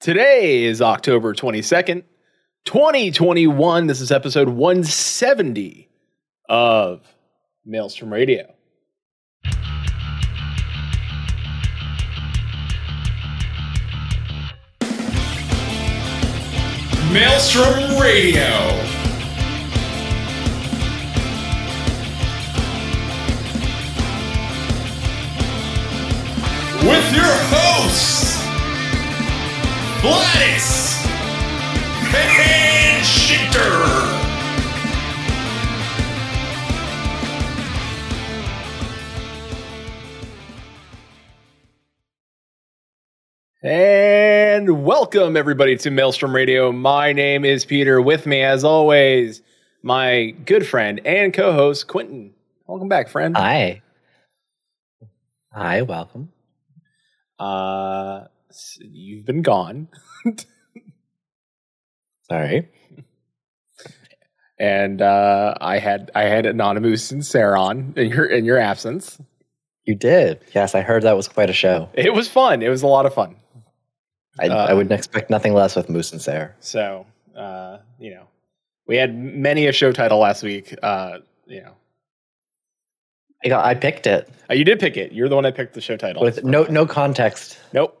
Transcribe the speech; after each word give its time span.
Today 0.00 0.62
is 0.62 0.80
October 0.80 1.34
22nd, 1.34 2.04
2021. 2.66 3.88
This 3.88 4.00
is 4.00 4.12
episode 4.12 4.48
170 4.48 5.88
of 6.48 7.04
Maelstrom 7.66 8.12
Radio. 8.12 8.54
Maelstrom 17.12 17.98
Radio. 18.00 18.84
With 26.84 27.12
your 27.12 27.24
hosts, 27.50 27.77
Gladys 30.08 31.04
and 32.14 33.04
Shinter. 33.04 34.08
And 43.62 44.84
welcome 44.84 45.36
everybody 45.36 45.76
to 45.78 45.90
Maelstrom 45.90 46.34
Radio. 46.34 46.70
My 46.70 47.12
name 47.12 47.44
is 47.44 47.64
Peter. 47.64 48.00
With 48.00 48.24
me, 48.24 48.40
as 48.42 48.62
always, 48.64 49.42
my 49.82 50.30
good 50.44 50.66
friend 50.66 51.00
and 51.04 51.34
co-host 51.34 51.88
Quentin. 51.88 52.32
Welcome 52.66 52.88
back, 52.88 53.08
friend. 53.08 53.36
Hi. 53.36 53.82
Hi, 55.52 55.82
welcome. 55.82 56.30
Uh, 57.40 58.24
s- 58.24 58.37
you've 58.80 59.24
been 59.26 59.42
gone, 59.42 59.88
Sorry. 62.30 62.68
and 64.58 65.00
uh, 65.00 65.54
I 65.60 65.78
had 65.78 66.10
I 66.14 66.24
had 66.24 66.46
Anonymous 66.46 67.10
and 67.10 67.24
Sarah 67.24 67.60
on 67.60 67.94
in 67.96 68.08
your 68.08 68.26
in 68.26 68.44
your 68.44 68.58
absence. 68.58 69.18
You 69.84 69.94
did. 69.94 70.40
Yes, 70.54 70.74
I 70.74 70.82
heard 70.82 71.04
that 71.04 71.16
was 71.16 71.28
quite 71.28 71.48
a 71.48 71.54
show. 71.54 71.88
It 71.94 72.12
was 72.12 72.28
fun. 72.28 72.62
It 72.62 72.68
was 72.68 72.82
a 72.82 72.86
lot 72.86 73.06
of 73.06 73.14
fun. 73.14 73.36
I, 74.38 74.48
Uh, 74.48 74.66
I 74.66 74.74
would 74.74 74.92
expect 74.92 75.30
nothing 75.30 75.54
less 75.54 75.74
with 75.76 75.88
Moose 75.88 76.12
and 76.12 76.20
Sarah. 76.20 76.54
So, 76.60 77.06
uh, 77.34 77.78
you 77.98 78.10
know, 78.14 78.24
we 78.86 78.96
had 78.96 79.16
many 79.16 79.66
a 79.66 79.72
show 79.72 79.90
title 79.90 80.18
last 80.18 80.42
week. 80.42 80.74
Uh, 80.82 81.18
you 81.46 81.62
know, 81.62 81.72
I, 83.42 83.48
got, 83.48 83.64
I 83.64 83.74
picked 83.74 84.06
it 84.06 84.28
uh, 84.50 84.54
you 84.54 84.64
did 84.64 84.78
pick 84.78 84.96
it. 84.98 85.12
You're 85.12 85.28
the 85.30 85.34
one 85.36 85.44
that 85.44 85.54
picked 85.54 85.72
the 85.74 85.80
show 85.80 85.96
title. 85.96 86.22
with 86.22 86.44
no 86.44 86.64
no 86.64 86.84
context. 86.84 87.58
Nope. 87.72 87.97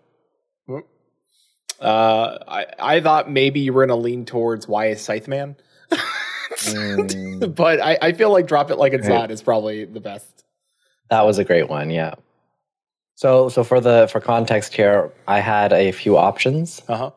Uh, 1.80 2.38
I 2.48 2.66
I 2.78 3.00
thought 3.00 3.30
maybe 3.30 3.60
you 3.60 3.72
were 3.72 3.86
gonna 3.86 4.00
lean 4.00 4.24
towards 4.24 4.66
why 4.66 4.86
is 4.88 5.00
Scythe 5.00 5.28
Man, 5.28 5.56
Mm, 5.90 7.54
but 7.54 7.80
I, 7.80 7.98
I 8.02 8.12
feel 8.12 8.32
like 8.32 8.46
drop 8.46 8.70
it 8.70 8.76
like 8.76 8.92
it's 8.92 9.06
not 9.06 9.30
is 9.30 9.42
probably 9.42 9.84
the 9.84 10.00
best. 10.00 10.44
that 11.10 11.22
was 11.24 11.38
a 11.38 11.44
great 11.44 11.68
one. 11.68 11.90
Yeah. 11.90 12.14
So 13.14 13.48
so 13.48 13.62
for 13.64 13.80
the 13.80 14.08
for 14.10 14.20
context 14.20 14.74
here, 14.74 15.12
I 15.26 15.40
had 15.40 15.72
a 15.72 15.92
few 15.92 16.16
options. 16.16 16.82
Uh 16.88 17.10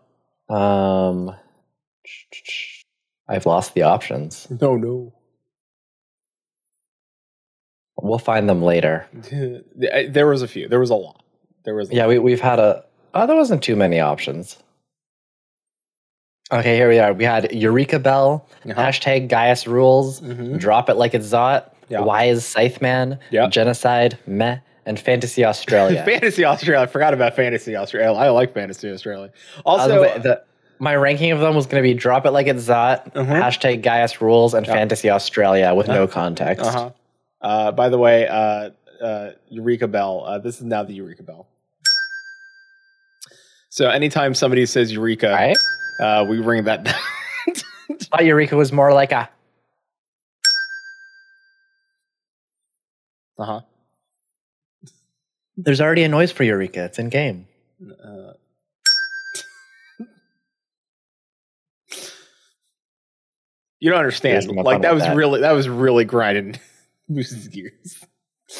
huh. 0.50 0.53
Um, 0.56 1.36
I've 3.28 3.46
lost 3.46 3.73
the 3.73 3.84
options. 3.84 4.48
No, 4.62 4.75
no. 4.75 5.14
We'll 7.98 8.18
find 8.20 8.50
them 8.50 8.62
later. 8.62 9.08
there 10.09 10.28
was 10.28 10.42
a 10.42 10.48
few. 10.48 10.68
There 10.68 10.80
was 10.80 10.90
a 10.90 10.96
lot. 10.96 11.23
There 11.66 11.75
was. 11.75 11.92
A 11.92 11.96
Yeah, 11.96 12.08
we, 12.08 12.20
we've 12.20 12.42
had 12.42 12.59
a. 12.59 12.84
Oh, 13.14 13.28
there 13.28 13.36
wasn't 13.36 13.62
too 13.64 13.76
many 13.76 14.00
options. 14.00 14.58
Okay, 16.52 16.76
here 16.76 16.90
we 16.90 17.00
are. 17.00 17.14
We 17.14 17.23
had 17.23 17.52
Eureka 17.53 18.00
Bell, 18.00 18.45
Uh-huh. 18.66 18.73
hashtag 18.81 19.30
Gaius 19.30 19.68
Rules, 19.68 20.20
Mhm. 20.22 20.58
Drop 20.59 20.90
It 20.90 20.95
Like 20.95 21.14
It's 21.14 21.28
Zot, 21.31 21.64
Yeah. 21.90 22.02
Why 22.02 22.26
is 22.26 22.44
Scytheman, 22.44 23.19
Yeah. 23.31 23.47
Genocide, 23.47 24.18
Meh, 24.25 24.58
and 24.86 25.00
Fantasy 25.00 25.44
Australia. 25.46 26.03
Fantasy 26.06 26.44
Australia. 26.46 26.81
I 26.84 26.88
forgot 26.88 27.13
about 27.13 27.36
Fantasy 27.36 27.75
Australia. 27.75 28.12
I 28.18 28.30
like 28.30 28.53
Fantasy 28.53 28.90
Australia. 28.91 29.30
Uh, 29.57 29.62
Also, 29.66 30.03
the- 30.13 30.19
the- 30.19 30.41
my 30.80 30.96
ranking 30.96 31.31
of 31.31 31.40
them 31.40 31.53
was 31.56 31.66
going 31.68 31.81
to 31.84 31.88
be 31.88 31.94
Drop 31.94 32.25
It 32.25 32.31
Like 32.31 32.47
It's 32.47 32.63
Zot, 32.68 33.13
Mhm. 33.13 33.28
hashtag 33.28 33.81
Gaius 33.81 34.22
Rules, 34.22 34.53
and 34.53 34.66
Yeah. 34.66 34.74
Fantasy 34.74 35.09
Australia 35.09 35.74
with 35.74 35.88
no 35.88 36.07
context. 36.07 36.66
Uh-huh. 36.66 36.90
Uh, 37.41 37.72
by 37.72 37.88
the 37.90 37.97
way, 37.97 38.28
uh, 38.28 38.69
uh, 39.02 39.31
Eureka 39.50 39.88
Bell. 39.88 40.24
Uh, 40.25 40.38
this 40.38 40.57
is 40.57 40.63
now 40.63 40.84
the 40.84 40.94
Eureka 40.94 41.24
Bell. 41.24 41.46
So 43.72 43.90
anytime 43.90 44.34
somebody 44.36 44.66
says 44.66 44.92
Eureka, 44.92 45.32
Right? 45.32 45.58
uh, 46.00 46.26
we 46.30 46.40
ring 46.40 46.66
that. 46.66 46.86
thought 48.12 48.26
Eureka 48.26 48.56
was 48.58 48.72
more 48.72 48.94
like 48.94 49.12
a. 49.14 49.30
uh 53.38 53.46
huh. 53.46 53.62
There's 55.58 55.80
already 55.80 56.04
a 56.04 56.10
noise 56.10 56.31
for 56.31 56.44
Eureka. 56.44 56.86
It's 56.86 57.00
in 57.00 57.10
game. 57.10 57.48
Uh, 57.81 58.34
you 63.80 63.90
don't 63.90 64.00
understand. 64.00 64.48
Like 64.52 64.81
that 64.81 64.94
was 64.94 65.04
that. 65.04 65.16
really 65.16 65.42
that 65.42 65.52
was 65.54 65.70
really 65.70 66.04
grinding 66.06 66.60
Moose's 67.10 67.48
gears. 67.48 68.04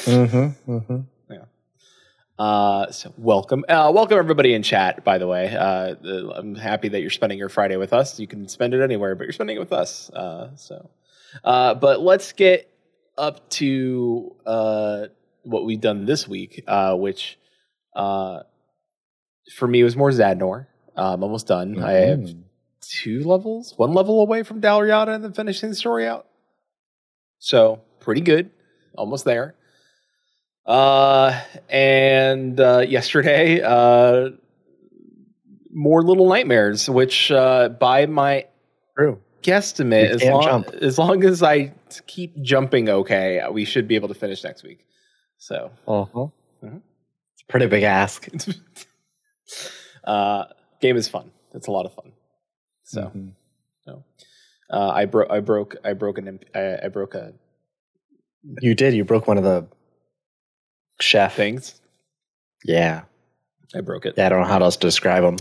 Mm-hmm, 0.06 0.72
mm-hmm. 0.72 1.00
Uh, 2.42 2.92
so 2.92 3.14
welcome, 3.20 3.64
uh, 3.70 3.92
welcome 3.94 4.18
everybody 4.18 4.56
in 4.56 4.64
chat. 4.64 5.04
By 5.04 5.20
the 5.20 5.28
way, 5.28 5.56
uh, 5.56 5.94
I'm 6.34 6.56
happy 6.56 6.90
that 6.90 7.00
you're 7.00 7.12
spending 7.12 7.38
your 7.38 7.50
Friday 7.50 7.78
with 7.78 7.94
us. 7.94 8.20
You 8.20 8.26
can 8.26 8.48
spend 8.48 8.74
it 8.74 8.82
anywhere, 8.82 9.14
but 9.14 9.26
you're 9.26 9.32
spending 9.32 9.58
it 9.58 9.60
with 9.60 9.72
us. 9.72 10.10
Uh, 10.10 10.50
so, 10.56 10.90
uh, 11.44 11.76
but 11.76 12.02
let's 12.02 12.32
get 12.32 12.68
up 13.16 13.48
to 13.52 14.36
uh, 14.48 15.06
what 15.44 15.66
we've 15.66 15.80
done 15.80 16.06
this 16.06 16.28
week, 16.28 16.64
uh, 16.66 16.96
which 16.96 17.38
uh, 17.96 18.40
for 19.54 19.68
me 19.68 19.84
was 19.84 19.96
more 19.96 20.10
Zadnor. 20.10 20.66
I'm 20.96 21.22
almost 21.22 21.46
done. 21.46 21.80
I 21.84 21.92
have 21.92 22.28
two 22.82 23.24
levels, 23.24 23.76
one 23.78 23.94
level 23.94 24.20
away 24.20 24.42
from 24.42 24.62
Dalriada 24.62 25.14
and 25.14 25.24
then 25.24 25.34
finishing 25.34 25.70
the 25.70 25.76
story 25.76 26.08
out. 26.08 26.26
So 27.38 27.82
pretty 28.00 28.22
good, 28.22 28.50
almost 28.98 29.26
there. 29.26 29.54
Uh, 30.66 31.40
and 31.70 32.60
uh, 32.60 32.80
yesterday, 32.88 33.62
uh, 33.62 34.30
more 35.74 36.04
Little 36.04 36.28
Nightmares, 36.30 36.90
which 36.90 37.32
uh, 37.32 37.70
by 37.70 38.06
my 38.06 38.46
True. 38.98 39.20
guesstimate, 39.42 40.10
as 40.10 40.24
long, 40.24 40.44
jump. 40.44 40.68
as 40.70 40.98
long 41.00 41.24
as 41.24 41.42
I 41.44 41.74
keep 42.08 42.40
jumping 42.42 42.90
okay, 42.90 43.42
we 43.52 43.66
should 43.66 43.88
be 43.88 43.96
able 43.96 44.08
to 44.10 44.14
finish 44.14 44.44
next 44.44 44.64
week. 44.64 44.86
So, 45.38 45.72
Uh-huh. 45.88 46.28
Mhm. 46.64 46.82
It's 47.34 47.42
a 47.44 47.46
pretty 47.48 47.66
big 47.68 47.84
ask. 47.84 48.28
uh, 50.04 50.46
game 50.80 50.98
is 50.98 51.08
fun. 51.08 51.32
It's 51.54 51.68
a 51.68 51.72
lot 51.72 51.86
of 51.86 51.94
fun. 51.94 52.12
So. 52.84 53.12
Mhm. 53.16 53.34
Uh, 54.74 54.88
I 54.90 55.04
broke. 55.04 55.30
I 55.30 55.42
broke. 55.42 55.76
I 55.84 55.92
broke 55.92 56.18
an. 56.18 56.28
imp- 56.30 56.46
I, 56.56 56.78
I 56.84 56.88
broke 56.88 57.14
a 57.14 57.34
You 58.62 58.74
did. 58.74 58.94
You 58.94 59.04
broke 59.04 59.28
one 59.28 59.38
of 59.38 59.44
the 59.44 59.68
chef 61.02 61.36
things. 61.36 61.80
Yeah. 62.66 63.02
I 63.76 63.82
broke 63.82 64.06
it. 64.06 64.16
Yeah, 64.18 64.26
I 64.26 64.30
don't 64.30 64.42
know 64.42 64.48
how 64.48 64.60
else 64.62 64.76
to 64.78 64.88
describe 64.88 65.24
them. 65.24 65.38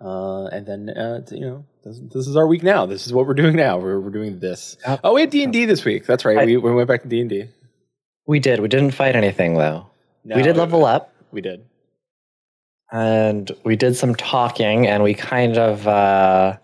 Uh, 0.00 0.46
and 0.46 0.66
then 0.66 0.90
uh, 0.90 1.20
you 1.30 1.40
know, 1.40 1.64
this, 1.84 2.00
this 2.12 2.26
is 2.26 2.36
our 2.36 2.46
week 2.46 2.62
now. 2.62 2.84
This 2.86 3.06
is 3.06 3.12
what 3.12 3.26
we're 3.26 3.34
doing 3.34 3.56
now. 3.56 3.78
We're 3.78 4.00
we're 4.00 4.10
doing 4.10 4.38
this. 4.40 4.76
Oh, 5.04 5.14
we 5.14 5.20
had 5.22 5.30
D 5.30 5.44
and 5.44 5.52
D 5.52 5.64
this 5.66 5.84
week. 5.84 6.04
That's 6.04 6.24
right. 6.24 6.36
I- 6.38 6.44
we 6.44 6.56
we 6.56 6.74
went 6.74 6.88
back 6.88 7.02
to 7.02 7.08
D 7.08 7.20
and 7.20 7.30
D. 7.30 7.44
We 8.26 8.40
did. 8.40 8.60
We 8.60 8.68
didn't 8.68 8.90
fight 8.92 9.16
anything 9.16 9.54
though. 9.54 9.86
we 10.24 10.42
did 10.42 10.56
level 10.56 10.84
up 10.84 11.12
We 11.30 11.40
did. 11.42 11.64
and 12.90 13.50
we 13.64 13.76
did 13.76 13.96
some 13.96 14.14
talking 14.14 14.86
and 14.86 15.02
we 15.02 15.14
kind 15.14 15.58
of 15.58 15.86
uh 15.86 16.56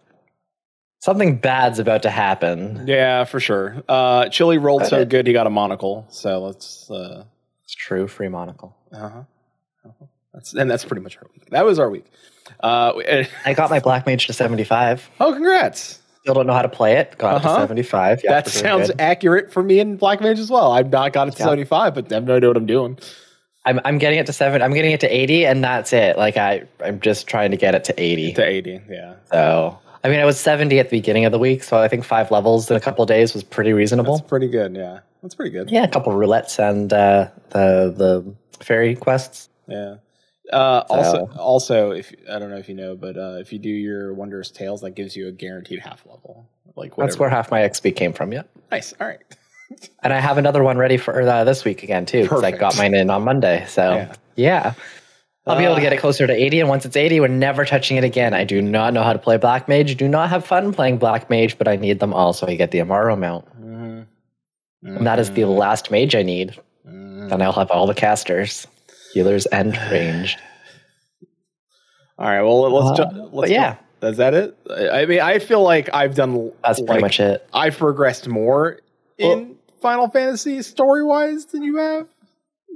something 1.01 1.37
bad's 1.37 1.79
about 1.79 2.03
to 2.05 2.11
happen. 2.11 2.85
Yeah, 2.87 3.25
for 3.25 3.41
sure. 3.41 3.83
Uh, 3.89 4.29
Chili 4.29 4.59
rolled 4.59 4.87
so 4.87 5.01
Uh, 5.01 5.05
good 5.05 5.27
he 5.27 5.33
got 5.33 5.47
a 5.47 5.51
monocle. 5.51 6.07
So 6.11 6.41
let's. 6.41 6.91
Uh 6.91 7.25
It's 7.65 7.75
true, 7.75 8.07
free 8.09 8.29
monocle. 8.29 8.77
huh. 8.93 9.07
Uh-huh. 9.85 10.05
That's 10.33 10.55
and 10.55 10.71
that's 10.71 10.85
pretty 10.85 11.03
much 11.03 11.17
our 11.19 11.27
week. 11.35 11.51
That 11.51 11.65
was 11.65 11.79
our 11.79 11.91
week. 11.91 12.07
Uh, 12.61 12.93
I 13.45 13.55
got 13.55 13.71
my 13.71 13.81
black 13.81 14.07
mage 14.07 14.27
to 14.29 14.33
75. 14.33 15.11
oh, 15.21 15.33
congrats! 15.33 15.99
Still 16.23 16.35
don't 16.35 16.47
know 16.47 16.53
how 16.53 16.63
to 16.63 16.69
play 16.69 16.97
it. 16.99 17.17
Got 17.19 17.37
Uh-huh. 17.37 17.57
to 17.57 17.63
75. 17.63 18.21
Yeah, 18.23 18.33
that 18.33 18.49
sounds 18.49 18.89
good. 18.89 19.01
accurate 19.01 19.51
for 19.53 19.63
me 19.63 19.81
in 19.81 19.97
Black 19.97 20.21
Mage 20.21 20.39
as 20.39 20.51
well. 20.51 20.71
I've 20.71 20.91
not 20.91 21.13
got 21.15 21.29
it 21.29 21.33
to 21.33 21.39
Yeah. 21.39 21.45
75, 21.47 21.95
but 21.95 22.13
I 22.13 22.17
have 22.17 22.25
no 22.25 22.37
idea 22.37 22.49
what 22.51 22.57
I'm 22.59 22.67
doing. 22.67 22.99
I'm 23.65 23.81
I'm 23.85 23.99
getting 23.99 24.19
it 24.19 24.27
to 24.27 24.33
7. 24.33 24.61
I'm 24.63 24.73
getting 24.75 24.93
it 24.93 25.01
to 25.01 25.09
80 25.09 25.47
and 25.47 25.65
that's 25.65 25.93
it. 25.93 26.17
Like 26.19 26.37
I 26.37 26.65
I'm 26.85 27.01
just 27.01 27.27
trying 27.27 27.51
to 27.53 27.57
get 27.57 27.75
it 27.75 27.85
to 27.85 27.95
80. 28.01 28.33
To 28.35 28.45
80, 28.47 28.81
yeah. 28.91 29.15
So, 29.33 29.79
I 30.03 30.09
mean, 30.09 30.21
I 30.21 30.25
was 30.25 30.41
70 30.41 30.79
at 30.79 30.89
the 30.91 30.97
beginning 30.99 31.25
of 31.27 31.33
the 31.33 31.39
week, 31.39 31.63
so 31.63 31.77
I 31.79 31.89
think 31.89 32.05
five 32.05 32.31
levels 32.31 32.71
in 32.71 32.77
a 32.77 32.81
couple 32.81 33.03
of 33.03 33.09
days 33.09 33.35
was 33.35 33.43
pretty 33.45 33.73
reasonable. 33.73 34.17
That's 34.17 34.29
pretty 34.29 34.49
good, 34.49 34.75
yeah. 34.75 35.01
That's 35.23 35.35
pretty 35.35 35.51
good. 35.51 35.71
yeah, 35.71 35.85
a 35.85 35.89
couple 35.89 36.13
roulettes 36.15 36.59
and 36.59 36.91
uh, 36.93 37.29
the 37.51 37.93
the 37.95 38.65
fairy 38.65 38.95
quests. 38.97 39.49
Yeah. 39.69 39.97
Uh, 40.53 40.83
also, 40.89 41.13
So- 41.33 41.39
also, 41.39 41.91
if 41.93 42.13
I 42.33 42.39
don't 42.39 42.51
know 42.51 42.57
if 42.57 42.69
you 42.69 42.75
know, 42.75 42.97
but 42.97 43.17
uh, 43.19 43.37
if 43.41 43.53
you 43.53 43.59
do 43.59 43.69
your 43.69 44.15
wondrous 44.15 44.51
tales, 44.51 44.81
that 44.81 44.93
gives 44.93 45.15
you 45.15 45.29
a 45.29 45.33
guaranteed 45.33 45.81
half 45.81 46.05
level. 46.07 46.49
Like 46.77 46.97
whatever. 46.97 47.11
That's 47.11 47.19
where 47.21 47.29
half 47.29 47.51
my 47.51 47.61
XP 47.61 47.95
came 47.95 48.13
from. 48.15 48.33
Yeah. 48.33 48.43
nice. 48.71 48.95
All 49.01 49.07
right. 49.07 49.21
And 50.03 50.13
I 50.13 50.19
have 50.19 50.39
another 50.39 50.63
one 50.65 50.79
ready 50.79 50.97
for 50.97 51.21
uh, 51.21 51.45
this 51.45 51.65
week 51.65 51.83
again 51.85 52.05
too, 52.07 52.23
because 52.23 52.43
I 52.43 52.51
got 52.53 52.77
mine 52.79 52.95
in 52.95 53.11
on 53.11 53.23
Monday. 53.23 53.65
So 53.69 53.93
Yeah. 53.95 54.15
yeah, 54.35 54.75
I'll 55.47 55.57
be 55.57 55.65
able 55.65 55.75
to 55.77 55.81
Uh, 55.81 55.85
get 55.85 55.93
it 55.95 55.97
closer 55.99 56.27
to 56.27 56.33
80. 56.33 56.61
And 56.61 56.69
once 56.69 56.85
it's 56.85 56.97
80, 56.97 57.21
we're 57.21 57.29
never 57.29 57.65
touching 57.65 57.97
it 57.97 58.05
again. 58.05 58.35
I 58.35 58.45
do 58.45 58.61
not 58.61 58.93
know 58.93 59.03
how 59.03 59.13
to 59.15 59.19
play 59.19 59.37
Black 59.39 59.69
Mage. 59.69 59.97
Do 59.97 60.07
not 60.07 60.29
have 60.31 60.45
fun 60.45 60.73
playing 60.73 60.99
Black 60.99 61.31
Mage, 61.31 61.57
but 61.59 61.67
I 61.67 61.77
need 61.77 61.99
them 61.99 62.13
all 62.13 62.33
so 62.33 62.47
I 62.47 62.55
get 62.57 62.71
the 62.73 62.79
Amaro 62.79 63.19
mount. 63.19 63.47
Mhm. 63.61 64.07
And 64.83 65.07
that 65.07 65.19
is 65.19 65.31
the 65.33 65.47
last 65.47 65.91
mage 65.91 66.15
I 66.15 66.23
need. 66.23 66.57
Mhm. 66.87 67.31
Then 67.31 67.43
I'll 67.43 67.53
have 67.53 67.71
all 67.71 67.87
the 67.87 67.95
casters, 67.95 68.67
healers, 69.15 69.47
and 69.47 69.77
range. 69.91 70.37
All 72.19 72.27
right. 72.27 72.43
Well, 72.43 72.71
let's. 72.71 73.01
Uh, 73.01 73.11
ju- 73.11 73.29
let's 73.33 73.51
yeah. 73.51 73.75
ju- 74.03 74.09
Is 74.09 74.17
that 74.19 74.35
it? 74.35 74.57
I 74.71 74.89
I 75.03 75.07
mean, 75.07 75.21
I 75.21 75.39
feel 75.39 75.63
like 75.63 75.89
I've 75.95 76.15
done. 76.15 76.53
That's 76.63 76.79
like, 76.81 76.87
pretty 76.87 77.03
much 77.03 77.21
it. 77.21 77.47
I've 77.53 77.77
progressed 77.79 78.29
more 78.29 78.81
in 79.19 79.57
Final 79.83 80.09
Fantasy 80.09 80.61
story 80.63 81.03
wise 81.05 81.47
than 81.47 81.63
you 81.63 81.77
have. 81.79 82.07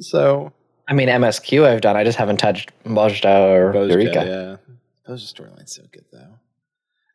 So 0.00 0.52
I 0.88 0.92
mean, 0.94 1.08
MSQ 1.08 1.64
I've 1.66 1.81
done. 1.81 1.96
I 1.96 2.04
just 2.04 2.19
haven't 2.19 2.36
touched 2.38 2.70
Bojda 2.84 3.50
or 3.50 3.72
Bozja, 3.72 3.90
Eureka. 3.90 4.25
yeah, 4.26 4.75
those 5.06 5.32
storylines 5.32 5.70
so 5.70 5.82
good 5.92 6.04
though. 6.12 6.38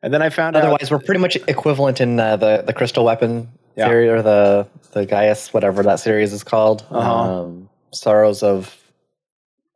And 0.02 0.12
then 0.14 0.22
I 0.22 0.30
found 0.30 0.56
out. 0.56 0.62
Otherwise, 0.62 0.90
we're 0.90 0.98
pretty 0.98 1.20
much 1.20 1.36
equivalent 1.48 2.00
in 2.00 2.18
uh, 2.18 2.36
the 2.36 2.62
the 2.66 2.72
crystal 2.72 3.04
weapon 3.04 3.48
Yeah. 3.76 3.86
series 3.86 4.10
or 4.10 4.22
the 4.22 4.66
the 4.92 5.06
Gaius, 5.06 5.52
whatever 5.54 5.82
that 5.84 6.00
series 6.00 6.32
is 6.32 6.42
called. 6.42 6.84
Uh-huh. 6.90 7.42
Um, 7.42 7.68
Sorrows 7.92 8.42
of 8.42 8.76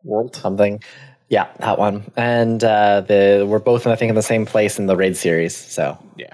Werlyt. 0.05 0.35
something. 0.37 0.83
Yeah, 1.29 1.49
that 1.61 1.79
one. 1.79 2.05
And 2.17 2.63
uh, 2.65 3.01
the 3.03 3.45
we're 3.49 3.59
both 3.59 3.87
I 3.87 3.97
think 3.97 4.09
in 4.11 4.15
the 4.17 4.23
same 4.23 4.45
place 4.47 4.79
in 4.79 4.87
the 4.87 4.97
raid 4.97 5.17
series. 5.17 5.55
So 5.57 5.99
Yeah. 6.17 6.33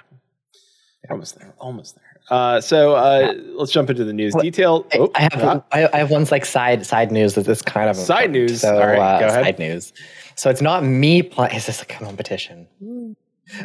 Almost 1.11 1.39
there. 1.39 1.53
Almost 1.59 1.97
there. 1.97 2.10
Uh, 2.31 2.61
so 2.61 2.94
uh, 2.94 3.32
let's 3.55 3.73
jump 3.73 3.91
into 3.91 4.05
the 4.05 4.12
news 4.12 4.35
Well, 4.35 4.43
detail. 4.44 4.87
I- 4.93 4.99
Oh, 4.99 5.11
I 5.17 5.21
have 5.23 5.35
yeah. 5.37 5.61
I, 5.73 5.88
I 5.93 5.97
have 5.99 6.11
one's 6.11 6.31
like 6.31 6.44
side 6.44 6.87
side 6.87 7.11
news 7.11 7.35
that 7.35 7.49
is 7.49 7.61
kind 7.62 7.91
of 7.91 7.97
Side 7.97 8.31
news? 8.31 8.61
So 8.61 8.73
All 8.75 8.87
right, 8.87 8.99
uh, 8.99 9.21
go 9.21 9.27
ahead. 9.27 9.44
side 9.44 9.59
news. 9.59 9.93
So 10.37 10.49
it's 10.49 10.62
not 10.62 10.85
me 10.85 11.23
playing. 11.23 11.55
Is 11.56 11.67
this 11.67 11.82
a 11.82 11.87
competition? 11.87 12.67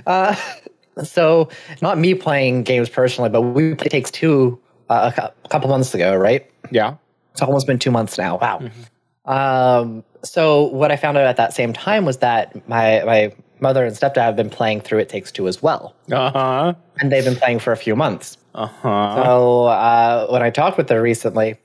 Uh, 0.08 0.36
so 1.04 1.50
not 1.82 1.98
me 2.00 2.16
playing 2.16 2.64
games 2.64 2.90
personally, 2.90 3.30
but 3.30 3.42
we 3.42 3.76
played 3.76 3.92
Takes 3.92 4.10
Two 4.12 4.60
uh, 4.90 5.12
a 5.16 5.32
a 5.44 5.48
couple 5.50 5.70
months 5.70 5.94
ago, 5.94 6.16
right? 6.16 6.50
yeah. 6.72 6.96
It's 7.34 7.42
almost 7.42 7.68
been 7.68 7.78
two 7.80 7.92
months 7.92 8.18
now. 8.18 8.38
Wow. 8.38 8.60
Mm-hmm. 8.60 9.30
Um, 9.30 10.04
so 10.24 10.64
what 10.64 10.92
I 10.92 10.96
found 10.96 11.18
out 11.18 11.26
at 11.28 11.36
that 11.38 11.54
same 11.54 11.74
time 11.74 12.06
was 12.06 12.18
that 12.18 12.68
my 12.68 13.04
my 13.06 13.34
mother 13.60 13.86
and 13.86 13.96
stepdad 13.96 14.18
have 14.24 14.36
been 14.36 14.50
playing 14.50 14.82
through 14.82 15.00
It 15.00 15.10
Takes 15.10 15.32
Two 15.32 15.48
as 15.48 15.62
well, 15.62 15.96
Uh 16.12 16.32
huh. 16.32 16.74
and 17.00 17.12
they've 17.12 17.24
been 17.26 17.36
playing 17.36 17.60
for 17.60 17.72
a 17.72 17.78
few 17.78 17.96
months. 17.96 18.38
Uh 18.56 18.68
huh. 18.68 19.24
So 19.24 19.64
uh, 19.66 20.28
when 20.30 20.42
I 20.42 20.50
talked 20.50 20.78
with 20.78 20.90
her 20.90 21.02
recently, 21.02 21.58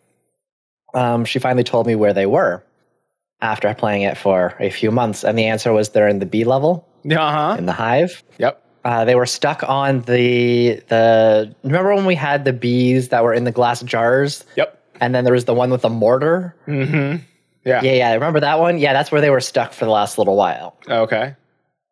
um, 0.94 1.24
she 1.24 1.38
finally 1.38 1.64
told 1.64 1.86
me 1.86 1.94
where 1.94 2.12
they 2.12 2.26
were 2.26 2.62
after 3.40 3.72
playing 3.74 4.02
it 4.02 4.16
for 4.18 4.54
a 4.60 4.70
few 4.70 4.90
months, 4.90 5.24
and 5.24 5.38
the 5.38 5.46
answer 5.46 5.72
was 5.72 5.90
they're 5.90 6.08
in 6.08 6.18
the 6.18 6.26
B 6.26 6.44
level 6.44 6.86
Uh 7.08 7.14
huh. 7.16 7.56
in 7.58 7.66
the 7.66 7.72
Hive. 7.72 8.22
Yep. 8.38 8.62
Uh, 8.84 9.04
they 9.04 9.14
were 9.14 9.26
stuck 9.26 9.62
on 9.68 10.00
the 10.02 10.82
the. 10.88 11.54
Remember 11.62 11.94
when 11.94 12.06
we 12.06 12.14
had 12.16 12.44
the 12.44 12.52
bees 12.52 13.08
that 13.10 13.22
were 13.22 13.32
in 13.34 13.44
the 13.44 13.52
glass 13.52 13.82
jars, 13.82 14.44
Yep. 14.56 14.78
and 15.00 15.14
then 15.14 15.24
there 15.24 15.34
was 15.34 15.44
the 15.44 15.54
one 15.54 15.70
with 15.70 15.82
the 15.82 15.90
mortar. 15.90 16.54
Mm-hmm. 16.66 17.22
Yeah. 17.64 17.82
Yeah, 17.82 17.92
yeah, 17.92 18.14
remember 18.14 18.40
that 18.40 18.58
one? 18.58 18.78
Yeah, 18.78 18.94
that's 18.94 19.12
where 19.12 19.20
they 19.20 19.28
were 19.30 19.40
stuck 19.40 19.74
for 19.74 19.84
the 19.84 19.90
last 19.90 20.16
little 20.16 20.34
while. 20.34 20.76
Okay. 20.88 21.36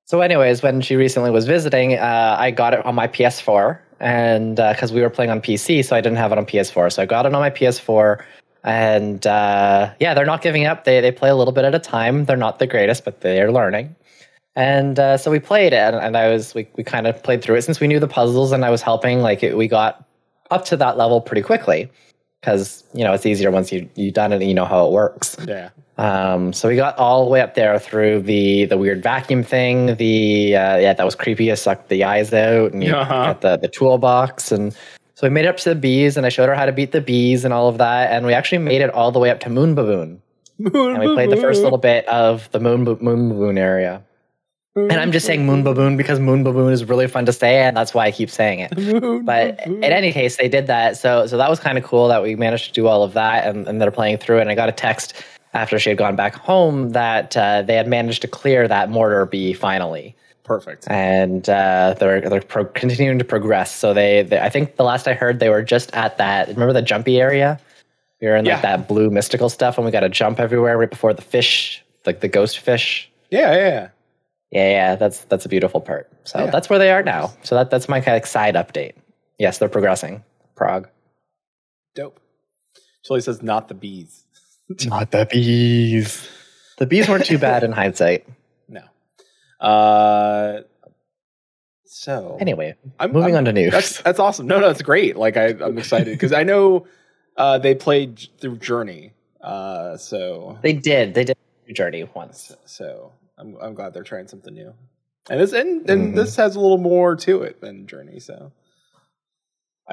So, 0.06 0.22
anyways, 0.22 0.62
when 0.62 0.80
she 0.80 0.96
recently 0.96 1.30
was 1.30 1.46
visiting, 1.46 1.92
uh, 1.98 2.36
I 2.38 2.50
got 2.52 2.72
it 2.72 2.84
on 2.86 2.94
my 2.94 3.06
PS4, 3.06 3.78
and 4.00 4.56
because 4.56 4.92
we 4.92 5.00
were 5.00 5.10
playing 5.10 5.30
on 5.30 5.40
PC, 5.40 5.84
so 5.84 5.96
I 5.96 6.00
didn't 6.00 6.18
have 6.18 6.32
it 6.32 6.38
on 6.38 6.46
PS4. 6.46 6.92
So 6.92 7.02
I 7.02 7.06
got 7.06 7.26
it 7.26 7.34
on 7.34 7.40
my 7.40 7.50
PS4, 7.50 8.22
and 8.64 9.26
uh, 9.26 9.92
yeah, 10.00 10.14
they're 10.14 10.26
not 10.26 10.42
giving 10.42 10.66
up. 10.66 10.84
They 10.84 11.00
they 11.00 11.12
play 11.12 11.30
a 11.30 11.36
little 11.36 11.52
bit 11.52 11.64
at 11.64 11.74
a 11.74 11.78
time. 11.78 12.24
They're 12.24 12.36
not 12.36 12.58
the 12.58 12.66
greatest, 12.66 13.04
but 13.04 13.20
they 13.20 13.40
are 13.40 13.52
learning. 13.52 13.94
And 14.56 14.98
uh, 14.98 15.16
so 15.16 15.30
we 15.30 15.38
played 15.38 15.72
it, 15.72 15.94
and, 15.94 15.96
and 15.96 16.16
I 16.16 16.28
was 16.28 16.54
we 16.54 16.68
we 16.76 16.84
kind 16.84 17.06
of 17.06 17.22
played 17.22 17.42
through 17.42 17.56
it 17.56 17.62
since 17.62 17.80
we 17.80 17.86
knew 17.86 18.00
the 18.00 18.08
puzzles, 18.08 18.52
and 18.52 18.64
I 18.64 18.70
was 18.70 18.82
helping. 18.82 19.20
Like 19.20 19.42
it, 19.42 19.56
we 19.56 19.68
got 19.68 20.04
up 20.50 20.64
to 20.66 20.76
that 20.76 20.96
level 20.96 21.20
pretty 21.20 21.42
quickly 21.42 21.90
because 22.40 22.84
you 22.94 23.04
know 23.04 23.12
it's 23.12 23.26
easier 23.26 23.50
once 23.50 23.72
you 23.72 23.88
you've 23.94 24.14
done 24.14 24.32
it 24.32 24.36
and 24.36 24.48
you 24.48 24.54
know 24.54 24.64
how 24.64 24.86
it 24.86 24.92
works. 24.92 25.36
Yeah. 25.46 25.70
Um, 25.98 26.52
so 26.52 26.68
we 26.68 26.76
got 26.76 26.96
all 26.96 27.24
the 27.24 27.30
way 27.30 27.40
up 27.40 27.54
there 27.54 27.78
through 27.78 28.22
the 28.22 28.66
the 28.66 28.78
weird 28.78 29.02
vacuum 29.02 29.42
thing. 29.42 29.96
The 29.96 30.54
uh, 30.56 30.76
yeah, 30.78 30.92
that 30.92 31.04
was 31.04 31.14
creepy. 31.16 31.50
It 31.50 31.56
sucked 31.56 31.88
the 31.88 32.04
eyes 32.04 32.32
out, 32.32 32.72
and 32.72 32.84
you 32.84 32.94
Uh-huh. 32.94 33.12
got 33.32 33.40
the 33.40 33.56
the 33.56 33.68
toolbox, 33.68 34.52
and 34.52 34.72
so 35.14 35.26
we 35.26 35.30
made 35.30 35.44
it 35.44 35.48
up 35.48 35.56
to 35.58 35.70
the 35.70 35.74
bees, 35.74 36.16
and 36.16 36.24
I 36.24 36.28
showed 36.28 36.48
her 36.48 36.54
how 36.54 36.66
to 36.66 36.72
beat 36.72 36.92
the 36.92 37.00
bees 37.00 37.44
and 37.44 37.52
all 37.52 37.68
of 37.68 37.78
that, 37.78 38.12
and 38.12 38.24
we 38.24 38.32
actually 38.32 38.58
made 38.58 38.80
it 38.80 38.90
all 38.90 39.10
the 39.10 39.18
way 39.18 39.30
up 39.30 39.40
to 39.40 39.50
Moon 39.50 39.74
Baboon, 39.74 40.22
and 40.60 40.98
we 41.00 41.12
played 41.14 41.30
the 41.30 41.36
first 41.36 41.62
little 41.62 41.78
bit 41.78 42.06
of 42.08 42.48
the 42.52 42.60
Moon 42.60 42.84
Ba- 42.84 42.98
Moon 43.02 43.28
Baboon 43.30 43.58
area. 43.58 44.02
And 44.76 44.92
I'm 44.92 45.10
just 45.10 45.26
saying 45.26 45.44
Moon 45.44 45.64
Baboon 45.64 45.96
because 45.96 46.20
Moon 46.20 46.44
Baboon 46.44 46.72
is 46.72 46.84
really 46.84 47.08
fun 47.08 47.26
to 47.26 47.32
say, 47.32 47.56
and 47.62 47.76
that's 47.76 47.92
why 47.92 48.04
I 48.06 48.12
keep 48.12 48.30
saying 48.30 48.60
it. 48.60 48.72
But 49.24 49.66
in 49.66 49.82
any 49.82 50.12
case, 50.12 50.36
they 50.36 50.48
did 50.48 50.68
that. 50.68 50.96
So 50.96 51.26
so 51.26 51.36
that 51.36 51.50
was 51.50 51.58
kind 51.58 51.76
of 51.76 51.82
cool 51.82 52.06
that 52.06 52.22
we 52.22 52.36
managed 52.36 52.66
to 52.66 52.72
do 52.72 52.86
all 52.86 53.02
of 53.02 53.14
that, 53.14 53.44
and, 53.48 53.66
and 53.66 53.80
they're 53.82 53.90
playing 53.90 54.18
through. 54.18 54.38
it. 54.38 54.42
And 54.42 54.50
I 54.50 54.54
got 54.54 54.68
a 54.68 54.72
text 54.72 55.14
after 55.54 55.78
she 55.78 55.90
had 55.90 55.98
gone 55.98 56.16
back 56.16 56.34
home 56.34 56.90
that 56.90 57.36
uh, 57.36 57.62
they 57.62 57.74
had 57.74 57.88
managed 57.88 58.22
to 58.22 58.28
clear 58.28 58.68
that 58.68 58.90
mortar 58.90 59.24
bee 59.26 59.52
finally, 59.52 60.14
Perfect. 60.44 60.86
and 60.90 61.48
uh, 61.48 61.94
they're 61.98 62.20
they're 62.28 62.40
pro- 62.42 62.64
continuing 62.66 63.18
to 63.18 63.24
progress. 63.24 63.74
So 63.74 63.94
they, 63.94 64.22
they, 64.22 64.38
I 64.40 64.48
think 64.48 64.76
the 64.76 64.84
last 64.84 65.08
I 65.08 65.14
heard, 65.14 65.40
they 65.40 65.48
were 65.48 65.62
just 65.62 65.92
at 65.94 66.18
that. 66.18 66.48
Remember 66.48 66.72
the 66.72 66.82
jumpy 66.82 67.20
area? 67.20 67.58
We 68.20 68.26
were 68.28 68.36
in 68.36 68.44
like 68.44 68.52
Yeah. 68.56 68.60
that 68.62 68.88
blue 68.88 69.10
mystical 69.10 69.48
stuff, 69.48 69.78
and 69.78 69.84
we 69.84 69.90
got 69.92 70.00
to 70.00 70.08
jump 70.08 70.40
everywhere 70.40 70.76
right 70.76 70.90
before 70.90 71.14
the 71.14 71.22
fish, 71.22 71.84
like 72.04 72.20
the 72.20 72.28
ghost 72.28 72.58
fish. 72.58 73.10
Yeah. 73.30 73.54
Yeah. 73.54 73.88
Yeah, 74.50 74.70
yeah, 74.70 74.96
that's 74.96 75.20
that's 75.26 75.44
a 75.44 75.48
beautiful 75.48 75.80
part. 75.80 76.10
So 76.24 76.38
Yeah. 76.44 76.50
that's 76.50 76.70
where 76.70 76.78
they 76.78 76.90
are 76.90 77.02
now. 77.02 77.32
So 77.42 77.54
that 77.54 77.70
that's 77.70 77.88
my 77.88 78.00
kind 78.00 78.16
of 78.20 78.26
side 78.28 78.54
update. 78.54 78.92
Yes, 79.38 79.58
they're 79.58 79.68
progressing. 79.68 80.24
Prague. 80.56 80.88
Dope. 81.94 82.18
Chili 83.04 83.20
says 83.20 83.42
not 83.42 83.68
the 83.68 83.74
bees. 83.74 84.24
Not 84.86 85.10
the 85.10 85.26
bees. 85.30 86.28
The 86.78 86.86
bees 86.86 87.08
weren't 87.08 87.24
too 87.24 87.38
bad 87.38 87.64
in 87.64 87.72
hindsight. 87.72 88.26
No. 88.68 88.82
Uh. 89.66 90.62
So 91.84 92.36
Anyway, 92.40 92.74
I'm 93.00 93.12
moving 93.12 93.34
I'm- 93.34 93.38
on 93.38 93.44
to 93.46 93.52
news. 93.52 93.72
That's 93.72 94.02
that's 94.02 94.20
awesome. 94.20 94.46
No, 94.46 94.60
no, 94.60 94.68
it's 94.68 94.82
great. 94.82 95.16
Like 95.16 95.36
I, 95.36 95.48
I'm 95.60 95.78
excited 95.78 96.12
because 96.12 96.32
I 96.32 96.42
know 96.44 96.86
uh, 97.36 97.58
they 97.58 97.74
played 97.74 98.28
through 98.40 98.58
Journey. 98.58 99.12
Uh, 99.40 99.96
so 99.96 100.58
they 100.62 100.74
did. 100.74 101.14
They 101.14 101.24
did 101.24 101.36
Journey 101.72 102.04
once. 102.14 102.54
so 102.66 103.12
I'm 103.38 103.56
I'm 103.60 103.74
glad 103.74 103.94
they're 103.94 104.02
trying 104.02 104.28
something 104.28 104.52
new. 104.54 104.74
And 105.30 105.40
this 105.40 105.52
and, 105.52 105.88
and 105.88 106.12
Mhm. 106.12 106.16
this 106.16 106.36
has 106.36 106.54
a 106.56 106.60
little 106.60 106.78
more 106.78 107.16
to 107.16 107.42
it 107.42 107.60
than 107.60 107.86
Journey. 107.86 108.20
So 108.20 108.52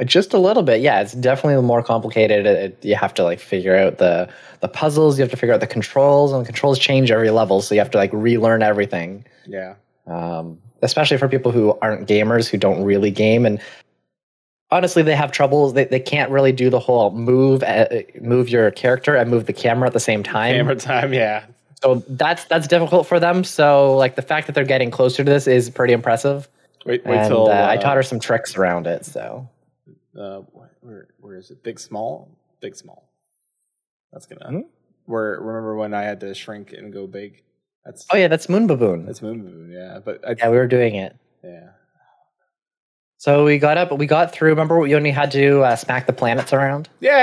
Just 0.04 0.34
a 0.34 0.38
little 0.38 0.64
bit, 0.64 0.82
yeah. 0.82 1.00
It's 1.02 1.14
definitely 1.14 1.62
more 1.66 1.82
complicated. 1.82 2.46
It, 2.46 2.58
it- 2.58 2.86
you 2.86 2.96
have 2.96 3.14
to 3.14 3.24
like 3.24 3.40
figure 3.40 3.76
out 3.76 3.98
the 3.98 4.28
the 4.60 4.68
puzzles. 4.68 5.18
You 5.18 5.22
have 5.24 5.32
to 5.32 5.38
figure 5.38 5.54
out 5.54 5.62
the 5.62 5.68
controls, 5.68 6.34
and 6.34 6.42
the 6.42 6.46
controls 6.46 6.78
change 6.80 7.12
every 7.12 7.30
level. 7.30 7.62
So 7.62 7.74
you 7.76 7.80
have 7.82 7.92
to 7.92 7.98
like 7.98 8.12
relearn 8.14 8.62
everything. 8.64 9.26
yeah, 9.46 9.76
um, 10.08 10.58
especially 10.82 11.18
for 11.18 11.28
people 11.30 11.52
who 11.52 11.78
aren't 11.82 12.08
gamers 12.08 12.48
who 12.50 12.58
don't 12.58 12.84
really 12.84 13.10
game 13.10 13.46
and 13.46 13.60
honestly 14.72 15.02
they 15.02 15.16
have 15.16 15.32
troubles 15.32 15.74
they, 15.74 15.86
they 15.86 16.00
can't 16.00 16.30
really 16.32 16.52
do 16.52 16.70
the 16.70 16.80
whole 16.80 17.12
move 17.12 17.64
uh, 17.64 17.86
move 18.22 18.50
your 18.50 18.70
character 18.72 19.16
and 19.16 19.30
move 19.32 19.46
the 19.46 19.54
camera 19.54 19.88
at 19.88 19.94
the 19.94 20.00
same 20.00 20.22
time 20.24 20.54
camera 20.56 20.76
time. 20.76 21.14
Yeah, 21.14 21.46
so 21.82 22.04
that's 22.10 22.46
that's 22.46 22.68
difficult 22.68 23.08
for 23.08 23.20
them 23.20 23.44
so 23.44 23.96
like 23.96 24.16
the 24.16 24.22
fact 24.22 24.48
that 24.48 24.54
they're 24.54 24.64
getting 24.66 24.92
closer 24.92 25.24
to 25.24 25.32
this 25.32 25.48
is 25.48 25.70
pretty 25.70 25.94
impressive 25.94 26.48
wait 26.86 27.06
wait 27.06 27.18
and 27.20 27.28
till 27.30 27.48
uh, 27.50 27.68
i 27.68 27.78
taught 27.78 27.96
her 27.96 28.04
some 28.04 28.20
tricks 28.20 28.58
around 28.58 28.86
it 28.88 29.06
so 29.06 29.48
Uh, 30.18 30.42
where 30.82 31.08
where 31.20 31.36
is 31.36 31.52
it? 31.52 31.64
Big 31.64 31.80
small, 31.80 32.30
big 32.62 32.76
small. 32.76 33.10
That's 34.12 34.26
gonna. 34.26 34.50
Hmm? 34.50 34.62
Where 35.06 35.40
remember 35.40 35.76
when 35.76 35.94
I 35.94 36.04
had 36.04 36.20
to 36.22 36.34
shrink 36.34 36.74
and 36.74 36.92
go 36.94 37.08
big? 37.08 37.44
That's 37.86 38.06
oh 38.12 38.18
yeah 38.18 38.28
that's 38.28 38.50
moon 38.50 38.66
baboon 38.66 39.06
that's 39.06 39.22
Moon 39.22 39.44
Moon. 39.44 39.72
Yeah, 39.72 40.00
but 40.04 40.28
I, 40.28 40.34
yeah 40.38 40.50
we 40.50 40.58
were 40.58 40.66
doing 40.66 40.96
it 40.96 41.16
yeah. 41.44 41.70
so 43.18 43.46
we 43.46 43.60
got 43.60 43.78
up 43.78 43.92
we 43.96 44.08
got 44.08 44.32
through 44.32 44.50
remember 44.50 44.80
we 44.80 44.96
only 44.96 45.12
had 45.12 45.30
to 45.34 45.62
uh, 45.62 45.76
smack 45.76 46.08
the 46.08 46.14
planets 46.14 46.52
around 46.52 46.90
Yeah, 47.00 47.18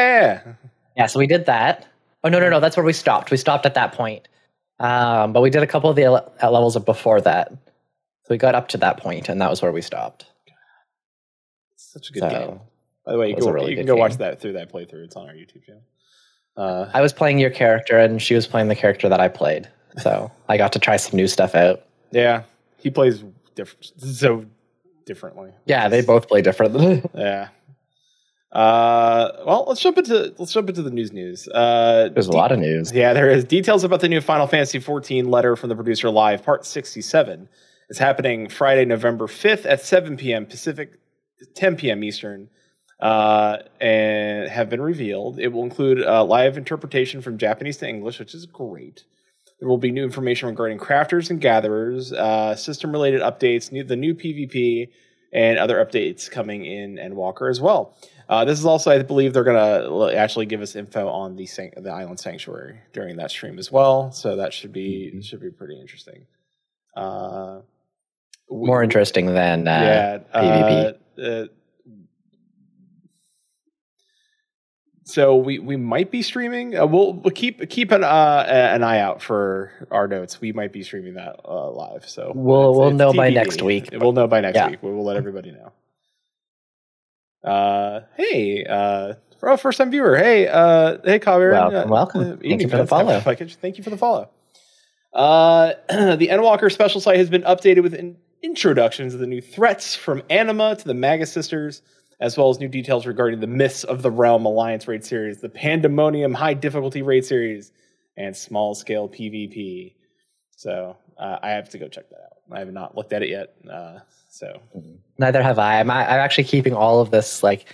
yeah, 0.46 0.52
yeah. 0.96 1.06
So 1.06 1.18
we 1.18 1.26
did 1.26 1.46
that. 1.46 1.86
Oh 2.22 2.28
no, 2.28 2.38
no, 2.38 2.48
no, 2.48 2.60
that's 2.60 2.76
where 2.76 2.86
we 2.86 2.92
stopped. 2.92 3.32
We 3.32 3.36
stopped 3.38 3.66
at 3.66 3.74
that 3.74 3.90
point. 3.92 4.28
Um, 4.78 5.32
but 5.32 5.40
we 5.40 5.50
did 5.50 5.64
a 5.64 5.66
couple 5.66 5.90
of 5.90 5.96
the 5.96 6.04
ele- 6.04 6.32
uh, 6.40 6.48
levels 6.50 6.76
of 6.76 6.84
before 6.84 7.20
that. 7.22 7.48
So 7.50 8.28
we 8.30 8.38
got 8.38 8.54
up 8.54 8.68
to 8.68 8.78
that 8.78 8.98
point, 8.98 9.28
and 9.28 9.40
that 9.40 9.50
was 9.50 9.62
where 9.62 9.72
we 9.72 9.82
stopped. 9.82 10.26
Such 11.76 12.10
a 12.10 12.12
good 12.12 12.20
So, 12.20 12.28
game. 12.28 12.60
By 13.04 13.12
the 13.12 13.18
way, 13.18 13.30
you 13.30 13.36
really 13.50 13.70
you 13.72 13.76
can 13.76 13.86
go 13.86 13.96
watch 13.96 14.16
that 14.18 14.40
through 14.40 14.52
that 14.54 14.72
playthrough. 14.72 15.04
It's 15.04 15.16
on 15.16 15.28
our 15.28 15.34
YouTube 15.34 15.64
channel. 15.64 15.82
Uh, 16.56 16.90
I 16.92 17.00
was 17.00 17.12
playing 17.12 17.38
your 17.38 17.50
character, 17.50 17.98
and 17.98 18.20
she 18.20 18.34
was 18.34 18.46
playing 18.46 18.68
the 18.68 18.76
character 18.76 19.08
that 19.08 19.20
I 19.20 19.28
played. 19.28 19.68
So 19.98 20.30
I 20.48 20.56
got 20.56 20.72
to 20.74 20.78
try 20.78 20.96
some 20.96 21.16
new 21.16 21.26
stuff 21.26 21.54
out. 21.54 21.82
Yeah, 22.10 22.42
he 22.78 22.90
plays 22.90 23.24
diff- 23.54 23.76
so 23.98 24.44
differently. 25.06 25.50
Yeah, 25.66 25.88
they 25.88 26.02
both 26.02 26.28
play 26.28 26.42
differently. 26.42 27.02
Yeah. 27.14 27.48
Uh, 28.52 29.32
well, 29.46 29.64
let's 29.66 29.80
jump 29.80 29.96
into 29.96 30.34
let's 30.36 30.52
jump 30.52 30.68
into 30.68 30.82
the 30.82 30.90
news. 30.90 31.10
News. 31.10 31.48
Uh, 31.48 32.10
There's 32.12 32.26
a 32.28 32.32
lot 32.32 32.52
of 32.52 32.58
news. 32.58 32.92
Yeah, 32.92 33.14
there 33.14 33.30
is 33.30 33.44
details 33.44 33.82
about 33.82 34.00
the 34.02 34.08
new 34.10 34.20
Final 34.20 34.46
Fantasy 34.46 34.78
XIV 34.78 35.26
letter 35.26 35.56
from 35.56 35.70
the 35.70 35.74
producer 35.74 36.10
live, 36.10 36.44
part 36.44 36.66
67. 36.66 37.48
It's 37.88 37.98
happening 37.98 38.50
Friday, 38.50 38.84
November 38.84 39.26
5th 39.26 39.64
at 39.64 39.80
7 39.80 40.18
p.m. 40.18 40.44
Pacific, 40.44 40.92
10 41.54 41.76
p.m. 41.76 42.04
Eastern, 42.04 42.50
uh, 43.02 43.58
and 43.80 44.48
have 44.48 44.70
been 44.70 44.80
revealed. 44.80 45.38
It 45.40 45.48
will 45.48 45.64
include 45.64 46.02
uh, 46.02 46.24
live 46.24 46.56
interpretation 46.56 47.20
from 47.20 47.36
Japanese 47.36 47.76
to 47.78 47.88
English, 47.88 48.18
which 48.20 48.32
is 48.32 48.46
great. 48.46 49.04
There 49.58 49.68
will 49.68 49.78
be 49.78 49.90
new 49.90 50.04
information 50.04 50.48
regarding 50.48 50.78
crafters 50.78 51.28
and 51.28 51.40
gatherers, 51.40 52.12
uh, 52.12 52.54
system 52.56 52.92
related 52.92 53.20
updates, 53.20 53.70
new, 53.72 53.84
the 53.84 53.96
new 53.96 54.14
PvP, 54.14 54.88
and 55.32 55.58
other 55.58 55.84
updates 55.84 56.30
coming 56.30 56.64
in 56.64 56.96
Endwalker 56.96 57.50
as 57.50 57.60
well. 57.60 57.96
Uh, 58.28 58.44
this 58.44 58.58
is 58.58 58.64
also, 58.64 58.90
I 58.90 59.02
believe, 59.02 59.32
they're 59.32 59.44
going 59.44 60.10
to 60.10 60.16
actually 60.16 60.46
give 60.46 60.60
us 60.62 60.76
info 60.76 61.08
on 61.08 61.36
the 61.36 61.46
san- 61.46 61.72
the 61.76 61.90
island 61.90 62.20
sanctuary 62.20 62.78
during 62.92 63.16
that 63.16 63.30
stream 63.30 63.58
as 63.58 63.70
well. 63.72 64.12
So 64.12 64.36
that 64.36 64.52
should 64.52 64.72
be 64.72 65.20
should 65.22 65.40
be 65.40 65.50
pretty 65.50 65.80
interesting. 65.80 66.26
Uh, 66.96 67.60
we- 68.48 68.66
More 68.66 68.82
interesting 68.82 69.26
than 69.26 69.66
uh, 69.66 70.20
yeah. 70.34 70.40
PvP. 70.40 70.94
Uh, 71.18 71.22
uh, 71.22 71.46
so 75.12 75.36
we 75.36 75.58
we 75.58 75.76
might 75.76 76.10
be 76.10 76.22
streaming. 76.22 76.76
Uh, 76.78 76.86
we'll, 76.86 77.12
we'll 77.12 77.30
keep 77.32 77.68
keep 77.68 77.90
an 77.90 78.02
uh, 78.04 78.44
an 78.48 78.82
eye 78.82 78.98
out 78.98 79.20
for 79.22 79.70
our 79.90 80.08
notes. 80.08 80.40
We 80.40 80.52
might 80.52 80.72
be 80.72 80.82
streaming 80.82 81.14
that 81.14 81.36
uh, 81.44 81.70
live. 81.70 82.08
So 82.08 82.32
We'll- 82.34 82.60
it's- 82.70 82.78
we'll 82.78 82.88
it's 82.88 82.96
know 82.98 83.12
by 83.12 83.30
next 83.30 83.62
week. 83.62 83.88
We'll 83.92 84.12
know 84.12 84.26
by 84.26 84.40
next 84.40 84.56
Yeah. 84.56 84.70
week. 84.70 84.82
We 84.82 84.90
will 84.90 85.04
let 85.04 85.16
everybody 85.16 85.50
know. 85.52 85.72
Uh, 87.44 88.00
hey, 88.16 88.64
uh, 88.64 89.14
for 89.40 89.50
a 89.50 89.58
first 89.58 89.78
time 89.78 89.90
viewer. 89.90 90.16
Hey, 90.16 90.46
uh, 90.48 90.98
hey, 91.04 91.18
Kavir. 91.18 91.52
Welcome, 91.52 91.90
welcome. 91.90 92.38
Thank 92.38 92.62
you 92.62 92.68
for 92.68 92.76
the 92.76 92.86
follow. 92.86 93.18
Thank 93.20 93.78
you 93.78 93.84
for 93.84 93.90
the 93.90 93.96
follow. 93.98 94.30
Uh, 95.12 95.72
the 95.88 96.28
Endwalker 96.30 96.70
special 96.72 97.00
site 97.00 97.16
has 97.18 97.28
been 97.28 97.42
updated 97.42 97.82
with 97.82 97.94
in- 97.94 98.16
introductions 98.42 99.12
of 99.14 99.20
the 99.20 99.26
new 99.26 99.40
threats 99.40 99.94
from 99.96 100.22
Anima 100.30 100.76
to 100.76 100.84
the 100.84 100.94
Magus 100.94 101.32
Sisters, 101.32 101.82
as 102.22 102.38
well 102.38 102.50
as 102.50 102.60
new 102.60 102.68
details 102.68 103.04
regarding 103.04 103.40
the 103.40 103.48
Myths 103.48 103.82
of 103.82 104.00
the 104.00 104.10
Realm 104.10 104.46
Alliance 104.46 104.86
raid 104.86 105.04
series, 105.04 105.38
the 105.38 105.48
Pandemonium 105.48 106.32
high 106.32 106.54
difficulty 106.54 107.02
raid 107.02 107.24
series, 107.24 107.72
and 108.16 108.36
small 108.36 108.74
scale 108.76 109.08
PvP. 109.08 109.94
So 110.56 110.96
uh, 111.18 111.38
I 111.42 111.50
have 111.50 111.68
to 111.70 111.78
go 111.78 111.88
check 111.88 112.08
that 112.10 112.20
out. 112.20 112.56
I 112.56 112.60
have 112.60 112.72
not 112.72 112.96
looked 112.96 113.12
at 113.12 113.22
it 113.22 113.28
yet. 113.28 113.54
Uh, 113.68 113.98
so 114.30 114.60
Neither 115.18 115.42
have 115.42 115.58
I. 115.58 115.80
I'm, 115.80 115.90
I'm 115.90 116.06
actually 116.06 116.44
keeping 116.44 116.74
all 116.74 117.00
of 117.00 117.10
this 117.10 117.42
like 117.42 117.66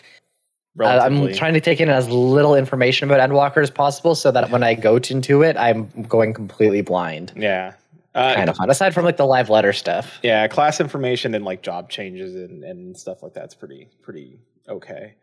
I- 0.80 1.00
I'm 1.00 1.32
trying 1.34 1.54
to 1.54 1.60
take 1.60 1.80
in 1.80 1.90
as 1.90 2.08
little 2.08 2.54
information 2.54 3.10
about 3.10 3.28
Endwalker 3.28 3.62
as 3.62 3.70
possible, 3.70 4.14
so 4.14 4.30
that 4.30 4.50
when 4.50 4.62
I 4.70 4.74
go 4.74 4.96
into 4.96 5.42
it, 5.42 5.56
I'm 5.58 5.90
going 6.08 6.32
completely 6.32 6.80
blind. 6.80 7.32
yeah. 7.36 7.74
Uh, 8.14 8.34
Kind 8.34 8.48
of 8.50 8.56
fun. 8.56 8.70
Aside 8.70 8.94
from 8.94 9.04
like 9.04 9.16
the 9.16 9.26
live 9.26 9.50
letter 9.50 9.72
stuff. 9.72 10.18
Yeah, 10.22 10.46
class 10.48 10.80
information 10.80 11.34
and 11.34 11.44
like 11.44 11.62
job 11.62 11.90
changes 11.90 12.34
and, 12.34 12.64
and 12.64 12.96
stuff 12.96 13.22
like 13.22 13.34
that's 13.34 13.54
pretty 13.54 13.88
pretty 14.02 14.40
okay. 14.68 15.14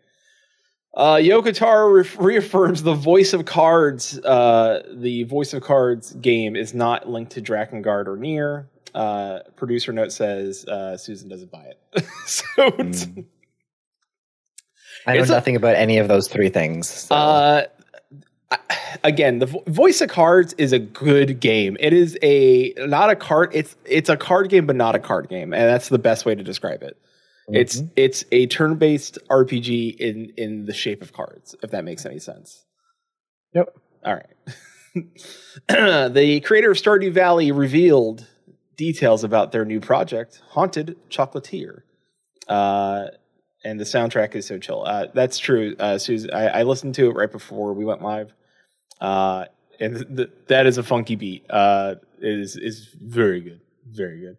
Uh, 0.94 1.15
Yoko 1.15 1.54
Taro 1.54 1.89
re- 1.89 2.10
reaffirms 2.18 2.84
the 2.84 2.94
Voice 2.94 3.34
of 3.34 3.44
Cards. 3.46 4.18
Uh, 4.20 4.82
the 4.94 5.24
Voice 5.24 5.54
of 5.54 5.62
Cards 5.62 6.13
game 6.13 6.56
is 6.56 6.74
not 6.74 7.10
linked 7.10 7.34
to 7.34 7.42
Drakengard 7.42 8.08
or 8.08 8.15
NieR. 8.15 8.68
Uh, 8.94 9.39
producer 9.58 9.92
note 9.92 10.13
says 10.13 10.63
uh, 10.65 10.96
Susan 10.96 11.27
doesn't 11.27 11.51
buy 11.51 11.65
it. 11.65 12.06
so 12.27 12.72
Mm. 12.72 13.25
I 15.08 15.15
know 15.15 15.22
It's 15.22 15.30
a- 15.30 15.34
nothing 15.34 15.56
about 15.58 15.75
any 15.75 15.98
of 15.98 16.08
those 16.08 16.27
three 16.30 16.50
things. 16.50 16.88
so- 16.89 17.13
Uh, 17.15 17.63
again, 19.04 19.40
the 19.40 19.46
Vo- 19.48 19.64
Voice 19.68 20.02
of 20.02 20.10
Cards 20.10 20.54
is 20.58 20.72
a 20.74 20.80
good 20.80 21.40
game. 21.40 21.78
It 21.80 21.94
is 21.94 22.18
a 22.22 22.74
not 22.78 23.10
a 23.10 23.16
card. 23.16 23.52
It's 23.54 23.75
it's 23.86 24.10
a 24.10 24.18
card 24.18 24.50
game, 24.50 24.66
but 24.66 24.75
not 24.75 24.96
a 24.96 25.00
card 25.00 25.30
game, 25.30 25.54
and 25.54 25.64
that's 25.64 25.90
the 25.90 26.00
best 26.00 26.25
way 26.25 26.36
to 26.36 26.44
describe 26.44 26.84
it. 26.84 26.98
It's 27.48 27.82
Mhm. 27.82 27.92
it's 27.96 28.25
a 28.32 28.48
turn-based 28.48 29.20
RPG 29.30 29.90
in 30.00 30.34
in 30.38 30.66
the 30.66 30.74
shape 30.74 31.02
of 31.02 31.14
cards. 31.14 31.56
If 31.62 31.72
that 31.72 31.84
makes 31.86 32.06
any 32.06 32.20
sense. 32.20 32.66
Yep. 33.54 33.70
All 34.04 34.14
right. 34.16 34.56
the 36.14 36.42
creator 36.44 36.72
of 36.72 36.78
Stardew 36.78 37.12
Valley 37.12 37.52
revealed 37.52 38.28
details 38.78 39.24
about 39.24 39.52
their 39.52 39.66
new 39.66 39.80
project, 39.80 40.42
Haunted 40.50 40.98
Chocolatier. 41.10 41.82
Uh, 42.48 43.06
and 43.65 43.79
the 43.79 43.84
soundtrack 43.84 44.36
is 44.36 44.45
so 44.45 44.60
chill. 44.60 44.84
Uh, 44.86 45.07
that's 45.13 45.39
true, 45.39 45.75
uh, 45.79 45.98
Susan. 45.98 46.31
I, 46.31 46.60
I 46.60 46.63
listened 46.63 46.95
to 46.95 47.10
it 47.10 47.13
right 47.15 47.31
before 47.31 47.74
we 47.74 47.84
went 47.84 48.01
live, 48.01 48.31
uh, 49.01 49.45
and 49.79 49.95
th- 49.95 50.15
th- 50.15 50.29
that 50.48 50.67
is 50.67 50.77
a 50.77 50.84
funky 50.84 51.15
beat. 51.15 51.45
Uh, 51.50 51.95
it 52.22 52.39
is 52.39 52.55
is 52.55 52.88
very 53.01 53.41
good, 53.41 53.60
very 53.88 54.22
good. 54.22 54.38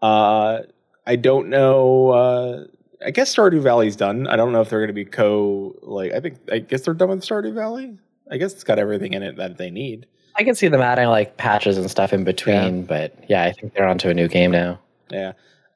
Uh, 0.00 0.62
I 1.06 1.16
don't 1.16 1.50
know. 1.50 2.08
Uh, 2.08 2.64
I 3.04 3.10
guess 3.10 3.34
Stardew 3.34 3.60
Valley's 3.60 3.94
done. 3.94 4.26
I 4.26 4.36
don't 4.36 4.52
know 4.52 4.62
if 4.62 4.70
they're 4.70 4.80
going 4.80 4.88
to 4.88 4.94
be 4.94 5.04
co 5.04 5.76
like. 5.82 6.12
I 6.12 6.20
think 6.20 6.38
I 6.50 6.58
guess 6.58 6.82
they're 6.82 6.94
done 6.94 7.10
with 7.10 7.20
Stardew 7.20 7.54
Valley. 7.54 7.96
I 8.30 8.38
guess 8.38 8.54
it's 8.54 8.64
got 8.64 8.78
everything 8.78 9.12
in 9.12 9.22
it 9.22 9.36
that 9.36 9.58
they 9.58 9.70
need. 9.70 10.06
I 10.34 10.44
can 10.44 10.54
see 10.54 10.68
them 10.68 10.80
adding 10.80 11.08
like 11.08 11.36
patches 11.36 11.76
and 11.76 11.90
stuff 11.90 12.14
in 12.14 12.24
between, 12.24 12.84
but 12.86 13.14
yeah, 13.28 13.44
I 13.44 13.52
think 13.52 13.74
they're 13.74 13.86
onto 13.86 14.08
a 14.08 14.14
new 14.14 14.28
game 14.28 14.50
now. 14.50 14.80
Yeah. 15.10 15.32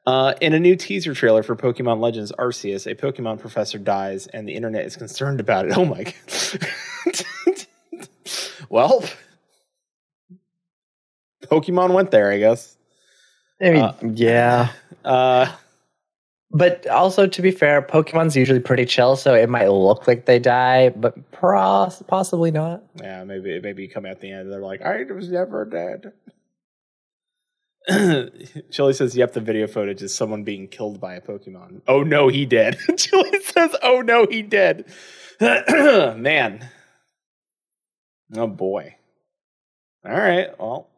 Uh, 0.06 0.34
in 0.40 0.52
a 0.54 0.60
new 0.60 0.76
teaser 0.76 1.14
trailer 1.14 1.42
for 1.42 1.56
Pokemon 1.56 1.98
Legends 2.00 2.30
Arceus, 2.38 2.88
a 2.90 2.94
Pokemon 2.94 3.40
professor 3.40 3.76
dies, 3.78 4.28
and 4.28 4.48
the 4.48 4.54
internet 4.54 4.84
is 4.86 4.96
concerned 4.96 5.40
about 5.40 5.66
it. 5.66 5.72
Oh 5.76 5.84
my 5.84 6.04
god. 6.04 7.66
well, 8.68 9.02
Pokemon 11.44 11.92
went 11.92 12.10
there, 12.10 12.30
I 12.30 12.38
guess. 12.38 12.76
I 13.60 13.70
mean, 13.70 13.82
Uh, 13.82 13.94
yeah. 14.14 14.68
Uh, 15.04 15.46
But 16.50 16.86
also, 16.88 17.26
to 17.28 17.42
be 17.42 17.50
fair, 17.52 17.80
Pokemon's 17.82 18.34
usually 18.36 18.58
pretty 18.60 18.84
chill, 18.86 19.14
so 19.16 19.34
it 19.34 19.48
might 19.48 19.68
look 19.68 20.06
like 20.08 20.24
they 20.26 20.38
die, 20.40 20.88
but 20.90 21.30
pros- 21.32 22.02
possibly 22.08 22.50
not. 22.50 22.82
yeah, 23.00 23.22
maybe 23.24 23.50
it 23.56 23.62
maybe 23.62 23.82
you 23.82 23.88
come 23.88 24.06
at 24.06 24.20
the 24.20 24.30
end 24.30 24.42
and 24.42 24.52
they're 24.52 24.60
like, 24.60 24.82
I 24.82 25.02
was 25.12 25.28
never 25.30 25.64
dead. 25.64 26.12
Chili 28.70 28.92
says, 28.92 29.16
"Yep, 29.16 29.32
the 29.32 29.40
video 29.40 29.66
footage 29.66 30.02
is 30.02 30.14
someone 30.14 30.42
being 30.42 30.68
killed 30.68 31.00
by 31.00 31.14
a 31.14 31.20
Pokemon." 31.20 31.82
Oh 31.86 32.02
no, 32.02 32.28
he 32.28 32.44
did. 32.46 32.78
Chili 32.96 33.40
says, 33.42 33.76
"Oh 33.82 34.00
no, 34.00 34.26
he 34.28 34.42
did." 34.42 34.86
Man, 35.40 36.68
oh 38.34 38.46
boy. 38.46 38.96
All 40.04 40.12
right, 40.16 40.48
well, 40.58 40.88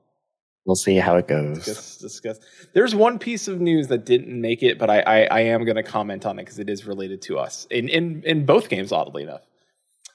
We'll 0.66 0.76
see 0.76 0.96
how 0.96 1.16
it 1.16 1.26
goes. 1.26 1.64
discuss. 1.64 1.96
discuss. 1.96 2.38
There's 2.74 2.94
one 2.94 3.18
piece 3.18 3.48
of 3.48 3.58
news 3.58 3.88
that 3.88 4.04
didn't 4.04 4.38
make 4.38 4.62
it, 4.62 4.78
but 4.78 4.90
I 4.90 5.00
I, 5.00 5.20
I 5.24 5.40
am 5.40 5.64
going 5.64 5.76
to 5.76 5.82
comment 5.82 6.26
on 6.26 6.38
it 6.38 6.42
because 6.42 6.58
it 6.58 6.68
is 6.68 6.86
related 6.86 7.22
to 7.22 7.38
us 7.38 7.66
in 7.70 7.88
in 7.88 8.22
in 8.24 8.44
both 8.44 8.68
games. 8.68 8.92
Oddly 8.92 9.22
enough, 9.22 9.40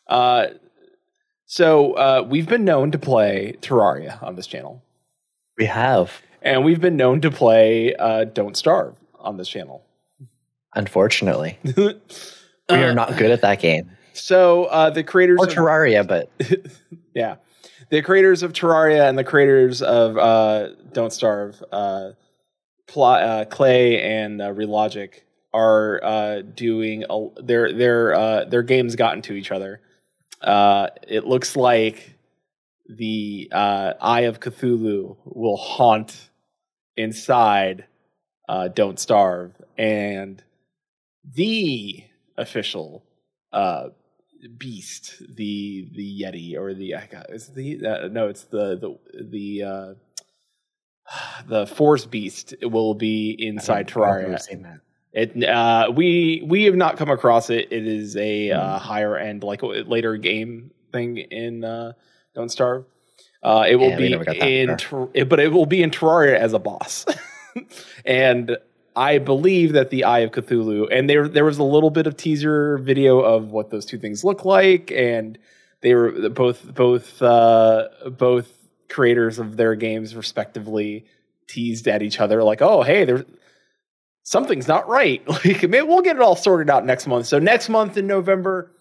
uh, 0.07 0.47
so 1.47 1.93
uh, 1.93 2.25
we've 2.27 2.47
been 2.47 2.65
known 2.65 2.91
to 2.91 2.99
play 2.99 3.55
Terraria 3.61 4.21
on 4.21 4.35
this 4.35 4.45
channel. 4.45 4.83
We 5.57 5.65
have, 5.65 6.21
And 6.43 6.63
we've 6.63 6.81
been 6.81 6.97
known 6.97 7.21
to 7.21 7.31
play 7.31 7.95
uh, 7.95 8.25
Don't 8.25 8.55
Starve 8.57 8.95
on 9.19 9.37
this 9.37 9.47
channel. 9.49 9.83
unfortunately. 10.75 11.57
we 11.77 11.95
are 12.69 12.93
not 12.93 13.17
good 13.17 13.31
at 13.31 13.41
that 13.41 13.59
game. 13.59 13.89
So 14.13 14.65
uh, 14.65 14.89
the 14.89 15.03
creators 15.03 15.39
Or 15.39 15.47
of, 15.47 15.53
Terraria, 15.53 16.07
but 16.07 16.29
yeah, 17.15 17.37
the 17.89 18.01
creators 18.01 18.43
of 18.43 18.53
Terraria 18.53 19.07
and 19.09 19.17
the 19.17 19.23
creators 19.23 19.81
of 19.81 20.17
uh, 20.17 20.69
Don't 20.91 21.11
Starve, 21.13 21.63
uh, 21.71 22.11
Pl- 22.87 23.03
uh, 23.03 23.45
Klei 23.45 23.99
and 24.03 24.41
uh, 24.41 24.49
Relogic 24.53 25.21
are 25.53 26.03
uh, 26.03 26.41
doing 26.41 27.05
a, 27.09 27.27
their 27.41 27.71
their 27.73 28.13
uh, 28.13 28.45
their 28.45 28.63
games 28.63 28.95
got 28.95 29.15
into 29.15 29.33
each 29.33 29.51
other. 29.51 29.81
Uh, 30.41 30.87
it 31.07 31.25
looks 31.25 31.55
like 31.55 32.15
the 32.89 33.49
uh, 33.51 33.93
Eye 34.01 34.21
of 34.21 34.39
Cthulhu 34.39 35.15
will 35.25 35.57
haunt 35.57 36.29
inside 36.97 37.85
uh, 38.49 38.67
Don't 38.69 38.99
Starve, 38.99 39.53
and 39.77 40.43
the 41.33 42.03
official 42.37 43.03
uh, 43.51 43.89
beast, 44.57 45.21
the 45.35 45.89
the 45.95 46.21
Yeti 46.21 46.57
or 46.57 46.73
the 46.73 46.95
I 46.95 47.05
got 47.07 47.29
is 47.29 47.49
the 47.49 47.85
uh, 47.85 48.07
no, 48.09 48.27
it's 48.27 48.43
the 48.43 48.75
the 48.77 49.23
the 49.23 49.63
uh, 49.63 49.93
the 51.47 51.65
Force 51.67 52.05
Beast 52.05 52.53
will 52.61 52.93
be 52.93 53.35
inside 53.39 53.87
Terraria. 53.87 54.79
It 55.13 55.43
uh, 55.43 55.91
we 55.95 56.43
we 56.45 56.63
have 56.63 56.75
not 56.75 56.97
come 56.97 57.09
across 57.09 57.49
it. 57.49 57.67
It 57.71 57.85
is 57.87 58.17
a 58.17 58.49
Hmm. 58.49 58.57
uh, 58.59 58.79
higher 58.79 59.15
end, 59.15 59.43
like 59.43 59.61
later 59.61 60.17
game 60.17 60.71
thing 60.91 61.17
in 61.17 61.63
uh, 61.63 61.93
Don't 62.35 62.49
Starve. 62.49 62.85
Uh, 63.43 63.65
it 63.67 63.75
will 63.75 63.89
Yeah, 63.89 63.97
be 63.97 64.09
never 64.09 64.23
got 64.23 64.39
that 64.39 64.49
in, 64.49 64.77
Ter- 64.77 65.09
it- 65.13 65.27
but 65.29 65.39
it 65.39 65.51
will 65.51 65.65
be 65.65 65.83
in 65.83 65.91
Terraria 65.91 66.35
as 66.35 66.53
a 66.53 66.59
boss, 66.59 67.05
and 68.05 68.57
I 68.95 69.17
believe 69.17 69.73
that 69.73 69.89
the 69.89 70.03
Eye 70.05 70.19
of 70.19 70.31
Cthulhu, 70.31 70.87
and 70.91 71.09
there 71.09 71.27
there 71.27 71.45
was 71.45 71.57
a 71.57 71.63
little 71.63 71.89
bit 71.89 72.07
of 72.07 72.15
teaser 72.15 72.77
video 72.77 73.19
of 73.19 73.51
what 73.51 73.69
those 73.69 73.85
two 73.85 73.97
things 73.97 74.23
look 74.23 74.45
like, 74.45 74.91
and 74.91 75.37
they 75.81 75.93
were 75.95 76.29
both 76.29 76.73
both 76.73 77.21
uh, 77.21 77.87
both 78.11 78.49
creators 78.89 79.39
of 79.39 79.57
their 79.57 79.75
games 79.75 80.15
respectively 80.15 81.05
teased 81.47 81.87
at 81.87 82.01
each 82.01 82.19
other 82.19 82.43
like, 82.43 82.61
oh 82.61 82.83
hey, 82.83 83.03
there's 83.03 83.23
something's 84.23 84.67
not 84.67 84.87
right. 84.87 85.21
Like 85.27 85.63
maybe 85.67 85.81
we'll 85.81 86.01
get 86.01 86.15
it 86.15 86.21
all 86.21 86.35
sorted 86.35 86.69
out 86.69 86.85
next 86.85 87.07
month. 87.07 87.25
So 87.25 87.39
next 87.39 87.67
month 87.69 87.97
in 87.97 88.07
November, 88.07 88.71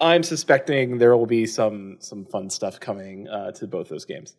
I'm 0.00 0.22
suspecting 0.22 0.98
there 0.98 1.16
will 1.16 1.26
be 1.26 1.46
some 1.46 1.96
some 2.00 2.24
fun 2.26 2.50
stuff 2.50 2.80
coming 2.80 3.28
uh, 3.28 3.52
to 3.52 3.66
both 3.66 3.88
those 3.88 4.04
games. 4.04 4.34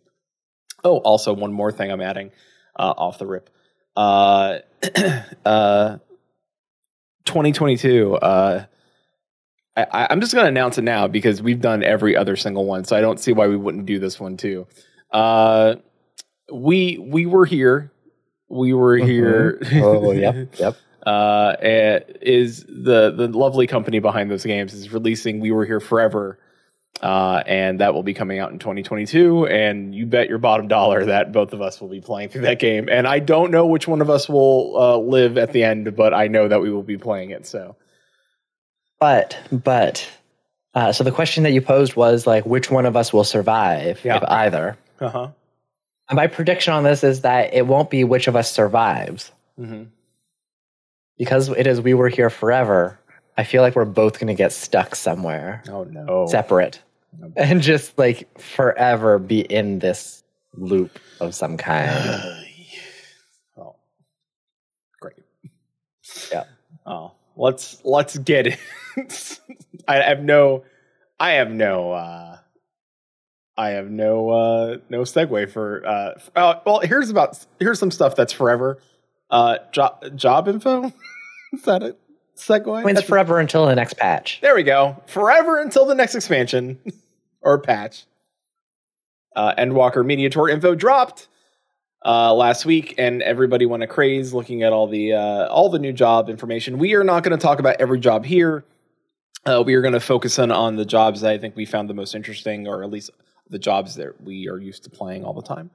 Oh, 0.84 0.98
also 0.98 1.34
one 1.34 1.54
more 1.54 1.72
thing 1.72 1.92
I'm 1.92 2.02
adding 2.02 2.32
uh, 2.78 2.94
off 2.98 3.18
the 3.18 3.26
rip. 3.26 3.50
Uh, 3.96 4.60
uh, 5.46 5.98
2022. 7.26 8.16
Uh, 8.16 8.66
I, 9.78 10.08
I'm 10.10 10.22
just 10.22 10.34
going 10.34 10.46
to 10.46 10.50
announce 10.50 10.78
it 10.78 10.84
now 10.84 11.08
because 11.08 11.42
we've 11.42 11.60
done 11.60 11.84
every 11.84 12.16
other 12.16 12.36
single 12.36 12.66
one, 12.66 12.86
so 12.86 12.96
I 12.96 13.02
don't 13.02 13.20
see 13.20 13.34
why 13.34 13.48
we 13.48 13.58
wouldn't 13.58 13.86
do 13.86 14.00
this 14.00 14.20
one 14.20 14.38
too. 14.38 14.68
Uh, 15.12 15.76
we 16.52 16.98
we 16.98 17.26
were 17.26 17.46
here. 17.46 17.92
We 18.48 18.74
were 18.74 18.96
here. 18.98 19.60
Oh, 19.74 20.12
yep, 20.12 20.60
yep. 20.60 20.78
Uh, 21.06 21.56
eh, 21.60 22.00
is 22.22 22.64
the 22.68 23.12
the 23.12 23.28
lovely 23.28 23.68
company 23.68 24.00
behind 24.00 24.32
those 24.32 24.44
games 24.46 24.74
is 24.74 24.92
releasing 24.92 25.40
We 25.40 25.52
Were 25.52 25.66
Here 25.66 25.80
Forever, 25.80 26.40
uh, 27.02 27.44
and 27.46 27.80
that 27.80 27.94
will 27.94 28.04
be 28.04 28.14
coming 28.14 28.40
out 28.40 28.52
in 28.52 28.60
2022. 28.60 29.48
And 29.48 29.94
you 29.94 30.06
bet 30.06 30.30
your 30.30 30.38
bottom 30.40 30.68
dollar 30.68 31.06
that 31.06 31.32
both 31.32 31.54
of 31.54 31.62
us 31.62 31.80
will 31.80 31.90
be 31.90 32.02
playing 32.02 32.30
through 32.30 32.42
that 32.44 32.60
game. 32.60 32.90
And 32.90 33.08
I 33.08 33.20
don't 33.20 33.52
know 33.52 33.66
which 33.68 33.88
one 33.88 34.02
of 34.02 34.10
us 34.10 34.28
will 34.28 34.76
uh, 34.78 34.98
live 34.98 35.38
at 35.38 35.52
the 35.52 35.64
end, 35.64 35.96
but 35.96 36.14
I 36.14 36.28
know 36.28 36.48
that 36.48 36.62
we 36.62 36.72
will 36.72 36.84
be 36.84 36.98
playing 36.98 37.30
it. 37.32 37.46
So 37.46 37.76
But 39.00 39.38
but 39.52 40.08
uh, 40.74 40.92
so 40.92 41.04
the 41.04 41.12
question 41.12 41.44
that 41.44 41.52
you 41.52 41.62
posed 41.62 41.96
was 41.96 42.26
like, 42.28 42.46
which 42.46 42.70
one 42.72 42.86
of 42.86 42.96
us 42.96 43.14
will 43.14 43.24
survive 43.24 44.02
Yeah. 44.04 44.18
if 44.18 44.24
either? 44.24 44.78
uh 45.00 45.10
huh. 45.10 45.28
And 46.10 46.18
my 46.18 46.28
prediction 46.28 46.74
on 46.74 46.84
this 46.84 47.04
is 47.04 47.22
that 47.22 47.54
it 47.54 47.66
won't 47.66 47.90
be 47.90 48.04
which 48.04 48.28
of 48.28 48.36
us 48.36 48.52
survives 48.52 49.32
hmm 49.58 49.84
because 51.18 51.50
it 51.50 51.68
is 51.68 51.82
we 51.82 51.94
were 51.94 52.10
here 52.10 52.30
forever. 52.30 53.00
I 53.38 53.44
feel 53.44 53.62
like 53.62 53.76
we're 53.76 53.86
both 53.86 54.14
going 54.20 54.28
to 54.28 54.34
get 54.34 54.54
stuck 54.54 54.96
somewhere 54.96 55.62
Oh 55.70 55.84
no. 55.84 56.26
separate 56.28 56.80
and 57.36 57.62
just 57.62 57.98
like 57.98 58.40
forever 58.40 59.20
be 59.20 59.42
in 59.42 59.80
this 59.80 60.24
loop 60.54 61.00
of 61.20 61.36
some 61.36 61.58
kind. 61.58 61.92
oh, 63.58 63.76
great. 65.02 65.16
Yeah. 66.32 66.44
Oh, 66.86 67.12
let's 67.36 67.80
let's 67.84 68.18
get 68.18 68.48
it. 68.48 68.60
I 69.88 69.98
have 69.98 70.22
no, 70.24 70.64
I 71.20 71.32
have 71.32 71.52
no, 71.52 71.92
uh, 71.92 72.38
I 73.58 73.70
have 73.72 73.90
no, 73.90 74.30
uh, 74.30 74.78
no 74.90 75.02
segue 75.02 75.50
for. 75.52 75.86
Uh, 75.86 76.12
f- 76.16 76.32
uh, 76.36 76.56
well, 76.66 76.80
here's 76.80 77.10
about 77.10 77.46
here's 77.60 77.80
some 77.80 77.92
stuff 77.92 78.16
that's 78.16 78.34
forever. 78.34 78.80
Uh, 79.30 79.58
job 79.72 80.16
job 80.16 80.48
info. 80.48 80.86
Is 81.54 81.62
that 81.64 81.82
a 81.84 81.96
segue? 82.38 82.80
It's 82.80 82.86
That's- 82.86 83.04
forever 83.08 83.40
until 83.40 83.66
the 83.66 83.76
next 83.76 83.96
patch. 83.98 84.40
there 84.42 84.56
we 84.56 84.64
go. 84.64 85.02
Forever 85.08 85.60
until 85.62 85.86
the 85.86 85.96
next 85.96 86.16
expansion 86.16 86.80
or 87.42 87.60
patch. 87.60 88.06
Uh, 89.36 89.54
Endwalker 89.56 90.06
Media 90.06 90.30
Tour 90.30 90.48
info 90.48 90.76
dropped 90.76 91.28
uh, 92.06 92.34
last 92.34 92.66
week, 92.66 92.96
and 92.98 93.22
everybody 93.22 93.66
went 93.66 93.84
a 93.84 93.88
craze 93.88 94.34
looking 94.34 94.64
at 94.64 94.72
all 94.72 94.88
the 94.88 95.14
uh, 95.14 95.48
all 95.48 95.70
the 95.70 95.80
new 95.80 95.92
job 95.92 96.30
information. 96.30 96.78
We 96.78 96.94
are 96.94 97.04
not 97.04 97.24
going 97.24 97.38
to 97.38 97.42
talk 97.42 97.60
about 97.60 97.78
every 97.82 98.00
job 98.00 98.24
here. 98.26 98.64
Uh, 99.46 99.62
we 99.66 99.74
are 99.76 99.82
going 99.82 99.94
to 99.94 100.00
focus 100.00 100.40
on 100.40 100.52
on 100.52 100.76
the 100.78 100.86
jobs 100.86 101.22
that 101.22 101.32
I 101.32 101.38
think 101.38 101.56
we 101.56 101.66
found 101.66 101.90
the 101.90 101.94
most 101.94 102.16
interesting, 102.16 102.68
or 102.68 102.84
at 102.84 102.90
least 102.92 103.10
the 103.50 103.60
jobs 103.60 103.96
that 103.96 104.22
we 104.24 104.48
are 104.48 104.58
used 104.58 104.84
to 104.86 104.90
playing 104.90 105.26
all 105.26 105.34
the 105.34 105.42
time. 105.42 105.70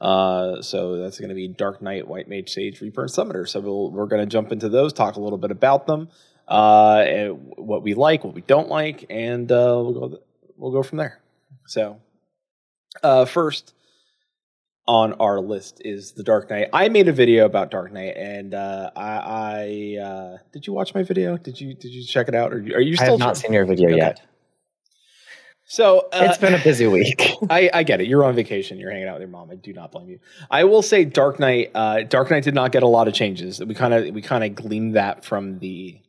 Uh, 0.00 0.62
so 0.62 0.96
that's 0.96 1.18
going 1.18 1.28
to 1.28 1.34
be 1.34 1.46
Dark 1.46 1.82
Knight, 1.82 2.08
White 2.08 2.28
Mage, 2.28 2.50
Sage, 2.50 2.80
Reaper, 2.80 3.02
and 3.02 3.10
Summoner. 3.10 3.44
So 3.46 3.60
we'll, 3.60 3.90
we're 3.90 4.06
going 4.06 4.22
to 4.22 4.26
jump 4.26 4.50
into 4.50 4.68
those, 4.68 4.92
talk 4.92 5.16
a 5.16 5.20
little 5.20 5.38
bit 5.38 5.50
about 5.50 5.86
them, 5.86 6.08
uh, 6.48 7.04
what 7.28 7.82
we 7.82 7.94
like, 7.94 8.24
what 8.24 8.34
we 8.34 8.40
don't 8.40 8.68
like, 8.68 9.04
and 9.10 9.50
uh, 9.52 9.76
we'll 9.76 9.92
go 9.92 10.18
we'll 10.56 10.72
go 10.72 10.82
from 10.82 10.98
there. 10.98 11.20
So 11.66 12.00
uh, 13.02 13.24
first 13.26 13.74
on 14.86 15.12
our 15.14 15.38
list 15.40 15.82
is 15.84 16.12
the 16.12 16.22
Dark 16.22 16.50
Knight. 16.50 16.68
I 16.72 16.88
made 16.88 17.06
a 17.06 17.12
video 17.12 17.44
about 17.44 17.70
Dark 17.70 17.92
Knight, 17.92 18.16
and 18.16 18.54
uh, 18.54 18.90
I, 18.96 19.98
I 19.98 20.02
uh, 20.02 20.38
did 20.52 20.66
you 20.66 20.72
watch 20.72 20.94
my 20.94 21.02
video? 21.02 21.36
Did 21.36 21.60
you 21.60 21.74
did 21.74 21.92
you 21.92 22.04
check 22.04 22.26
it 22.26 22.34
out? 22.34 22.52
Or 22.52 22.56
are 22.56 22.80
you 22.80 22.94
I 22.94 22.96
still 22.96 23.10
have 23.12 23.18
not 23.18 23.36
seen 23.36 23.52
your 23.52 23.66
video 23.66 23.88
Okay. 23.90 23.98
yet. 23.98 24.22
So 25.70 26.08
uh, 26.12 26.26
It's 26.28 26.36
been 26.36 26.52
a 26.52 26.58
busy 26.58 26.88
week. 26.88 27.30
I, 27.48 27.70
I 27.72 27.82
get 27.84 28.00
it. 28.00 28.08
You're 28.08 28.24
on 28.24 28.34
vacation. 28.34 28.76
You're 28.76 28.90
hanging 28.90 29.06
out 29.06 29.14
with 29.14 29.20
your 29.20 29.28
mom. 29.28 29.52
I 29.52 29.54
do 29.54 29.72
not 29.72 29.92
blame 29.92 30.08
you. 30.08 30.18
I 30.50 30.64
will 30.64 30.82
say, 30.82 31.04
Dark 31.04 31.38
Knight. 31.38 31.70
Uh, 31.72 32.02
Dark 32.02 32.28
Knight 32.28 32.42
did 32.42 32.54
not 32.54 32.72
get 32.72 32.82
a 32.82 32.88
lot 32.88 33.06
of 33.06 33.14
changes. 33.14 33.60
We 33.64 33.76
kind 33.76 33.94
of 33.94 34.12
we 34.12 34.20
kind 34.20 34.42
of 34.42 34.56
gleaned 34.56 34.96
that 34.96 35.24
from 35.24 35.60
the. 35.60 36.00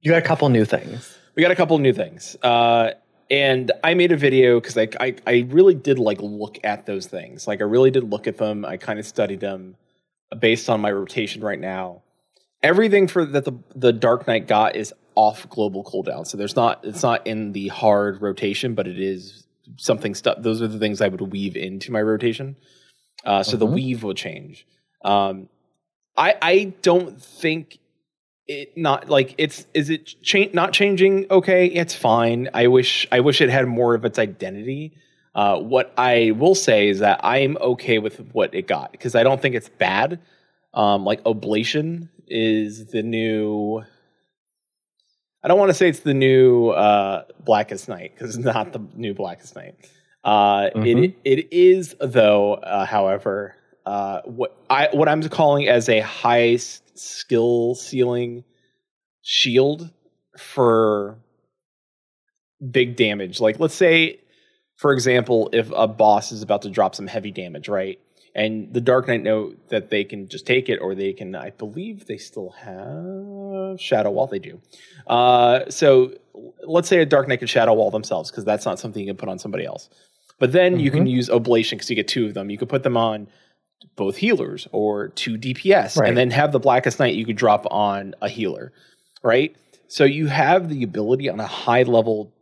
You 0.00 0.10
got 0.10 0.22
a 0.22 0.26
couple 0.26 0.48
new 0.48 0.64
things. 0.64 1.18
We 1.34 1.42
got 1.42 1.50
a 1.50 1.54
couple 1.54 1.76
new 1.76 1.92
things, 1.92 2.34
uh, 2.42 2.92
and 3.30 3.72
I 3.84 3.92
made 3.92 4.10
a 4.10 4.16
video 4.16 4.58
because 4.58 4.78
I, 4.78 4.88
I 4.98 5.16
I 5.26 5.46
really 5.50 5.74
did 5.74 5.98
like 5.98 6.22
look 6.22 6.58
at 6.64 6.86
those 6.86 7.06
things. 7.06 7.46
Like 7.46 7.60
I 7.60 7.64
really 7.64 7.90
did 7.90 8.04
look 8.04 8.26
at 8.26 8.38
them. 8.38 8.64
I 8.64 8.78
kind 8.78 8.98
of 8.98 9.04
studied 9.06 9.40
them 9.40 9.76
based 10.38 10.70
on 10.70 10.80
my 10.80 10.90
rotation 10.90 11.42
right 11.42 11.60
now. 11.60 12.00
Everything 12.62 13.06
for 13.06 13.26
that 13.26 13.44
the 13.44 13.52
the 13.74 13.92
Dark 13.92 14.26
Knight 14.26 14.48
got 14.48 14.76
is 14.76 14.94
off 15.24 15.48
global 15.56 15.82
cooldown. 15.84 16.26
So 16.26 16.36
there's 16.38 16.56
not 16.56 16.74
it's 16.90 17.02
not 17.02 17.26
in 17.26 17.52
the 17.52 17.68
hard 17.68 18.22
rotation, 18.22 18.74
but 18.74 18.86
it 18.86 18.98
is 18.98 19.46
something 19.76 20.14
stuff. 20.14 20.36
Those 20.40 20.62
are 20.62 20.68
the 20.68 20.78
things 20.78 21.00
I 21.00 21.08
would 21.08 21.20
weave 21.20 21.56
into 21.56 21.92
my 21.92 22.02
rotation. 22.02 22.56
Uh, 23.24 23.42
so 23.42 23.56
the 23.56 23.66
Mhm. 23.66 23.74
weave 23.74 24.02
will 24.02 24.14
change. 24.26 24.66
Um, 25.04 25.48
I 26.16 26.30
I 26.52 26.54
don't 26.82 27.20
think 27.22 27.78
it 28.48 28.76
not 28.76 29.08
like 29.16 29.34
it's 29.38 29.66
is 29.74 29.90
it 29.90 30.14
cha- 30.22 30.52
not 30.52 30.72
changing 30.72 31.14
okay 31.30 31.66
it's 31.66 31.94
fine 31.94 32.48
i 32.52 32.66
wish 32.66 33.06
i 33.12 33.20
wish 33.20 33.40
it 33.40 33.48
had 33.56 33.66
more 33.68 33.94
of 33.94 34.04
its 34.04 34.18
identity 34.18 34.92
uh, 35.40 35.56
what 35.72 35.92
i 35.96 36.32
will 36.42 36.56
say 36.56 36.88
is 36.88 36.98
that 36.98 37.20
i'm 37.22 37.56
okay 37.72 37.98
with 38.00 38.16
what 38.32 38.52
it 38.54 38.66
got 38.66 38.90
because 38.90 39.14
i 39.14 39.22
don't 39.22 39.40
think 39.40 39.54
it's 39.54 39.68
bad 39.68 40.18
um, 40.74 41.04
like 41.04 41.20
oblation 41.26 42.08
is 42.26 42.86
the 42.86 43.02
new 43.04 43.82
i 45.42 45.48
don't 45.48 45.58
want 45.58 45.70
to 45.70 45.74
say 45.74 45.88
it's 45.88 46.00
the 46.00 46.14
new 46.14 46.68
uh, 46.70 47.24
blackest 47.44 47.88
night 47.88 48.12
because 48.14 48.36
it's 48.36 48.44
not 48.44 48.72
the 48.72 48.80
new 48.94 49.14
blackest 49.14 49.54
night 49.56 49.74
uh, 50.24 50.68
Mhm. 50.74 51.14
it, 51.24 51.38
it 51.38 51.48
is 51.52 51.94
though 52.00 52.54
uh, 52.54 52.84
however 52.84 53.54
uh, 53.86 54.20
what 54.26 54.54
I 54.68 54.88
what 54.92 55.08
I'm 55.08 55.22
calling 55.30 55.66
as 55.68 55.88
a 55.88 56.00
high 56.00 56.56
skill 56.56 57.74
ceiling 57.74 58.44
shield 59.22 59.90
for 60.36 61.16
big 62.70 62.96
damage. 62.96 63.40
Like 63.40 63.58
let's 63.58 63.74
say, 63.74 64.20
for 64.76 64.92
example, 64.92 65.48
if 65.54 65.70
a 65.74 65.88
boss 65.88 66.30
is 66.30 66.42
about 66.42 66.62
to 66.62 66.70
drop 66.70 66.94
some 66.94 67.06
heavy 67.06 67.30
damage, 67.30 67.68
right? 67.68 67.98
And 68.34 68.72
the 68.72 68.80
Dark 68.80 69.08
Knight 69.08 69.22
know 69.22 69.54
that 69.70 69.90
they 69.90 70.04
can 70.04 70.28
just 70.28 70.46
take 70.46 70.68
it, 70.68 70.78
or 70.78 70.94
they 70.94 71.12
can. 71.12 71.34
I 71.34 71.50
believe 71.50 72.06
they 72.06 72.16
still 72.16 72.50
have 72.50 73.80
Shadow 73.80 74.10
Wall. 74.10 74.26
They 74.28 74.38
do. 74.38 74.60
Uh, 75.06 75.68
so 75.68 76.14
let's 76.64 76.88
say 76.88 77.00
a 77.00 77.06
Dark 77.06 77.26
Knight 77.28 77.40
can 77.40 77.48
Shadow 77.48 77.74
Wall 77.74 77.90
themselves, 77.90 78.30
because 78.30 78.44
that's 78.44 78.64
not 78.64 78.78
something 78.78 79.00
you 79.00 79.08
can 79.08 79.16
put 79.16 79.28
on 79.28 79.38
somebody 79.38 79.64
else. 79.64 79.88
But 80.38 80.52
then 80.52 80.78
you 80.80 80.90
can 80.90 81.06
use 81.06 81.28
Oblation 81.28 81.76
because 81.76 81.90
you 81.90 81.96
get 81.96 82.08
two 82.08 82.26
of 82.26 82.34
them. 82.34 82.50
You 82.50 82.56
could 82.56 82.68
put 82.68 82.82
them 82.82 82.96
on 82.96 83.28
both 83.96 84.16
healers 84.16 84.68
or 84.72 85.08
two 85.08 85.36
DPS, 85.36 85.96
Right. 85.98 86.08
and 86.08 86.16
then 86.16 86.30
have 86.30 86.52
the 86.52 86.60
Blackest 86.60 86.98
Night 87.00 87.14
you 87.14 87.26
could 87.26 87.36
drop 87.36 87.66
on 87.70 88.14
a 88.22 88.28
healer, 88.28 88.72
right? 89.22 89.54
So 89.88 90.04
you 90.04 90.28
have 90.28 90.68
the 90.68 90.82
ability 90.82 91.28
on 91.28 91.40
a 91.40 91.46
high 91.46 91.82
level 91.82 92.32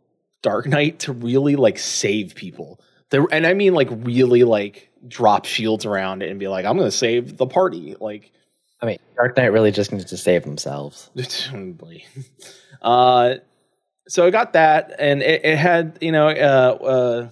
Dark 0.43 0.67
Knight 0.67 0.99
to 0.99 1.11
really 1.13 1.55
like 1.55 1.77
save 1.79 2.35
people. 2.35 2.79
There, 3.09 3.25
and 3.31 3.45
I 3.47 3.53
mean 3.53 3.73
like 3.73 3.89
really 3.91 4.43
like 4.43 4.88
drop 5.07 5.45
shields 5.45 5.85
around 5.85 6.23
it 6.23 6.29
and 6.29 6.39
be 6.39 6.47
like, 6.47 6.65
I'm 6.65 6.77
gonna 6.77 6.91
save 6.91 7.37
the 7.37 7.47
party. 7.47 7.95
Like 7.99 8.31
I 8.81 8.85
mean, 8.85 8.99
Dark 9.15 9.35
Knight 9.37 9.47
really 9.47 9.71
just 9.71 9.91
needs 9.91 10.05
to 10.05 10.17
save 10.17 10.43
themselves. 10.43 11.09
Uh, 12.81 13.35
so 14.07 14.25
I 14.25 14.29
got 14.29 14.53
that, 14.53 14.95
and 14.99 15.21
it, 15.21 15.43
it 15.43 15.57
had 15.57 15.97
you 15.99 16.13
know 16.13 16.29
uh, 16.29 16.77
uh, 16.83 17.29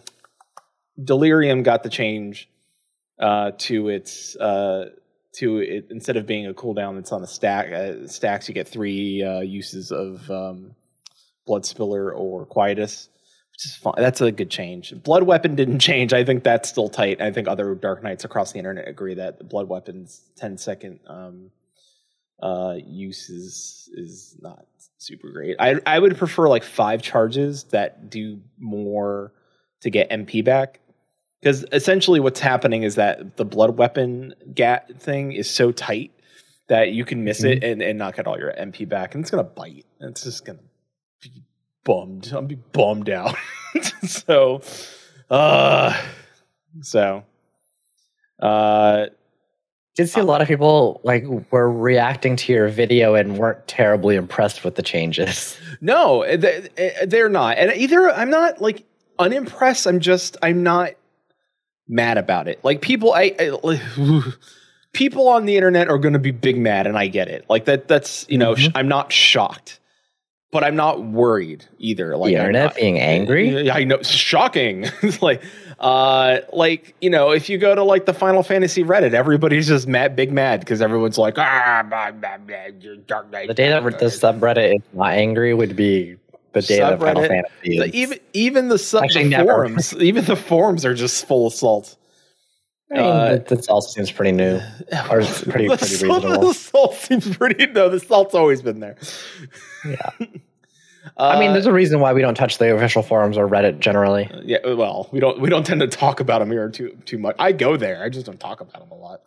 Delirium 1.01 1.63
got 1.63 1.83
the 1.83 1.89
change 1.89 2.49
uh, 3.19 3.51
to 3.59 3.89
its 3.89 4.35
uh, 4.35 4.89
to 5.33 5.57
it 5.59 5.87
instead 5.89 6.17
of 6.17 6.25
being 6.25 6.47
a 6.47 6.53
cooldown, 6.53 6.99
it's 6.99 7.11
on 7.11 7.23
a 7.23 7.27
stack. 7.27 7.71
Uh, 7.71 8.07
stacks 8.07 8.47
you 8.47 8.53
get 8.53 8.67
three 8.67 9.23
uh, 9.23 9.39
uses 9.39 9.91
of 9.91 10.29
um, 10.29 10.75
Blood 11.45 11.65
Spiller 11.65 12.11
or 12.11 12.45
Quietus, 12.45 13.09
which 13.09 13.11
is 13.11 13.15
fine. 13.15 13.16
That's 13.97 14.21
a 14.21 14.31
good 14.31 14.51
change. 14.51 14.93
Blood 15.03 15.23
Weapon 15.23 15.55
didn't 15.55 15.79
change. 15.89 16.13
I 16.13 16.23
think 16.23 16.43
that's 16.43 16.69
still 16.69 16.89
tight. 16.89 17.21
I 17.21 17.31
think 17.31 17.47
other 17.47 17.73
Dark 17.75 18.03
Knights 18.03 18.23
across 18.23 18.51
the 18.51 18.59
internet 18.59 18.87
agree 18.87 19.15
that 19.15 19.49
Blood 19.49 19.67
Weapon's 19.67 20.21
10 20.37 20.57
second 20.57 20.99
um, 21.07 21.51
uh, 22.41 22.75
use 22.85 23.29
is 23.29 23.89
is 23.93 24.35
not 24.41 24.65
super 24.97 25.31
great. 25.31 25.55
I 25.59 25.79
I 25.85 25.99
would 25.99 26.17
prefer 26.17 26.47
like 26.47 26.63
five 26.63 27.01
charges 27.01 27.63
that 27.65 28.09
do 28.09 28.39
more 28.59 29.33
to 29.81 29.89
get 29.89 30.09
MP 30.09 30.43
back. 30.43 30.79
Because 31.39 31.65
essentially, 31.71 32.19
what's 32.19 32.39
happening 32.39 32.83
is 32.83 32.95
that 32.95 33.37
the 33.37 33.45
blood 33.45 33.77
weapon 33.77 34.33
gat 34.55 34.99
thing 34.99 35.31
is 35.31 35.49
so 35.49 35.71
tight 35.71 36.11
that 36.67 36.91
you 36.91 37.05
can 37.05 37.23
miss 37.23 37.43
it 37.43 37.63
and, 37.63 37.81
and 37.81 37.97
not 37.97 38.15
get 38.15 38.27
all 38.27 38.37
your 38.37 38.51
MP 38.53 38.89
back, 38.89 39.13
and 39.13 39.23
it's 39.23 39.31
gonna 39.31 39.43
bite. 39.43 39.85
It's 40.01 40.23
just 40.23 40.45
gonna 40.45 40.59
be 40.59 40.65
bummed. 41.87 42.29
I'll 42.33 42.41
be 42.41 42.55
bummed 42.55 43.09
out. 43.09 43.35
so, 44.03 44.61
uh, 45.29 45.97
so, 46.81 47.23
uh, 48.41 49.05
Did 49.95 50.09
see 50.09 50.19
a 50.19 50.25
lot 50.25 50.41
of 50.41 50.49
people 50.49 50.99
like 51.05 51.23
were 51.49 51.71
reacting 51.71 52.35
to 52.35 52.51
your 52.51 52.67
video 52.67 53.15
and 53.15 53.37
weren't 53.37 53.65
terribly 53.67 54.17
impressed 54.17 54.65
with 54.65 54.75
the 54.75 54.83
changes. 54.83 55.57
No, 55.79 56.25
they, 56.35 56.69
they're 57.07 57.29
not. 57.29 57.57
And 57.57 57.71
either 57.71 58.11
I'm 58.11 58.29
not 58.29 58.61
like 58.61 58.83
unimpressed. 59.17 59.87
I'm 59.87 60.01
just 60.01 60.37
I'm 60.43 60.63
not 60.63 60.91
mad 61.87 62.17
about 62.17 62.47
it. 62.49 62.63
Like 62.63 62.81
people, 62.81 63.13
I, 63.13 63.33
I 63.39 63.81
people 64.93 65.29
on 65.29 65.45
the 65.45 65.55
internet 65.55 65.87
are 65.87 65.97
going 65.97 66.13
to 66.13 66.19
be 66.19 66.31
big 66.31 66.57
mad, 66.57 66.85
and 66.85 66.97
I 66.97 67.07
get 67.07 67.27
it. 67.29 67.45
Like 67.49 67.65
that. 67.65 67.87
That's 67.87 68.25
you 68.29 68.37
know 68.37 68.55
sh- 68.55 68.69
I'm 68.75 68.87
not 68.87 69.11
shocked, 69.11 69.79
but 70.51 70.63
I'm 70.63 70.75
not 70.75 71.03
worried 71.03 71.65
either. 71.77 72.15
Like 72.15 72.31
the 72.31 72.37
I'm 72.37 72.41
internet 72.47 72.65
not- 72.67 72.75
being 72.75 72.99
angry. 72.99 73.65
Yeah, 73.65 73.75
I 73.75 73.83
know. 73.83 74.01
Shocking. 74.01 74.85
It's 75.01 75.21
like, 75.21 75.43
uh, 75.79 76.39
like 76.53 76.95
you 77.01 77.09
know, 77.09 77.31
if 77.31 77.49
you 77.49 77.57
go 77.57 77.75
to 77.75 77.83
like 77.83 78.05
the 78.05 78.13
Final 78.13 78.43
Fantasy 78.43 78.83
Reddit, 78.83 79.13
everybody's 79.13 79.67
just 79.67 79.87
mad, 79.87 80.15
big 80.15 80.31
mad 80.31 80.61
because 80.61 80.81
everyone's 80.81 81.17
like, 81.17 81.37
ah, 81.37 81.85
blah, 81.87 82.11
blah, 82.11 82.37
blah, 82.37 82.95
Dark 83.07 83.31
Knight. 83.31 83.47
The 83.47 83.53
day 83.53 83.69
that 83.69 83.83
the 83.83 84.05
subreddit 84.05 84.77
is 84.77 84.81
not 84.93 85.11
angry 85.11 85.53
would 85.53 85.75
be 85.75 86.15
the 86.53 86.61
day 86.61 86.79
that 86.79 86.99
Final 86.99 87.23
Fantasy 87.27 87.77
is. 87.77 87.93
even 87.93 88.19
even 88.33 88.67
the, 88.69 88.79
sub, 88.79 89.03
Actually, 89.03 89.29
the 89.29 89.43
forums, 89.43 89.93
even 89.97 90.25
the 90.25 90.35
forums 90.35 90.85
are 90.85 90.93
just 90.93 91.27
full 91.27 91.47
of 91.47 91.53
salt. 91.53 91.96
I 92.89 92.95
mean, 92.95 93.03
uh, 93.05 93.37
that 93.47 93.67
also 93.69 93.89
seems 93.89 94.11
pretty 94.11 94.31
new. 94.31 94.59
Or 95.09 95.19
it's 95.19 95.43
pretty- 95.43 95.67
the 95.67 95.77
pretty 95.77 95.95
salt, 95.95 96.23
reasonable. 96.23 96.47
The 96.47 96.53
salt 96.53 96.93
seems 96.95 97.37
pretty. 97.37 97.67
No, 97.67 97.89
the 97.89 97.99
salt's 97.99 98.33
always 98.35 98.61
been 98.61 98.79
there. 98.79 98.97
Yeah. 99.85 100.09
Uh, 101.15 101.29
I 101.35 101.39
mean, 101.39 101.53
there's 101.53 101.65
a 101.65 101.71
reason 101.71 102.01
why 102.01 102.11
we 102.11 102.19
don't 102.21 102.35
touch 102.35 102.57
the 102.57 102.75
official 102.75 103.01
forums 103.01 103.37
or 103.37 103.47
Reddit 103.47 103.79
generally. 103.79 104.29
yeah. 104.43 104.57
Well, 104.65 105.07
we 105.11 105.21
don't 105.21 105.39
we 105.39 105.49
don't 105.49 105.65
tend 105.65 105.79
to 105.79 105.87
talk 105.87 106.19
about 106.19 106.39
them 106.39 106.51
here 106.51 106.69
too 106.69 106.97
too 107.05 107.17
much. 107.17 107.37
I 107.39 107.53
go 107.53 107.77
there. 107.77 108.03
I 108.03 108.09
just 108.09 108.25
don't 108.25 108.39
talk 108.39 108.59
about 108.59 108.81
them 108.81 108.91
a 108.91 108.95
lot. 108.95 109.21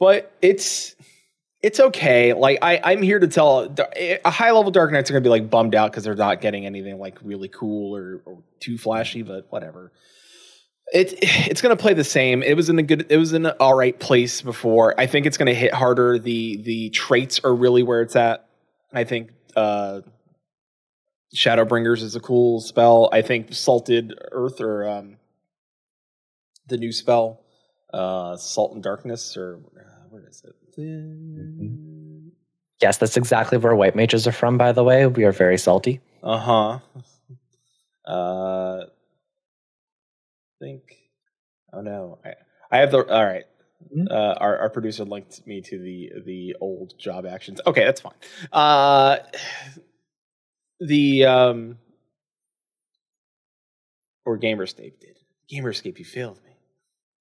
But 0.00 0.32
it's 0.42 0.96
it's 1.62 1.78
okay. 1.78 2.32
Like 2.32 2.58
I 2.62 2.80
I'm 2.82 3.00
here 3.00 3.20
to 3.20 3.28
tell 3.28 3.72
a 4.24 4.30
high 4.30 4.50
level 4.50 4.72
Dark 4.72 4.90
Knights 4.90 5.08
are 5.08 5.14
gonna 5.14 5.22
be 5.22 5.28
like 5.30 5.48
bummed 5.48 5.76
out 5.76 5.92
because 5.92 6.02
they're 6.02 6.16
not 6.16 6.40
getting 6.40 6.66
anything 6.66 6.98
like 6.98 7.18
really 7.22 7.48
cool 7.48 7.96
or, 7.96 8.20
or 8.26 8.38
too 8.58 8.76
flashy. 8.76 9.22
But 9.22 9.46
whatever. 9.50 9.92
It 10.92 11.14
it's 11.22 11.60
gonna 11.60 11.76
play 11.76 11.94
the 11.94 12.04
same. 12.04 12.42
It 12.42 12.54
was 12.54 12.70
in 12.70 12.78
a 12.78 12.82
good. 12.82 13.06
It 13.10 13.18
was 13.18 13.32
in 13.32 13.44
an 13.46 13.54
all 13.60 13.74
right 13.74 13.98
place 13.98 14.40
before. 14.40 14.98
I 14.98 15.06
think 15.06 15.26
it's 15.26 15.36
gonna 15.36 15.54
hit 15.54 15.74
harder. 15.74 16.18
The 16.18 16.56
the 16.56 16.90
traits 16.90 17.40
are 17.44 17.54
really 17.54 17.82
where 17.82 18.00
it's 18.00 18.16
at. 18.16 18.48
I 18.92 19.04
think 19.04 19.30
uh, 19.54 20.00
Shadowbringers 21.34 22.02
is 22.02 22.16
a 22.16 22.20
cool 22.20 22.60
spell. 22.60 23.10
I 23.12 23.20
think 23.22 23.52
Salted 23.52 24.14
Earth 24.32 24.60
or 24.60 24.88
um, 24.88 25.18
the 26.68 26.78
new 26.78 26.92
spell, 26.92 27.42
uh, 27.92 28.36
Salt 28.36 28.72
and 28.72 28.82
Darkness, 28.82 29.36
or 29.36 29.60
uh, 29.76 30.06
where 30.08 30.26
is 30.26 30.42
it? 30.44 30.54
Yes, 32.80 32.96
that's 32.96 33.16
exactly 33.16 33.58
where 33.58 33.74
white 33.74 33.96
mages 33.96 34.26
are 34.26 34.32
from, 34.32 34.56
by 34.56 34.72
the 34.72 34.84
way. 34.84 35.06
We 35.06 35.24
are 35.24 35.32
very 35.32 35.58
salty. 35.58 36.00
Uh-huh. 36.22 36.78
Uh 38.06 38.86
think 40.60 40.82
oh 41.72 41.80
no. 41.80 42.18
I 42.24 42.34
I 42.70 42.78
have 42.78 42.90
the 42.90 42.98
all 42.98 43.24
right. 43.26 43.44
Mhm. 43.96 44.10
Uh, 44.10 44.34
our, 44.40 44.58
our 44.58 44.70
producer 44.70 45.04
linked 45.04 45.46
me 45.46 45.60
to 45.62 45.78
the 45.78 46.12
the 46.24 46.56
old 46.60 46.98
job 46.98 47.26
actions. 47.26 47.60
Okay, 47.66 47.84
that's 47.84 48.00
fine. 48.00 48.14
Uh 48.52 49.18
the 50.80 51.24
um 51.24 51.78
or 54.24 54.38
Gamerscape 54.38 55.00
did. 55.00 55.18
Gamerscape, 55.52 55.98
you 55.98 56.04
failed 56.04 56.38
me. 56.44 56.52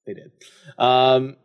They 0.06 0.14
did. 0.14 0.32
Um 0.78 1.38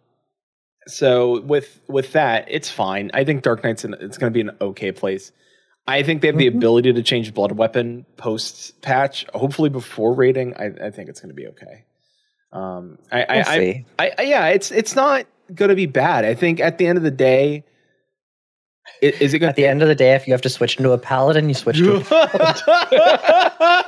so 0.89 1.41
with 1.43 1.81
with 1.89 2.13
that, 2.13 2.47
it's 2.49 2.71
fine. 2.71 3.11
I 3.15 3.25
think 3.25 3.43
Dark 3.43 3.63
Knight's 3.63 3.85
in, 3.85 3.95
it's 3.95 4.19
going 4.19 4.33
to 4.33 4.35
be 4.35 4.41
an 4.41 4.57
okay 4.61 4.91
place. 4.91 5.31
I 5.87 6.03
think 6.05 6.23
they 6.23 6.29
have 6.29 6.39
the 6.39 6.49
Mhm. 6.51 6.57
ability 6.59 6.93
to 6.93 7.03
change 7.03 7.35
blood 7.35 7.53
weapon 7.53 8.07
post 8.17 8.81
patch. 8.83 9.27
Hopefully 9.35 9.69
before 9.69 10.15
rating, 10.15 10.55
I, 10.57 10.87
I 10.87 10.91
think 10.91 11.09
it's 11.09 11.21
going 11.21 11.31
to 11.31 11.35
be 11.35 11.49
okay. 11.49 11.85
Um, 12.53 12.99
I, 13.11 13.27
We'll 13.29 13.39
I, 13.49 13.59
see. 13.59 13.87
I, 13.99 14.13
I, 14.19 14.23
yeah, 14.23 14.47
it's 14.49 14.71
it's 14.71 14.95
not 14.95 15.27
going 15.55 15.71
to 15.71 15.75
be 15.75 15.87
bad. 15.87 16.25
I 16.25 16.35
think 16.35 16.61
at 16.61 16.79
the 16.79 16.87
end 16.87 16.99
of 16.99 17.05
the 17.05 17.11
day, 17.11 17.65
is 19.01 19.35
it 19.35 19.39
going 19.41 19.51
At 19.51 19.57
the 19.57 19.67
end 19.67 19.83
of 19.83 19.89
the 19.89 19.95
day, 19.95 20.15
if 20.15 20.27
you 20.29 20.35
have 20.35 20.43
to 20.43 20.49
switch 20.49 20.77
into 20.77 20.93
a 20.93 20.99
paladin, 20.99 21.49
you 21.49 21.55
switch 21.55 21.79
to 21.79 21.97
a 21.97 22.01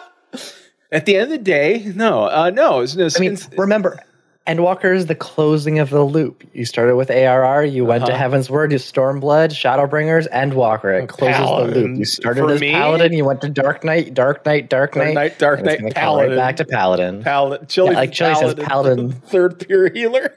At 0.93 1.07
the 1.07 1.17
end 1.17 1.25
of 1.25 1.31
the 1.31 1.39
day, 1.39 1.93
no, 1.95 2.25
uh, 2.25 2.51
no. 2.51 2.85
No 2.85 3.09
I 3.17 3.19
mean, 3.21 3.37
remember, 3.57 3.99
Endwalker 4.47 4.95
is 4.95 5.07
the 5.07 5.15
closing 5.15 5.79
of 5.79 5.89
the 5.89 6.03
loop. 6.05 6.45
You 6.53 6.67
started 6.67 6.97
with 6.97 7.11
ARR, 7.11 7.65
you 7.65 7.87
went 7.87 8.05
to 8.05 8.13
Uh-huh. 8.13 8.29
Heavensward, 8.29 8.73
you 8.73 8.79
Stormblood, 8.79 9.53
Shadowbringers, 9.53 10.29
Endwalker. 10.31 11.03
It 11.03 11.09
closes 11.09 11.39
the 11.41 11.81
loop. 11.81 11.99
You 11.99 12.05
started 12.05 12.43
For 12.43 12.51
as 12.53 12.61
me- 12.61 12.73
Paladin, 12.73 13.15
you 13.15 13.25
went 13.25 13.41
to 13.41 13.49
Dark 13.49 13.85
Knight, 13.85 14.13
Dark 14.13 14.45
Knight, 14.45 14.69
Dark 14.69 14.93
Dark 14.95 15.07
Knight. 15.07 15.15
Knight, 15.15 15.39
Dark 15.39 15.61
and 15.61 15.69
it's 15.69 15.83
Knight, 15.83 15.95
Paladin, 15.95 16.31
Right 16.33 16.37
back 16.37 16.57
to 16.57 16.67
Paladin. 16.67 17.23
Paladin, 17.23 17.67
Chili, 17.69 17.91
Yeah, 17.93 17.97
like 17.97 18.13
Chili 18.13 18.35
says, 18.35 18.55
Paladin. 18.57 19.13
third 19.29 19.67
pure 19.67 19.89
healer. 19.91 20.35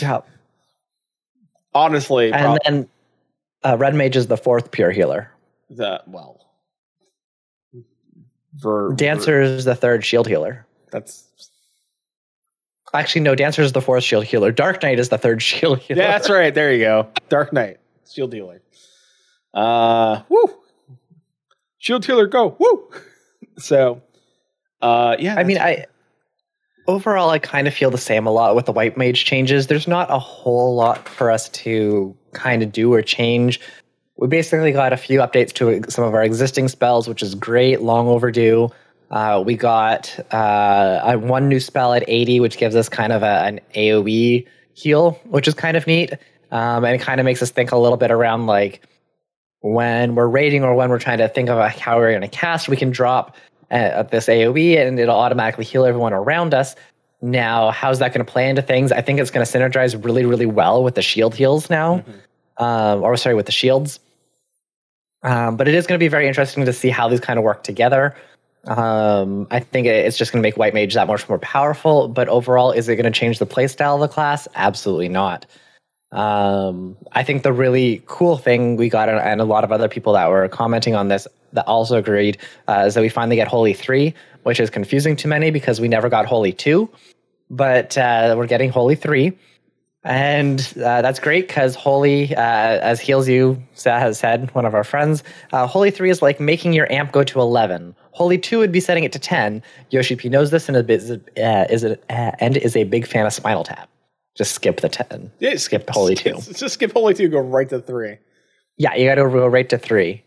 Yeah. 0.00 0.22
Honestly, 1.74 2.32
And 2.32 2.58
then 2.64 2.88
uh, 3.62 3.76
Red 3.78 3.94
Mage 3.94 4.16
is 4.16 4.26
the 4.26 4.36
fourth 4.36 4.72
pure 4.72 4.90
healer. 4.90 5.30
the 5.70 6.02
well, 6.08 6.40
ver, 8.54 8.94
Dancer 8.94 9.40
is 9.42 9.64
the 9.64 9.74
third 9.76 10.04
shield 10.04 10.26
healer. 10.26 10.66
That's 10.90 11.25
Actually, 12.94 13.22
no, 13.22 13.34
Dancer 13.34 13.62
is 13.62 13.72
the 13.72 13.80
fourth 13.80 14.04
shield 14.04 14.24
healer. 14.24 14.52
Dark 14.52 14.82
Knight 14.82 14.98
is 14.98 15.08
the 15.08 15.18
third 15.18 15.42
shield 15.42 15.80
healer. 15.80 16.02
yeah, 16.02 16.08
that's 16.12 16.30
right. 16.30 16.54
There 16.54 16.72
you 16.72 16.84
go. 16.84 17.08
Dark 17.28 17.52
Knight, 17.52 17.78
Shield 18.10 18.30
Dealer. 18.30 18.62
Uh, 19.52 20.22
woo. 20.28 20.44
Shield 21.78 22.04
Healer, 22.04 22.26
go 22.26 22.56
woo. 22.58 22.90
So, 23.58 24.02
uh, 24.82 25.16
yeah. 25.18 25.36
I 25.36 25.42
mean, 25.44 25.56
I 25.56 25.86
overall 26.86 27.30
I 27.30 27.38
kind 27.38 27.66
of 27.66 27.72
feel 27.72 27.90
the 27.90 27.96
same 27.96 28.26
a 28.26 28.30
lot 28.30 28.54
with 28.54 28.66
the 28.66 28.72
white 28.72 28.98
mage 28.98 29.24
changes. 29.24 29.66
There's 29.68 29.88
not 29.88 30.10
a 30.10 30.18
whole 30.18 30.74
lot 30.74 31.08
for 31.08 31.30
us 31.30 31.48
to 31.50 32.14
kind 32.34 32.62
of 32.62 32.70
do 32.70 32.92
or 32.92 33.00
change. 33.00 33.58
We 34.18 34.28
basically 34.28 34.72
got 34.72 34.92
a 34.92 34.96
few 34.98 35.20
updates 35.20 35.52
to 35.54 35.90
some 35.90 36.04
of 36.04 36.12
our 36.14 36.22
existing 36.22 36.68
spells, 36.68 37.08
which 37.08 37.22
is 37.22 37.34
great, 37.34 37.80
long 37.80 38.08
overdue. 38.08 38.68
Uh, 39.10 39.42
we 39.44 39.56
got 39.56 40.18
uh, 40.34 41.00
a- 41.04 41.18
one 41.18 41.48
new 41.48 41.60
spell 41.60 41.94
at 41.94 42.04
80, 42.08 42.40
which 42.40 42.58
gives 42.58 42.74
us 42.74 42.88
kind 42.88 43.12
of 43.12 43.22
a, 43.22 43.44
an 43.44 43.60
AoE 43.74 44.46
heal, 44.74 45.12
which 45.24 45.46
is 45.46 45.54
kind 45.54 45.76
of 45.76 45.86
neat. 45.86 46.12
Um, 46.50 46.84
and 46.84 46.94
it 46.94 47.00
kind 47.00 47.20
of 47.20 47.24
makes 47.24 47.42
us 47.42 47.50
think 47.50 47.72
a 47.72 47.76
little 47.76 47.96
bit 47.96 48.10
around 48.10 48.46
like 48.46 48.82
when 49.60 50.14
we're 50.14 50.28
raiding 50.28 50.64
or 50.64 50.74
when 50.74 50.90
we're 50.90 50.98
trying 50.98 51.18
to 51.18 51.28
think 51.28 51.48
of 51.48 51.58
a, 51.58 51.68
how 51.68 51.98
we're 51.98 52.10
going 52.10 52.20
to 52.22 52.28
cast, 52.28 52.68
we 52.68 52.76
can 52.76 52.90
drop 52.90 53.36
uh, 53.70 54.02
this 54.04 54.26
AoE 54.26 54.78
and 54.78 54.98
it'll 54.98 55.16
automatically 55.16 55.64
heal 55.64 55.84
everyone 55.84 56.12
around 56.12 56.54
us. 56.54 56.76
Now, 57.22 57.70
how's 57.70 57.98
that 58.00 58.12
going 58.12 58.24
to 58.24 58.30
play 58.30 58.48
into 58.48 58.62
things? 58.62 58.92
I 58.92 59.00
think 59.00 59.18
it's 59.18 59.30
going 59.30 59.44
to 59.44 59.50
synergize 59.50 60.02
really, 60.04 60.24
really 60.24 60.46
well 60.46 60.84
with 60.84 60.94
the 60.94 61.02
shield 61.02 61.34
heals 61.34 61.70
now, 61.70 62.04
um, 62.58 63.02
or 63.02 63.16
sorry, 63.16 63.34
with 63.34 63.46
the 63.46 63.52
shields. 63.52 63.98
Um, 65.22 65.56
but 65.56 65.66
it 65.66 65.74
is 65.74 65.86
going 65.86 65.98
to 65.98 66.02
be 66.02 66.08
very 66.08 66.28
interesting 66.28 66.64
to 66.66 66.72
see 66.72 66.90
how 66.90 67.08
these 67.08 67.20
kind 67.20 67.38
of 67.38 67.44
work 67.44 67.64
together. 67.64 68.14
Um, 68.66 69.46
I 69.50 69.60
think 69.60 69.86
it's 69.86 70.18
just 70.18 70.32
going 70.32 70.42
to 70.42 70.46
make 70.46 70.56
White 70.56 70.74
Mage 70.74 70.94
that 70.94 71.06
much 71.06 71.28
more 71.28 71.38
powerful. 71.38 72.08
But 72.08 72.28
overall, 72.28 72.72
is 72.72 72.88
it 72.88 72.96
going 72.96 73.10
to 73.10 73.18
change 73.18 73.38
the 73.38 73.46
playstyle 73.46 73.94
of 73.94 74.00
the 74.00 74.08
class? 74.08 74.48
Absolutely 74.54 75.08
not. 75.08 75.46
Um, 76.12 76.96
I 77.12 77.22
think 77.22 77.42
the 77.42 77.52
really 77.52 78.02
cool 78.06 78.36
thing 78.36 78.76
we 78.76 78.88
got, 78.88 79.08
and 79.08 79.40
a 79.40 79.44
lot 79.44 79.64
of 79.64 79.72
other 79.72 79.88
people 79.88 80.12
that 80.14 80.28
were 80.30 80.48
commenting 80.48 80.94
on 80.94 81.08
this 81.08 81.26
that 81.52 81.66
also 81.66 81.96
agreed, 81.96 82.38
uh, 82.68 82.84
is 82.86 82.94
that 82.94 83.00
we 83.00 83.08
finally 83.08 83.36
get 83.36 83.48
Holy 83.48 83.72
3, 83.72 84.14
which 84.42 84.60
is 84.60 84.70
confusing 84.70 85.16
to 85.16 85.28
many 85.28 85.50
because 85.50 85.80
we 85.80 85.88
never 85.88 86.08
got 86.08 86.26
Holy 86.26 86.52
2. 86.52 86.88
But 87.50 87.96
uh, 87.96 88.34
we're 88.36 88.46
getting 88.46 88.70
Holy 88.70 88.94
3. 88.94 89.32
And 90.04 90.60
uh, 90.76 91.02
that's 91.02 91.18
great 91.18 91.48
because 91.48 91.74
Holy, 91.74 92.34
uh, 92.36 92.40
as 92.40 93.00
Heals 93.00 93.28
You 93.28 93.60
has 93.84 94.18
said, 94.18 94.54
one 94.54 94.64
of 94.64 94.72
our 94.72 94.84
friends, 94.84 95.24
uh, 95.52 95.66
Holy 95.66 95.90
3 95.90 96.10
is 96.10 96.22
like 96.22 96.38
making 96.38 96.72
your 96.72 96.90
amp 96.92 97.10
go 97.10 97.24
to 97.24 97.40
11. 97.40 97.94
Holy 98.16 98.38
Two 98.38 98.58
would 98.60 98.72
be 98.72 98.80
setting 98.80 99.04
it 99.04 99.12
to 99.12 99.18
ten. 99.18 99.62
Yoshi 99.90 100.16
P 100.16 100.30
knows 100.30 100.50
this 100.50 100.70
and 100.70 100.90
is 100.90 101.10
uh, 101.10 101.66
is 101.68 101.84
it 101.84 102.02
uh, 102.08 102.32
and 102.40 102.56
is 102.56 102.74
a 102.74 102.84
big 102.84 103.06
fan 103.06 103.26
of 103.26 103.32
Spinal 103.34 103.62
Tap. 103.62 103.90
Just 104.34 104.52
skip 104.54 104.80
the 104.80 104.88
ten. 104.88 105.30
Yeah, 105.38 105.56
skip 105.56 105.86
Holy 105.90 106.14
Two. 106.14 106.32
Just 106.40 106.70
skip 106.70 106.92
Holy 106.92 107.12
Two. 107.12 107.28
Go 107.28 107.40
right 107.40 107.68
to 107.68 107.78
three. 107.78 108.16
Yeah, 108.78 108.94
you 108.94 109.06
got 109.06 109.16
to 109.16 109.28
go 109.28 109.46
right 109.46 109.68
to 109.68 109.76
three. 109.76 110.24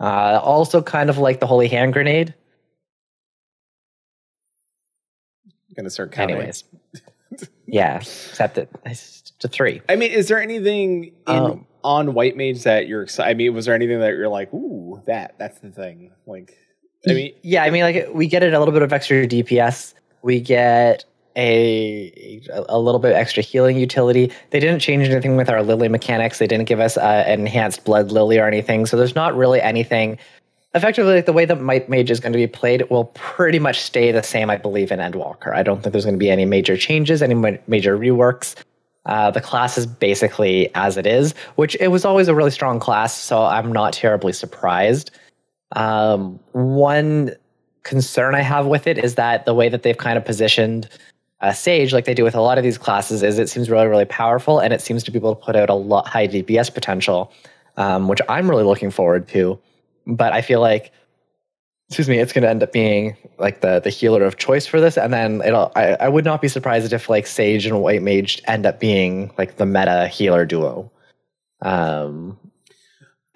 Uh, 0.00 0.38
also, 0.44 0.80
kind 0.80 1.10
of 1.10 1.18
like 1.18 1.40
the 1.40 1.46
Holy 1.48 1.66
Hand 1.66 1.92
Grenade. 1.92 2.34
I'm 5.44 5.74
Gonna 5.76 5.90
start 5.90 6.12
counting. 6.12 6.36
Anyways, 6.36 6.62
yeah, 7.66 7.96
except 7.96 8.54
that 8.54 8.68
it's 8.86 9.32
to 9.40 9.48
three. 9.48 9.82
I 9.88 9.96
mean, 9.96 10.12
is 10.12 10.28
there 10.28 10.40
anything 10.40 11.06
in, 11.06 11.12
Um, 11.26 11.66
on 11.82 12.14
White 12.14 12.36
Mage 12.36 12.62
that 12.62 12.86
you're 12.86 13.02
excited? 13.02 13.28
I 13.28 13.34
mean, 13.34 13.54
was 13.54 13.66
there 13.66 13.74
anything 13.74 13.98
that 13.98 14.10
you're 14.10 14.28
like, 14.28 14.54
ooh, 14.54 15.02
that 15.06 15.34
that's 15.36 15.58
the 15.58 15.70
thing? 15.70 16.12
Like, 16.26 16.56
I 17.08 17.12
mean, 17.12 17.34
yeah, 17.42 17.64
I 17.64 17.70
mean, 17.70 17.82
like 17.82 18.08
we 18.12 18.26
get 18.26 18.42
it 18.42 18.54
a 18.54 18.58
little 18.58 18.72
bit 18.72 18.82
of 18.82 18.92
extra 18.92 19.26
DPS. 19.26 19.94
We 20.22 20.40
get 20.40 21.04
a 21.36 22.40
a 22.68 22.78
little 22.78 23.00
bit 23.00 23.14
extra 23.14 23.42
healing 23.42 23.76
utility. 23.76 24.30
They 24.50 24.60
didn't 24.60 24.80
change 24.80 25.08
anything 25.08 25.36
with 25.36 25.48
our 25.48 25.62
lily 25.62 25.88
mechanics. 25.88 26.38
They 26.38 26.46
didn't 26.46 26.66
give 26.66 26.80
us 26.80 26.96
uh, 26.96 27.24
an 27.26 27.40
enhanced 27.40 27.84
blood 27.84 28.12
lily 28.12 28.38
or 28.38 28.46
anything. 28.46 28.86
So 28.86 28.96
there's 28.96 29.14
not 29.14 29.36
really 29.36 29.60
anything. 29.60 30.18
Effectively, 30.74 31.14
like 31.14 31.26
the 31.26 31.32
way 31.32 31.44
that 31.44 31.60
Might 31.60 31.88
Mage 31.88 32.10
is 32.10 32.18
going 32.18 32.32
to 32.32 32.36
be 32.36 32.48
played 32.48 32.88
will 32.90 33.04
pretty 33.14 33.60
much 33.60 33.80
stay 33.80 34.10
the 34.10 34.24
same, 34.24 34.50
I 34.50 34.56
believe, 34.56 34.90
in 34.90 34.98
Endwalker. 34.98 35.54
I 35.54 35.62
don't 35.62 35.82
think 35.82 35.92
there's 35.92 36.04
going 36.04 36.16
to 36.16 36.18
be 36.18 36.30
any 36.30 36.44
major 36.44 36.76
changes, 36.76 37.22
any 37.22 37.34
ma- 37.34 37.58
major 37.68 37.96
reworks. 37.96 38.56
Uh, 39.06 39.30
the 39.30 39.40
class 39.40 39.78
is 39.78 39.86
basically 39.86 40.74
as 40.74 40.96
it 40.96 41.06
is, 41.06 41.34
which 41.56 41.76
it 41.78 41.88
was 41.88 42.04
always 42.04 42.26
a 42.26 42.34
really 42.34 42.50
strong 42.50 42.80
class, 42.80 43.16
so 43.16 43.44
I'm 43.44 43.70
not 43.70 43.92
terribly 43.92 44.32
surprised. 44.32 45.12
Um, 45.72 46.38
one 46.52 47.34
concern 47.82 48.34
I 48.34 48.40
have 48.40 48.66
with 48.66 48.86
it 48.86 48.98
is 48.98 49.14
that 49.14 49.44
the 49.44 49.54
way 49.54 49.68
that 49.68 49.82
they've 49.82 49.96
kind 49.96 50.16
of 50.16 50.24
positioned 50.24 50.88
uh, 51.40 51.52
Sage, 51.52 51.92
like 51.92 52.06
they 52.06 52.14
do 52.14 52.24
with 52.24 52.34
a 52.34 52.40
lot 52.40 52.56
of 52.56 52.64
these 52.64 52.78
classes, 52.78 53.22
is 53.22 53.38
it 53.38 53.50
seems 53.50 53.68
really, 53.68 53.86
really 53.86 54.06
powerful 54.06 54.58
and 54.58 54.72
it 54.72 54.80
seems 54.80 55.02
to 55.04 55.10
be 55.10 55.18
able 55.18 55.34
to 55.34 55.44
put 55.44 55.54
out 55.54 55.68
a 55.68 55.74
lot 55.74 56.08
high 56.08 56.26
DPS 56.26 56.72
potential, 56.72 57.30
um, 57.76 58.08
which 58.08 58.20
I'm 58.28 58.48
really 58.48 58.64
looking 58.64 58.90
forward 58.90 59.28
to. 59.28 59.58
But 60.06 60.32
I 60.32 60.40
feel 60.40 60.60
like, 60.60 60.90
excuse 61.88 62.08
me, 62.08 62.18
it's 62.18 62.32
going 62.32 62.44
to 62.44 62.48
end 62.48 62.62
up 62.62 62.72
being 62.72 63.16
like 63.38 63.60
the 63.60 63.80
the 63.80 63.90
healer 63.90 64.24
of 64.24 64.38
choice 64.38 64.66
for 64.66 64.80
this, 64.80 64.96
and 64.96 65.12
then 65.12 65.42
it'll. 65.44 65.70
I, 65.76 65.96
I 66.00 66.08
would 66.08 66.24
not 66.24 66.40
be 66.40 66.48
surprised 66.48 66.92
if 66.92 67.10
like 67.10 67.26
Sage 67.26 67.66
and 67.66 67.82
White 67.82 68.02
Mage 68.02 68.40
end 68.46 68.64
up 68.64 68.80
being 68.80 69.30
like 69.36 69.56
the 69.56 69.66
meta 69.66 70.08
healer 70.08 70.46
duo. 70.46 70.90
Um, 71.60 72.38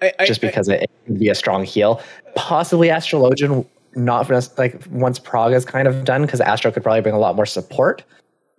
I, 0.01 0.13
I, 0.19 0.25
just 0.25 0.41
because 0.41 0.69
it, 0.69 0.83
it 0.83 0.91
can 1.05 1.17
be 1.17 1.29
a 1.29 1.35
strong 1.35 1.63
heal. 1.63 2.01
Possibly 2.35 2.89
Astrologian, 2.89 3.65
not 3.95 4.27
for 4.27 4.33
us, 4.33 4.57
like 4.57 4.81
once 4.89 5.19
Prague 5.19 5.53
is 5.53 5.65
kind 5.65 5.87
of 5.87 6.05
done, 6.05 6.21
because 6.21 6.41
Astro 6.41 6.71
could 6.71 6.83
probably 6.83 7.01
bring 7.01 7.15
a 7.15 7.19
lot 7.19 7.35
more 7.35 7.45
support. 7.45 8.03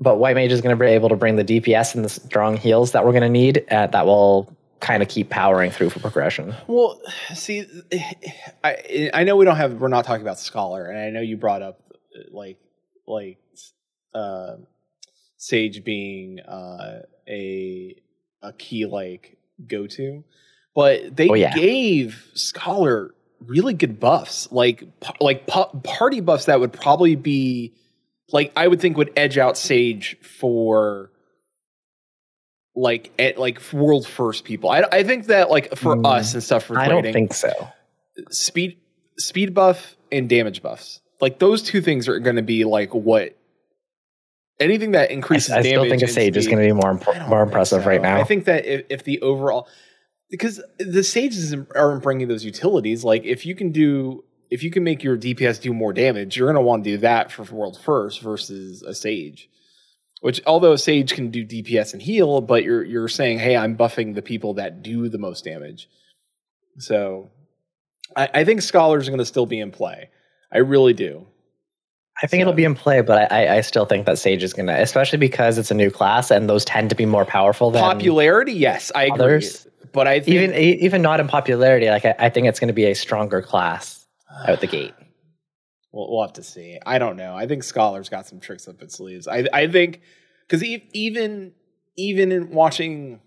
But 0.00 0.16
White 0.16 0.34
Mage 0.34 0.52
is 0.52 0.60
going 0.60 0.76
to 0.76 0.82
be 0.82 0.90
able 0.90 1.10
to 1.10 1.16
bring 1.16 1.36
the 1.36 1.44
DPS 1.44 1.94
and 1.94 2.04
the 2.04 2.08
strong 2.08 2.56
heals 2.56 2.92
that 2.92 3.04
we're 3.04 3.12
going 3.12 3.22
to 3.22 3.28
need. 3.28 3.64
Uh, 3.70 3.86
that 3.88 4.06
will 4.06 4.54
kind 4.80 5.02
of 5.02 5.08
keep 5.08 5.28
powering 5.28 5.70
through 5.70 5.90
for 5.90 6.00
progression. 6.00 6.54
Well, 6.66 7.00
see, 7.34 7.66
I 8.64 9.10
I 9.12 9.24
know 9.24 9.36
we 9.36 9.44
don't 9.44 9.56
have 9.56 9.74
we're 9.74 9.88
not 9.88 10.04
talking 10.04 10.22
about 10.22 10.38
scholar, 10.38 10.86
and 10.86 10.98
I 10.98 11.10
know 11.10 11.20
you 11.20 11.36
brought 11.36 11.62
up 11.62 11.80
like 12.30 12.58
like 13.06 13.38
uh, 14.14 14.56
Sage 15.36 15.84
being 15.84 16.40
uh, 16.40 17.00
a 17.28 17.96
a 18.42 18.52
key 18.54 18.86
like 18.86 19.38
go 19.66 19.86
to, 19.86 20.24
but 20.74 21.16
they 21.16 21.28
Oh, 21.28 21.34
yeah. 21.34 21.54
gave 21.54 22.24
scholar 22.34 23.14
really 23.46 23.74
good 23.74 23.98
buffs, 24.00 24.50
like 24.52 24.84
like 25.20 25.46
party 25.46 26.20
buffs 26.20 26.44
that 26.46 26.60
would 26.60 26.72
probably 26.72 27.16
be 27.16 27.72
like 28.32 28.52
I 28.56 28.68
would 28.68 28.80
think 28.80 28.96
would 28.96 29.12
edge 29.16 29.38
out 29.38 29.56
Sage 29.56 30.16
for 30.20 31.10
like 32.76 33.10
at 33.18 33.38
like 33.38 33.60
world 33.72 34.06
first 34.06 34.44
people. 34.44 34.70
I, 34.70 34.84
I 34.92 35.02
think 35.02 35.26
that 35.26 35.50
like 35.50 35.74
for 35.76 35.96
Mm, 35.96 36.06
us 36.06 36.34
and 36.34 36.42
stuff 36.42 36.64
for 36.64 36.78
I 36.78 36.88
don't 36.88 37.02
think 37.02 37.34
so. 37.34 37.50
speed 38.30 38.78
speed 39.18 39.54
buff 39.54 39.96
and 40.12 40.28
damage 40.28 40.62
buffs. 40.62 41.00
Like 41.20 41.38
those 41.38 41.62
two 41.62 41.80
things 41.82 42.08
are 42.08 42.18
going 42.20 42.36
to 42.36 42.42
be 42.42 42.64
like 42.64 42.94
what 42.94 43.36
anything 44.60 44.92
that 44.92 45.10
increases 45.10 45.50
I 45.50 45.62
damage. 45.62 45.70
still 45.70 45.82
think 45.90 46.02
a 46.02 46.04
and 46.06 46.14
Sage 46.14 46.36
is 46.36 46.46
going 46.46 46.58
to 46.58 46.64
be 46.66 46.72
more 46.72 46.94
impor- 46.94 47.28
more 47.28 47.42
impressive 47.42 47.82
so. 47.82 47.88
right 47.88 48.00
now. 48.00 48.16
I 48.16 48.24
think 48.24 48.44
that 48.44 48.64
if, 48.66 48.86
if 48.88 49.04
the 49.04 49.20
overall 49.20 49.66
because 50.30 50.62
the 50.78 51.02
sages 51.02 51.54
aren't 51.74 52.02
bringing 52.02 52.28
those 52.28 52.44
utilities. 52.44 53.04
Like 53.04 53.24
if 53.24 53.44
you 53.44 53.54
can 53.54 53.72
do 53.72 54.24
if 54.50 54.62
you 54.62 54.70
can 54.70 54.82
make 54.82 55.02
your 55.02 55.16
DPS 55.16 55.60
do 55.60 55.72
more 55.72 55.92
damage, 55.92 56.36
you're 56.36 56.46
going 56.48 56.56
to 56.56 56.60
want 56.60 56.84
to 56.84 56.90
do 56.90 56.98
that 56.98 57.30
for 57.30 57.42
world 57.54 57.78
first 57.82 58.20
versus 58.20 58.82
a 58.82 58.94
sage. 58.94 59.48
Which 60.20 60.40
although 60.46 60.72
a 60.72 60.78
sage 60.78 61.14
can 61.14 61.30
do 61.30 61.46
DPS 61.46 61.92
and 61.92 62.02
heal, 62.02 62.40
but 62.40 62.62
you're 62.62 62.84
you're 62.84 63.08
saying, 63.08 63.38
hey, 63.38 63.56
I'm 63.56 63.76
buffing 63.76 64.14
the 64.14 64.22
people 64.22 64.54
that 64.54 64.82
do 64.82 65.08
the 65.08 65.18
most 65.18 65.44
damage. 65.44 65.88
So 66.78 67.30
I, 68.16 68.28
I 68.34 68.44
think 68.44 68.62
scholars 68.62 69.08
are 69.08 69.10
going 69.10 69.18
to 69.18 69.24
still 69.24 69.46
be 69.46 69.60
in 69.60 69.70
play. 69.70 70.10
I 70.52 70.58
really 70.58 70.92
do. 70.92 71.26
I 72.22 72.26
think 72.26 72.42
it'll 72.42 72.52
be 72.52 72.64
in 72.64 72.74
play, 72.74 73.00
but 73.00 73.32
I, 73.32 73.56
I- 73.56 73.60
still 73.62 73.86
think 73.86 74.04
that 74.04 74.18
Sage 74.18 74.42
is 74.42 74.52
going 74.52 74.66
to, 74.66 74.78
especially 74.78 75.18
because 75.18 75.56
it's 75.56 75.70
a 75.70 75.74
new 75.74 75.90
class 75.90 76.30
and 76.30 76.50
those 76.50 76.66
tend 76.66 76.90
to 76.90 76.96
be 76.96 77.06
more 77.06 77.24
powerful 77.24 77.70
than 77.70 77.82
Popularity, 77.82 78.52
yes, 78.52 78.92
I 78.94 79.04
agree. 79.04 79.16
But 79.92 80.06
I 80.06 80.20
think 80.20 80.28
even 80.36 80.54
e- 80.54 80.78
even 80.80 81.02
not 81.02 81.20
in 81.20 81.28
popularity. 81.28 81.88
Like 81.88 82.04
I, 82.04 82.14
I 82.18 82.28
think 82.30 82.46
it's 82.46 82.60
going 82.60 82.68
to 82.68 82.74
be 82.74 82.86
a 82.86 82.94
stronger 82.94 83.42
class 83.42 84.06
out 84.46 84.60
the 84.60 84.66
gate. 84.78 84.94
We'll, 85.92 86.10
we'll 86.10 86.22
have 86.22 86.34
to 86.34 86.42
see. 86.42 86.78
I 86.86 86.98
don't 86.98 87.16
know. 87.16 87.34
I 87.34 87.46
think 87.46 87.62
Scholar's 87.64 88.08
got 88.08 88.26
some 88.26 88.38
tricks 88.40 88.68
up 88.68 88.80
its 88.82 88.96
sleeves. 88.96 89.26
I 89.26 89.46
I 89.52 89.66
think 89.68 90.00
because 90.46 90.62
even 90.64 91.52
even 91.96 92.32
in 92.32 92.50
watching 92.50 93.20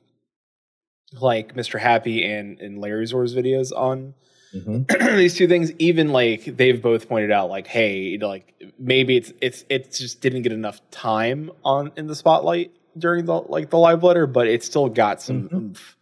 like 1.19 1.53
Mr. 1.55 1.79
Happy 1.79 2.25
and 2.25 2.59
and 2.59 2.79
Larry 2.79 3.05
Zor's 3.05 3.35
videos 3.35 3.71
on 3.75 4.13
Mhm. 4.55 4.87
these 5.17 5.35
two 5.35 5.47
things, 5.47 5.71
even 5.79 6.09
like 6.13 6.45
they've 6.45 6.79
both 6.79 7.09
pointed 7.09 7.31
out, 7.31 7.49
like, 7.49 7.65
hey, 7.65 8.17
like 8.21 8.53
maybe 8.77 9.17
it's 9.17 9.33
it's 9.41 9.65
it 9.67 9.91
just 9.91 10.21
didn't 10.21 10.43
get 10.43 10.51
enough 10.51 10.79
time 10.91 11.49
on 11.65 11.91
in 11.97 12.05
the 12.07 12.15
spotlight 12.15 12.71
during 12.97 13.25
the 13.25 13.33
like 13.33 13.71
the 13.71 13.77
live 13.79 14.03
letter, 14.03 14.27
but 14.27 14.47
it 14.47 14.63
still 14.63 14.89
got 14.89 15.21
some 15.23 15.49
Mhm. 15.49 15.53
oomph. 15.55 15.97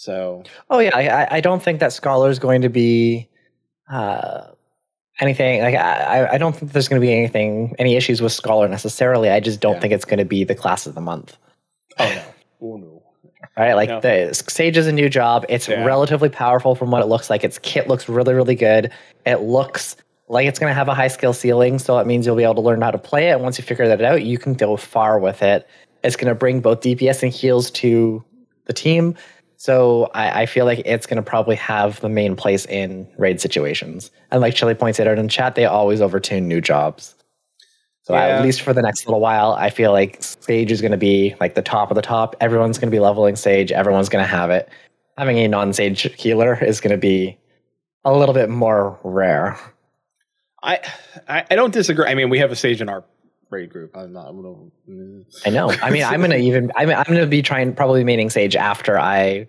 So 0.00 0.44
Oh 0.70 0.78
yeah, 0.78 0.96
I, 0.96 1.36
I- 1.36 1.40
don't 1.42 1.62
think 1.62 1.80
that 1.80 1.92
Scholar 1.92 2.30
is 2.30 2.38
going 2.38 2.62
to 2.62 2.70
be 2.70 3.28
uh, 3.90 4.46
anything. 5.20 5.60
Like 5.60 5.74
I, 5.74 6.26
I 6.32 6.38
don't 6.38 6.56
think 6.56 6.72
there's 6.72 6.88
going 6.88 6.98
to 7.02 7.06
be 7.06 7.12
anything, 7.12 7.74
any 7.78 7.96
issues 7.96 8.22
with 8.22 8.32
Scholar 8.32 8.66
necessarily. 8.66 9.28
I 9.28 9.40
just 9.40 9.60
don't 9.60 9.74
Yeah. 9.74 9.80
think 9.80 9.92
it's 9.92 10.06
going 10.06 10.18
to 10.18 10.24
be 10.24 10.42
the 10.44 10.54
class 10.54 10.86
of 10.86 10.94
the 10.94 11.02
month. 11.02 11.36
oh 11.98 12.08
no, 12.14 12.22
oh 12.62 12.76
no. 12.78 13.02
Right? 13.58 13.74
Like 13.74 13.90
No. 13.90 14.00
the 14.00 14.32
Sage 14.32 14.78
is 14.78 14.86
a 14.86 14.92
new 14.92 15.10
job. 15.10 15.44
It's 15.50 15.68
Yeah. 15.68 15.84
relatively 15.84 16.30
powerful 16.30 16.74
from 16.74 16.90
what 16.90 17.02
it 17.02 17.06
looks 17.06 17.28
like. 17.28 17.44
Its 17.44 17.58
kit 17.58 17.86
looks 17.86 18.08
really, 18.08 18.32
really 18.32 18.54
good. 18.54 18.90
It 19.26 19.42
looks 19.42 19.96
like 20.28 20.46
it's 20.46 20.58
going 20.58 20.70
to 20.70 20.74
have 20.74 20.88
a 20.88 20.94
high 20.94 21.08
skill 21.08 21.34
ceiling, 21.34 21.78
so 21.78 21.98
it 21.98 22.06
means 22.06 22.24
you'll 22.24 22.36
be 22.36 22.44
able 22.44 22.54
to 22.54 22.60
learn 22.62 22.80
how 22.80 22.90
to 22.90 22.96
play 22.98 23.28
it. 23.28 23.32
And 23.32 23.42
once 23.42 23.58
you 23.58 23.64
figure 23.64 23.86
that 23.86 24.00
out, 24.00 24.22
you 24.24 24.38
can 24.38 24.54
go 24.54 24.78
far 24.78 25.18
with 25.18 25.42
it. 25.42 25.68
It's 26.02 26.16
going 26.16 26.28
to 26.28 26.34
bring 26.34 26.60
both 26.62 26.80
DPS 26.80 27.22
and 27.22 27.30
heals 27.30 27.70
to 27.72 28.24
the 28.64 28.72
team. 28.72 29.14
So 29.60 30.10
I, 30.14 30.40
I 30.42 30.46
feel 30.46 30.64
like 30.64 30.80
it's 30.86 31.04
going 31.04 31.22
to 31.22 31.22
probably 31.22 31.54
have 31.56 32.00
the 32.00 32.08
main 32.08 32.34
place 32.34 32.64
in 32.64 33.06
raid 33.18 33.42
situations. 33.42 34.10
And 34.30 34.40
like 34.40 34.54
Chili 34.54 34.74
points 34.74 34.98
out 34.98 35.06
in 35.18 35.28
chat, 35.28 35.54
they 35.54 35.66
always 35.66 36.00
overtune 36.00 36.44
new 36.44 36.62
jobs. 36.62 37.14
So 38.04 38.14
Yeah. 38.14 38.38
at 38.38 38.42
least 38.42 38.62
for 38.62 38.72
the 38.72 38.80
next 38.80 39.04
little 39.06 39.20
while, 39.20 39.52
I 39.52 39.68
feel 39.68 39.92
like 39.92 40.16
Sage 40.22 40.72
is 40.72 40.80
going 40.80 40.92
to 40.92 40.96
be 40.96 41.34
like 41.40 41.56
the 41.56 41.60
top 41.60 41.90
of 41.90 41.94
the 41.94 42.00
top. 42.00 42.36
Everyone's 42.40 42.78
going 42.78 42.90
to 42.90 42.94
be 42.94 43.00
leveling 43.00 43.36
Sage. 43.36 43.70
Everyone's 43.70 44.08
going 44.08 44.24
to 44.24 44.26
have 44.30 44.48
it. 44.48 44.66
Having 45.18 45.36
a 45.40 45.48
non-Sage 45.48 46.10
healer 46.18 46.54
is 46.64 46.80
going 46.80 46.92
to 46.92 46.96
be 46.96 47.36
a 48.06 48.16
little 48.16 48.34
bit 48.34 48.48
more 48.48 48.98
rare. 49.04 49.58
I, 50.62 50.78
I 51.28 51.44
I 51.50 51.54
don't 51.54 51.74
disagree. 51.74 52.06
I 52.06 52.14
mean, 52.14 52.30
we 52.30 52.38
have 52.38 52.50
a 52.50 52.56
sage 52.56 52.80
in 52.80 52.88
our 52.88 53.04
raid 53.50 53.70
group. 53.70 53.96
I'm 53.96 54.12
not. 54.12 54.28
I'm 54.28 54.42
gonna, 54.42 55.22
I 55.44 55.50
know. 55.50 55.70
I 55.82 55.90
mean, 55.90 56.04
I'm 56.04 56.20
going 56.20 56.30
to 56.30 56.38
even. 56.38 56.72
I'm, 56.76 56.90
I'm 56.90 57.04
going 57.04 57.20
to 57.20 57.26
be 57.26 57.42
trying 57.42 57.74
probably 57.74 58.04
maining 58.04 58.30
Sage 58.30 58.56
after 58.56 58.98
I 58.98 59.48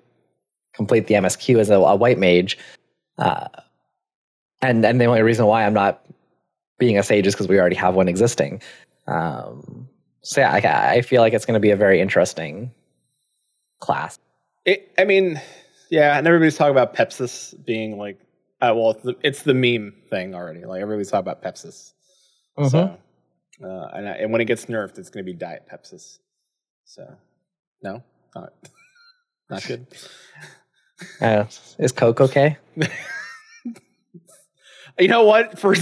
complete 0.74 1.08
the 1.08 1.16
MSQ 1.16 1.60
as 1.60 1.70
a, 1.70 1.76
a 1.76 1.96
white 1.96 2.18
mage. 2.18 2.58
Uh, 3.18 3.48
and 4.62 4.86
and 4.86 5.00
the 5.00 5.06
only 5.06 5.22
reason 5.22 5.46
why 5.46 5.66
I'm 5.66 5.74
not 5.74 6.06
being 6.78 6.98
a 6.98 7.04
sage 7.04 7.28
is 7.28 7.36
because 7.36 7.48
we 7.48 7.60
already 7.60 7.76
have 7.76 7.94
one 7.94 8.08
existing. 8.08 8.62
Um, 9.08 9.88
so 10.22 10.42
yeah, 10.42 10.52
I, 10.52 10.96
I 10.96 11.02
feel 11.02 11.22
like 11.22 11.34
it's 11.34 11.46
going 11.46 11.56
to 11.56 11.60
be 11.60 11.72
a 11.72 11.76
very 11.76 12.02
interesting 12.02 12.72
class. 13.80 14.18
It, 14.66 14.92
I 14.98 15.06
mean, 15.06 15.40
yeah, 15.90 16.18
and 16.18 16.26
everybody's 16.28 16.58
talking 16.58 16.72
about 16.72 16.96
Pepsis 16.96 17.54
being 17.66 17.98
like, 17.98 18.20
uh, 18.62 18.74
well, 18.76 18.92
it's 18.92 19.04
the, 19.04 19.16
it's 19.24 19.44
the 19.44 19.54
meme 19.54 19.94
thing 20.10 20.36
already. 20.36 20.66
Like 20.66 20.82
everybody's 20.82 21.10
talking 21.10 21.30
about 21.30 21.44
Pepsis. 21.44 21.94
So, 22.70 22.98
uh, 23.64 23.88
and, 23.94 24.08
I- 24.10 24.14
and 24.14 24.32
when 24.32 24.42
it 24.42 24.46
gets 24.46 24.66
nerfed, 24.66 24.98
it's 24.98 25.10
going 25.10 25.26
to 25.26 25.32
be 25.32 25.38
Diet 25.38 25.68
Pepsis. 25.72 26.20
So, 26.86 27.08
no, 27.84 28.04
not 28.36 28.54
not 29.50 29.66
good. 29.66 29.88
Uh, 31.20 31.46
is 31.80 31.92
Coke 31.92 32.22
okay? 32.22 32.58
You 35.00 35.08
know 35.08 35.24
what? 35.24 35.58
For 35.58 35.74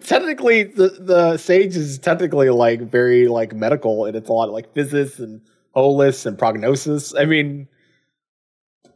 technically, 0.00 0.64
the 0.64 0.88
the 0.88 1.36
sage 1.36 1.76
is 1.76 1.98
technically 1.98 2.50
like 2.50 2.80
very 2.80 3.28
like 3.28 3.52
medical, 3.54 4.06
and 4.06 4.16
it's 4.16 4.28
a 4.28 4.32
lot 4.32 4.48
of 4.48 4.54
like 4.54 4.74
Physis 4.74 5.18
and 5.18 5.42
Holos 5.76 6.24
and 6.26 6.38
prognosis. 6.38 7.14
I 7.14 7.24
mean, 7.24 7.68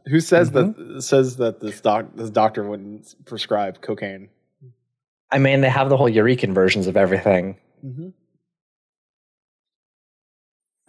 who 0.07 0.19
says 0.19 0.51
that 0.51 1.01
says 1.01 1.37
that 1.37 1.59
this 1.61 1.79
doc 1.81 2.07
this 2.15 2.29
doctor 2.29 2.63
wouldn't 2.63 3.13
prescribe 3.25 3.79
cocaine? 3.81 4.29
I 5.31 5.37
mean, 5.37 5.61
they 5.61 5.69
have 5.69 5.89
the 5.89 5.97
whole 5.97 6.09
Eurekan 6.09 6.53
versions 6.53 6.87
of 6.87 6.97
everything. 6.97 7.57
Mm-hmm. 7.85 8.09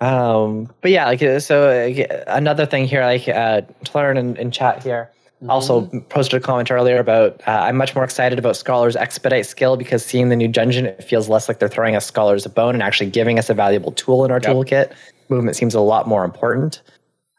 Um, 0.00 0.72
but 0.80 0.90
yeah, 0.90 1.06
like 1.06 1.22
uh, 1.22 1.40
so. 1.40 1.68
Uh, 1.68 2.24
another 2.26 2.66
thing 2.66 2.86
here, 2.86 3.02
like 3.02 3.28
uh, 3.28 3.60
to 3.60 3.90
learn 3.94 4.16
in, 4.16 4.36
in 4.36 4.50
chat 4.50 4.82
here. 4.82 5.10
Also 5.48 5.86
posted 6.10 6.42
a 6.42 6.44
comment 6.44 6.70
earlier 6.70 6.98
about 6.98 7.40
uh, 7.46 7.52
I'm 7.62 7.76
much 7.78 7.94
more 7.94 8.04
excited 8.04 8.38
about 8.38 8.56
Scholar's 8.56 8.94
expedite 8.94 9.46
skill 9.46 9.78
because 9.78 10.04
seeing 10.04 10.28
the 10.28 10.36
new 10.36 10.48
dungeon, 10.48 10.84
it 10.84 11.02
feels 11.02 11.30
less 11.30 11.48
like 11.48 11.60
they're 11.60 11.68
throwing 11.68 11.96
us 11.96 12.04
Scholars 12.04 12.44
a 12.44 12.50
bone 12.50 12.74
and 12.74 12.82
actually 12.82 13.08
giving 13.08 13.38
us 13.38 13.48
a 13.48 13.54
valuable 13.54 13.92
tool 13.92 14.26
in 14.26 14.30
our 14.30 14.38
Yep. 14.42 14.52
toolkit. 14.52 14.92
Movement 15.30 15.56
seems 15.56 15.74
a 15.74 15.80
lot 15.80 16.06
more 16.06 16.24
important. 16.24 16.82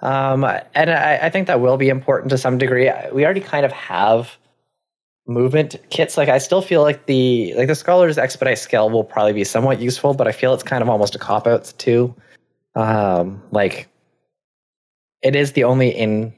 Um, 0.02 0.44
and 0.74 0.90
I, 0.90 1.20
I 1.22 1.30
think 1.30 1.46
that 1.46 1.62
will 1.62 1.78
be 1.78 1.90
important 1.90 2.32
to 2.32 2.40
some 2.40 2.58
degree. 2.58 2.90
We 3.14 3.24
already 3.24 3.40
kind 3.40 3.68
of 3.68 3.72
have 3.72 4.36
movement 5.28 5.76
kits. 5.92 6.18
Like 6.18 6.30
I 6.30 6.40
still 6.40 6.64
feel 6.64 6.82
like 6.82 7.06
the 7.06 7.54
like 7.56 7.68
the 7.68 7.76
Scholar's 7.76 8.18
expedite 8.18 8.58
skill 8.58 8.90
will 8.90 9.04
probably 9.04 9.34
be 9.34 9.44
somewhat 9.44 9.80
useful, 9.80 10.16
but 10.16 10.28
I 10.28 10.32
feel 10.32 10.56
it's 10.56 10.64
kind 10.64 10.82
of 10.82 10.90
almost 10.90 11.14
a 11.14 11.20
cop 11.20 11.46
out 11.46 11.72
too. 11.78 12.16
Um, 12.76 13.42
like 13.52 13.88
it 15.22 15.36
is 15.36 15.54
the 15.54 15.64
only 15.64 15.90
in 15.90 16.34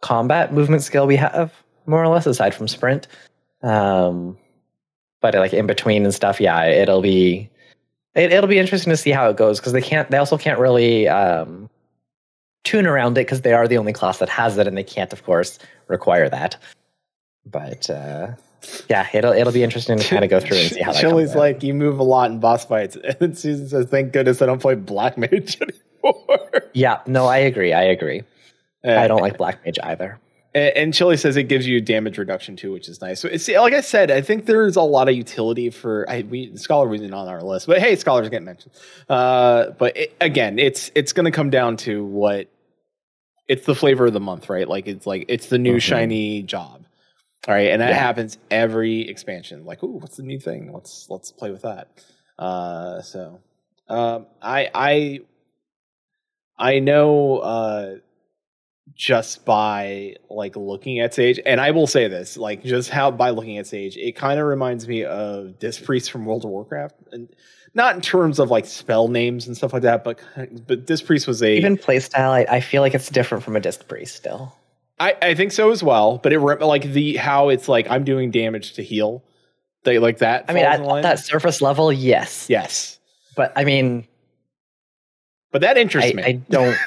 combat 0.00 0.52
movement 0.52 0.82
skill 0.82 1.06
we 1.06 1.16
have, 1.16 1.52
more 1.86 2.02
or 2.02 2.08
less, 2.08 2.26
aside 2.26 2.54
from 2.54 2.68
sprint. 2.68 3.06
Um, 3.62 4.36
but 5.20 5.34
like 5.34 5.52
in 5.52 5.66
between 5.66 6.04
and 6.04 6.14
stuff, 6.14 6.40
yeah, 6.40 6.64
it'll 6.64 7.02
be 7.02 7.50
it, 8.14 8.32
it'll 8.32 8.48
be 8.48 8.58
interesting 8.58 8.90
to 8.90 8.96
see 8.96 9.10
how 9.10 9.28
it 9.28 9.36
goes 9.36 9.60
because 9.60 9.72
they 9.72 9.82
can't. 9.82 10.10
They 10.10 10.16
also 10.16 10.38
can't 10.38 10.58
really 10.58 11.06
um, 11.08 11.68
tune 12.64 12.86
around 12.86 13.18
it 13.18 13.26
because 13.26 13.42
they 13.42 13.52
are 13.52 13.68
the 13.68 13.78
only 13.78 13.92
class 13.92 14.18
that 14.18 14.28
has 14.28 14.56
it, 14.58 14.66
and 14.66 14.76
they 14.76 14.84
can't, 14.84 15.12
of 15.12 15.22
course, 15.24 15.58
require 15.88 16.28
that. 16.30 16.56
But 17.44 17.88
uh, 17.90 18.32
yeah, 18.88 19.06
it'll 19.12 19.32
it'll 19.32 19.52
be 19.52 19.62
interesting 19.62 19.98
to 19.98 20.04
kind 20.08 20.24
of 20.24 20.30
go 20.30 20.40
through 20.40 20.58
and 20.58 20.70
see 20.70 20.80
how 20.80 20.92
that 20.92 21.00
Chili's 21.00 21.34
like 21.34 21.62
you 21.62 21.74
move 21.74 21.98
a 21.98 22.02
lot 22.02 22.30
in 22.30 22.40
boss 22.40 22.64
fights, 22.64 22.96
and 23.04 23.16
then 23.18 23.34
Susan 23.34 23.68
says, 23.68 23.86
"Thank 23.86 24.12
goodness 24.12 24.40
I 24.42 24.46
don't 24.46 24.60
play 24.60 24.74
black 24.74 25.16
mage 25.18 25.58
anymore." 26.04 26.38
Yeah, 26.72 27.00
no, 27.06 27.26
I 27.26 27.38
agree. 27.38 27.72
I 27.72 27.82
agree. 27.84 28.22
Uh, 28.84 28.92
I 28.92 29.08
don't 29.08 29.20
like 29.20 29.36
black 29.38 29.64
mage 29.64 29.78
either. 29.82 30.18
And, 30.54 30.76
and 30.76 30.94
Chili 30.94 31.16
says 31.16 31.36
it 31.36 31.44
gives 31.44 31.66
you 31.66 31.80
damage 31.80 32.16
reduction 32.18 32.56
too, 32.56 32.72
which 32.72 32.88
is 32.88 33.00
nice. 33.00 33.20
So 33.20 33.28
it's 33.28 33.48
like 33.48 33.74
I 33.74 33.80
said, 33.80 34.10
I 34.10 34.20
think 34.20 34.46
there's 34.46 34.76
a 34.76 34.82
lot 34.82 35.08
of 35.08 35.14
utility 35.14 35.70
for 35.70 36.08
I, 36.08 36.22
we 36.22 36.56
scholar 36.56 36.88
wasn't 36.88 37.12
on 37.12 37.28
our 37.28 37.42
list, 37.42 37.66
but 37.66 37.78
hey, 37.80 37.96
scholars 37.96 38.28
get 38.28 38.42
mentioned. 38.42 38.72
Uh, 39.08 39.70
but 39.70 39.96
it, 39.96 40.16
again, 40.20 40.58
it's 40.58 40.90
it's 40.94 41.12
going 41.12 41.24
to 41.26 41.30
come 41.30 41.50
down 41.50 41.76
to 41.78 42.04
what 42.04 42.48
it's 43.48 43.66
the 43.66 43.74
flavor 43.74 44.06
of 44.06 44.12
the 44.12 44.20
month, 44.20 44.48
right? 44.48 44.66
Like 44.68 44.86
it's 44.86 45.06
like 45.06 45.26
it's 45.28 45.48
the 45.48 45.58
new 45.58 45.76
Mhm. 45.76 45.80
shiny 45.82 46.42
job, 46.42 46.85
all 47.46 47.54
right, 47.54 47.70
and 47.70 47.80
that 47.82 47.90
Yeah. 47.90 47.96
happens 47.98 48.38
every 48.50 49.08
expansion. 49.08 49.64
Like, 49.64 49.82
ooh, 49.82 49.98
what's 49.98 50.16
the 50.16 50.22
new 50.22 50.38
thing? 50.40 50.72
Let's 50.72 51.06
let's 51.10 51.30
play 51.32 51.50
with 51.50 51.62
that. 51.62 51.88
Uh, 52.38 53.02
so 53.02 53.40
um, 53.88 54.26
I 54.42 54.70
I 54.74 55.20
I 56.58 56.78
know. 56.80 57.38
Uh, 57.38 57.94
just 58.94 59.44
by 59.44 60.14
like 60.30 60.56
looking 60.56 61.00
at 61.00 61.12
Sage, 61.12 61.38
and 61.44 61.60
I 61.60 61.72
will 61.72 61.86
say 61.88 62.08
this, 62.08 62.36
like 62.38 62.62
just 62.64 62.88
how 62.88 63.10
by 63.10 63.28
looking 63.30 63.58
at 63.58 63.66
Sage, 63.66 63.96
it 63.98 64.12
kind 64.16 64.40
of 64.40 64.46
reminds 64.46 64.88
me 64.88 65.04
of 65.04 65.58
Disc 65.58 65.84
Priest 65.84 66.10
from 66.10 66.24
World 66.24 66.44
of 66.46 66.50
Warcraft, 66.50 66.94
and 67.12 67.28
not 67.74 67.94
in 67.96 68.00
terms 68.00 68.38
of 68.38 68.50
like 68.50 68.64
spell 68.64 69.08
names 69.08 69.48
and 69.48 69.56
stuff 69.56 69.74
like 69.74 69.82
that, 69.82 70.02
but 70.02 70.18
but 70.66 70.86
Disc 70.86 71.04
Priest 71.04 71.26
was 71.26 71.42
a 71.42 71.56
Even 71.56 71.76
playstyle, 71.76 72.30
I, 72.30 72.46
I 72.48 72.60
feel 72.60 72.80
like 72.80 72.94
it's 72.94 73.10
different 73.10 73.44
from 73.44 73.54
a 73.56 73.60
disc 73.60 73.86
priest 73.86 74.16
still. 74.16 74.56
I, 74.98 75.14
I 75.20 75.34
think 75.34 75.52
so 75.52 75.70
as 75.70 75.82
well, 75.82 76.18
but 76.18 76.32
it 76.32 76.40
like 76.40 76.82
the 76.84 77.16
how 77.16 77.48
it's 77.50 77.68
like 77.68 77.90
I'm 77.90 78.04
doing 78.04 78.30
damage 78.30 78.74
to 78.74 78.82
heal, 78.82 79.22
they 79.84 79.98
like 79.98 80.18
that. 80.18 80.46
I 80.48 80.54
mean, 80.54 80.64
at, 80.64 80.80
in 80.80 80.86
line. 80.86 80.98
at 80.98 81.02
that 81.02 81.18
surface 81.24 81.60
level, 81.60 81.92
yes. 81.92 82.46
yes, 82.48 82.98
But 83.34 83.52
I 83.56 83.64
mean, 83.64 84.06
but 85.52 85.60
that 85.60 85.76
interests 85.76 86.12
I, 86.12 86.14
me. 86.14 86.22
I 86.22 86.32
don't. 86.32 86.76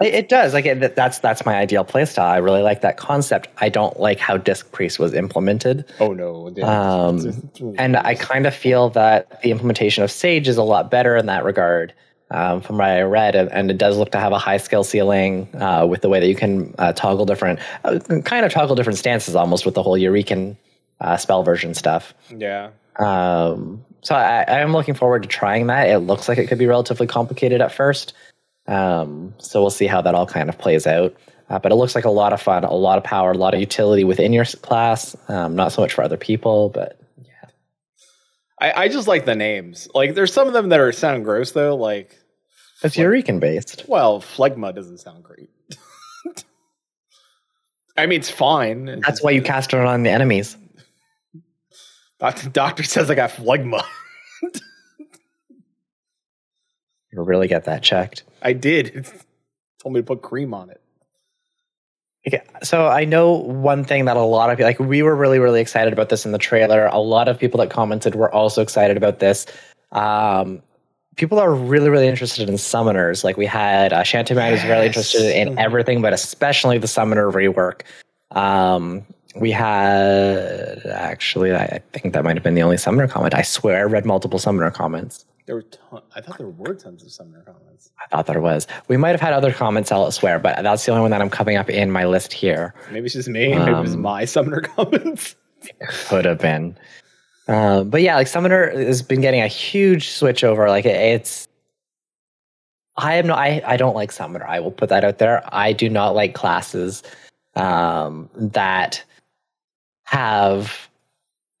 it, 0.00 0.14
it 0.14 0.28
does. 0.28 0.52
Like 0.52 0.66
it, 0.66 0.96
that's 0.96 1.20
that's 1.20 1.46
my 1.46 1.54
ideal 1.56 1.84
playstyle. 1.84 2.24
I 2.24 2.38
really 2.38 2.62
like 2.62 2.80
that 2.80 2.96
concept. 2.96 3.48
I 3.58 3.68
don't 3.68 3.98
like 4.00 4.18
how 4.18 4.36
disc 4.36 4.70
priest 4.72 4.98
was 4.98 5.14
implemented. 5.14 5.84
oh 6.00 6.12
no, 6.12 6.52
Um, 6.62 7.50
And 7.78 7.96
I 7.96 8.14
kind 8.14 8.46
of 8.46 8.54
feel 8.54 8.90
that 8.90 9.42
the 9.42 9.50
implementation 9.50 10.02
of 10.02 10.10
Sage 10.10 10.48
is 10.48 10.56
a 10.56 10.62
lot 10.62 10.90
better 10.90 11.16
in 11.16 11.26
that 11.26 11.44
regard, 11.44 11.94
um, 12.30 12.60
from 12.60 12.78
what 12.78 12.88
I 12.88 13.02
read, 13.02 13.34
and- 13.34 13.70
it 13.70 13.78
does 13.78 13.96
look 13.96 14.10
to 14.12 14.18
have 14.18 14.32
a 14.32 14.38
high 14.38 14.56
skill 14.56 14.84
ceiling 14.84 15.48
uh, 15.54 15.86
with 15.88 16.00
the 16.02 16.08
way 16.08 16.20
that 16.20 16.26
you 16.28 16.34
can 16.34 16.74
uh, 16.78 16.92
toggle 16.92 17.26
different, 17.26 17.60
uh, 17.84 17.98
kind 18.24 18.44
of 18.44 18.52
toggle 18.52 18.76
different 18.76 18.98
stances 18.98 19.34
almost 19.34 19.64
with 19.64 19.74
the 19.74 19.82
whole 19.82 19.98
Eukrasian 19.98 20.56
uh, 21.00 21.16
spell 21.16 21.42
version 21.42 21.74
stuff. 21.74 22.14
yeah. 22.36 22.70
Um, 22.98 23.84
so 24.02 24.14
I, 24.14 24.44
I 24.46 24.60
am 24.60 24.72
looking 24.72 24.94
forward 24.94 25.22
to 25.22 25.28
trying 25.28 25.66
that. 25.66 25.88
It 25.88 25.98
looks 26.00 26.28
like 26.28 26.38
it 26.38 26.46
could 26.46 26.58
be 26.58 26.66
relatively 26.66 27.06
complicated 27.06 27.60
at 27.60 27.72
first. 27.72 28.12
Um, 28.68 29.34
so 29.38 29.60
we'll 29.60 29.70
see 29.70 29.86
how 29.86 30.00
that 30.02 30.14
all 30.14 30.26
kind 30.26 30.48
of 30.48 30.58
plays 30.58 30.86
out. 30.86 31.14
Uh, 31.50 31.58
but 31.58 31.72
it 31.72 31.74
looks 31.74 31.94
like 31.94 32.04
a 32.04 32.10
lot 32.10 32.32
of 32.32 32.40
fun, 32.40 32.64
a 32.64 32.72
lot 32.72 32.98
of 32.98 33.04
power, 33.04 33.32
a 33.32 33.36
lot 33.36 33.52
of 33.52 33.60
utility 33.60 34.04
within 34.04 34.32
your 34.32 34.44
class. 34.44 35.16
Um, 35.28 35.56
not 35.56 35.72
so 35.72 35.82
much 35.82 35.92
for 35.92 36.02
other 36.04 36.16
people, 36.16 36.68
but 36.70 36.98
I, 38.60 38.84
I 38.84 38.88
just 38.88 39.08
like 39.08 39.24
the 39.24 39.34
names. 39.34 39.88
Like, 39.94 40.14
there's 40.14 40.32
some 40.32 40.46
of 40.46 40.52
them 40.52 40.68
that 40.70 40.80
are 40.80 40.92
sound 40.92 41.24
gross 41.24 41.52
though. 41.52 41.74
Like, 41.76 42.16
it's 42.82 42.96
Eukrasian 42.96 43.40
based. 43.40 43.84
well, 43.88 44.20
phlegma 44.20 44.74
doesn't 44.74 44.98
sound 44.98 45.24
great. 45.24 45.50
I 47.96 48.06
mean, 48.06 48.20
it's 48.20 48.30
fine. 48.30 48.88
It's 48.88 49.00
That's 49.02 49.12
just- 49.18 49.24
why 49.24 49.30
you 49.32 49.42
cast 49.42 49.72
it 49.74 49.80
on 49.80 50.02
the 50.02 50.10
enemies. 50.10 50.56
Doctor, 52.20 52.48
doctor 52.48 52.82
says 52.84 53.10
I 53.10 53.14
got 53.16 53.30
phlegma. 53.30 53.82
You'll 57.12 57.24
really 57.24 57.48
get 57.48 57.64
that 57.64 57.82
checked. 57.82 58.22
I 58.42 58.52
did. 58.52 58.88
It's 58.88 59.12
told 59.82 59.94
me 59.94 60.00
to 60.00 60.04
put 60.06 60.22
cream 60.22 60.54
on 60.54 60.70
it. 60.70 60.80
Okay, 62.26 62.42
so 62.62 62.86
I 62.86 63.04
know 63.04 63.32
one 63.32 63.84
thing 63.84 64.06
that 64.06 64.16
a 64.16 64.22
lot 64.22 64.50
of 64.50 64.58
like 64.58 64.78
we 64.78 65.02
were 65.02 65.14
really 65.14 65.38
really 65.38 65.60
excited 65.60 65.92
about 65.92 66.08
this 66.08 66.24
in 66.24 66.32
the 66.32 66.38
trailer. 66.38 66.86
A 66.86 66.98
lot 66.98 67.28
of 67.28 67.38
people 67.38 67.58
that 67.60 67.70
commented 67.70 68.14
were 68.14 68.32
also 68.32 68.62
excited 68.62 68.96
about 68.96 69.18
this. 69.18 69.44
Um, 69.92 70.62
people 71.16 71.38
are 71.38 71.52
really 71.52 71.90
really 71.90 72.08
interested 72.08 72.48
in 72.48 72.54
summoners. 72.54 73.24
Like 73.24 73.36
we 73.36 73.44
had 73.44 73.92
uh, 73.92 74.02
Shantaman 74.02 74.50
who's 74.50 74.64
really 74.64 74.86
interested 74.86 75.36
in 75.36 75.58
everything, 75.58 76.00
but 76.00 76.14
especially 76.14 76.78
the 76.78 76.88
summoner 76.88 77.30
rework. 77.30 77.82
Um, 78.30 79.04
we 79.36 79.50
had 79.50 80.86
actually, 80.86 81.52
I 81.54 81.64
I 81.64 81.98
think 81.98 82.14
that 82.14 82.24
might 82.24 82.36
have 82.36 82.42
been 82.42 82.54
the 82.54 82.62
only 82.62 82.78
summoner 82.78 83.06
comment. 83.06 83.34
I 83.34 83.42
swear, 83.42 83.80
I 83.80 83.82
read 83.82 84.06
multiple 84.06 84.38
summoner 84.38 84.70
comments. 84.70 85.26
There 85.46 85.56
were 85.56 85.62
ton- 85.62 86.02
I 86.16 86.20
thought 86.22 86.38
there 86.38 86.48
were 86.48 86.74
tons 86.74 87.02
of 87.02 87.12
summoner 87.12 87.42
comments. 87.42 87.90
I 88.00 88.06
thought 88.08 88.26
there 88.26 88.40
was. 88.40 88.66
We 88.88 88.96
might 88.96 89.10
have 89.10 89.20
had 89.20 89.34
other 89.34 89.52
comments 89.52 89.92
elsewhere, 89.92 90.38
but 90.38 90.62
that's 90.62 90.84
the 90.86 90.90
only 90.92 91.02
one 91.02 91.10
that 91.10 91.20
I'm 91.20 91.28
coming 91.28 91.56
up 91.58 91.68
in 91.68 91.90
my 91.90 92.06
list 92.06 92.32
here. 92.32 92.74
Maybe 92.90 93.04
it's 93.06 93.14
just 93.14 93.28
me. 93.28 93.48
Maybe 93.54 93.70
it 93.70 93.78
was 93.80 93.94
Um, 93.94 94.00
my 94.02 94.24
summoner 94.24 94.60
comments. 94.76 95.36
could 96.08 96.24
have 96.24 96.38
been. 96.38 96.78
Uh, 97.46 97.84
but 97.84 98.00
yeah, 98.00 98.14
like 98.14 98.26
Summoner 98.26 98.70
has 98.70 99.02
been 99.02 99.20
getting 99.20 99.42
a 99.42 99.46
huge 99.48 100.08
switch 100.08 100.44
over. 100.44 100.66
Like 100.70 100.86
it- 100.86 100.96
it's, 100.96 101.46
I 102.96 103.16
am 103.16 103.26
not. 103.26 103.38
I, 103.38 103.60
I 103.66 103.76
don't 103.76 103.94
like 103.94 104.12
Summoner. 104.12 104.46
I 104.46 104.60
will 104.60 104.70
put 104.70 104.88
that 104.88 105.04
out 105.04 105.18
there. 105.18 105.42
I 105.52 105.74
do 105.74 105.90
not 105.90 106.14
like 106.14 106.32
classes 106.32 107.02
um, 107.54 108.30
that 108.34 109.02
have 110.04 110.88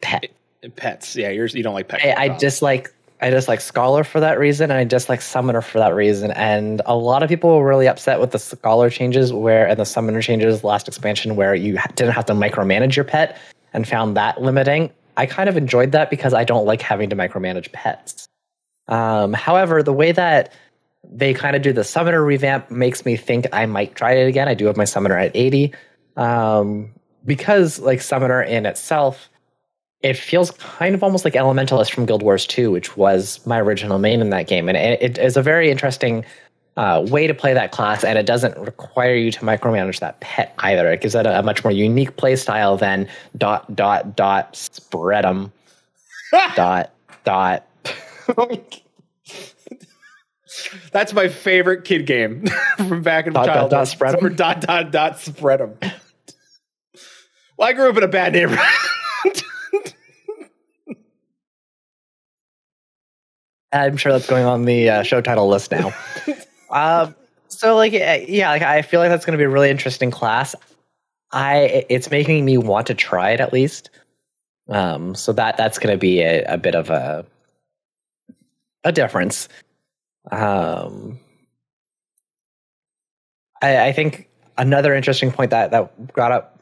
pet. 0.00 0.30
Pets. 0.76 1.16
Yeah, 1.16 1.28
yours. 1.28 1.54
You 1.54 1.62
don't 1.62 1.74
like 1.74 1.88
pets. 1.88 2.02
I, 2.04 2.14
I 2.14 2.28
dislike. 2.28 2.93
I 3.20 3.30
dislike 3.30 3.60
Scholar 3.60 4.04
for 4.04 4.20
that 4.20 4.38
reason, 4.38 4.70
and 4.70 4.78
I 4.78 4.84
dislike 4.84 5.22
Summoner 5.22 5.62
for 5.62 5.78
that 5.78 5.94
reason. 5.94 6.30
And 6.32 6.82
a 6.84 6.96
lot 6.96 7.22
of 7.22 7.28
people 7.28 7.56
were 7.56 7.66
really 7.66 7.88
upset 7.88 8.20
with 8.20 8.32
the 8.32 8.38
Scholar 8.38 8.90
changes, 8.90 9.32
where 9.32 9.66
and 9.66 9.78
the 9.78 9.84
Summoner 9.84 10.20
changes 10.20 10.64
last 10.64 10.88
expansion, 10.88 11.36
where 11.36 11.54
you 11.54 11.78
didn't 11.94 12.12
have 12.12 12.26
to 12.26 12.34
micromanage 12.34 12.96
your 12.96 13.04
pet, 13.04 13.38
and 13.72 13.88
found 13.88 14.16
that 14.16 14.42
limiting. 14.42 14.90
I 15.16 15.26
kind 15.26 15.48
of 15.48 15.56
enjoyed 15.56 15.92
that 15.92 16.10
because 16.10 16.34
I 16.34 16.44
don't 16.44 16.66
like 16.66 16.82
having 16.82 17.08
to 17.10 17.16
micromanage 17.16 17.70
pets. 17.72 18.28
Um, 18.88 19.32
however, 19.32 19.82
the 19.82 19.92
way 19.92 20.12
that 20.12 20.52
they 21.04 21.32
kind 21.32 21.54
of 21.54 21.62
do 21.62 21.72
the 21.72 21.84
Summoner 21.84 22.22
revamp 22.22 22.70
makes 22.70 23.04
me 23.04 23.16
think 23.16 23.46
I 23.52 23.64
might 23.66 23.94
try 23.94 24.12
it 24.12 24.26
again. 24.26 24.48
I 24.48 24.54
do 24.54 24.66
have 24.66 24.76
my 24.76 24.84
Summoner 24.84 25.16
at 25.16 25.30
eighty, 25.34 25.72
um, 26.16 26.92
because 27.24 27.78
like 27.78 28.02
Summoner 28.02 28.42
in 28.42 28.66
itself 28.66 29.30
it 30.04 30.16
feels 30.18 30.50
kind 30.52 30.94
of 30.94 31.02
almost 31.02 31.24
like 31.24 31.34
Elementalist 31.34 31.90
from 31.92 32.04
Guild 32.06 32.22
Wars 32.22 32.46
2, 32.46 32.70
which 32.70 32.96
was 32.96 33.44
my 33.46 33.58
original 33.58 33.98
main 33.98 34.20
in 34.20 34.28
that 34.30 34.46
game. 34.46 34.68
And 34.68 34.76
it, 34.76 35.02
it 35.02 35.18
is 35.18 35.36
a 35.36 35.42
very 35.42 35.70
interesting 35.70 36.24
uh, 36.76 37.04
way 37.08 37.26
to 37.26 37.32
play 37.34 37.54
that 37.54 37.72
class, 37.72 38.04
and 38.04 38.18
it 38.18 38.26
doesn't 38.26 38.56
require 38.58 39.14
you 39.14 39.30
to 39.32 39.40
micromanage 39.40 40.00
that 40.00 40.20
pet 40.20 40.54
either. 40.58 40.92
It 40.92 41.00
gives 41.00 41.14
it 41.14 41.24
a, 41.24 41.38
a 41.38 41.42
much 41.42 41.64
more 41.64 41.72
unique 41.72 42.16
play 42.16 42.36
style 42.36 42.76
than 42.76 43.08
dot 43.38 43.74
dot 43.74 44.14
dot 44.14 44.54
spread 44.56 45.24
'em 45.24 45.52
dot 46.54 46.92
dot. 47.24 47.66
That's 50.92 51.12
my 51.12 51.28
favorite 51.28 51.84
kid 51.84 52.06
game 52.06 52.44
from 52.76 53.02
back 53.02 53.26
in 53.26 53.32
Dot, 53.32 53.46
dot, 53.46 53.54
childhood. 53.54 53.70
dot, 53.70 53.88
spread 53.88 54.14
'em? 54.14 54.20
For 54.20 54.28
dot 54.30 54.60
dot 54.60 54.90
dot 54.92 55.18
spread 55.18 55.60
'em. 55.60 55.78
well, 57.56 57.68
I 57.68 57.72
grew 57.72 57.88
up 57.88 57.96
in 57.96 58.02
a 58.02 58.08
bad 58.08 58.32
neighborhood. 58.34 58.64
I'm 63.74 63.96
sure 63.96 64.12
that's 64.12 64.26
going 64.26 64.44
on 64.44 64.64
the 64.64 64.88
uh, 64.88 65.02
show 65.02 65.20
title 65.20 65.48
list 65.48 65.72
now. 65.72 65.92
um, 66.70 67.14
so 67.48 67.74
like 67.74 67.92
uh, 67.92 68.24
yeah, 68.28 68.50
like 68.50 68.62
I 68.62 68.82
feel 68.82 69.00
like 69.00 69.10
that's 69.10 69.24
going 69.24 69.32
to 69.32 69.38
be 69.38 69.44
a 69.44 69.48
really 69.48 69.70
interesting 69.70 70.10
class. 70.10 70.54
I 71.32 71.84
it's 71.88 72.10
making 72.10 72.44
me 72.44 72.56
want 72.56 72.86
to 72.86 72.94
try 72.94 73.30
it 73.32 73.40
at 73.40 73.52
least. 73.52 73.90
Um, 74.68 75.14
so 75.14 75.32
that 75.32 75.56
that's 75.56 75.78
going 75.78 75.92
to 75.92 75.98
be 75.98 76.20
a, 76.20 76.44
a 76.44 76.56
bit 76.56 76.74
of 76.74 76.88
a 76.90 77.26
a 78.84 78.92
difference. 78.92 79.48
Um, 80.30 81.18
I, 83.60 83.88
I 83.88 83.92
think 83.92 84.28
another 84.56 84.94
interesting 84.94 85.32
point 85.32 85.50
that 85.50 85.72
that 85.72 86.14
brought 86.14 86.32
up 86.32 86.60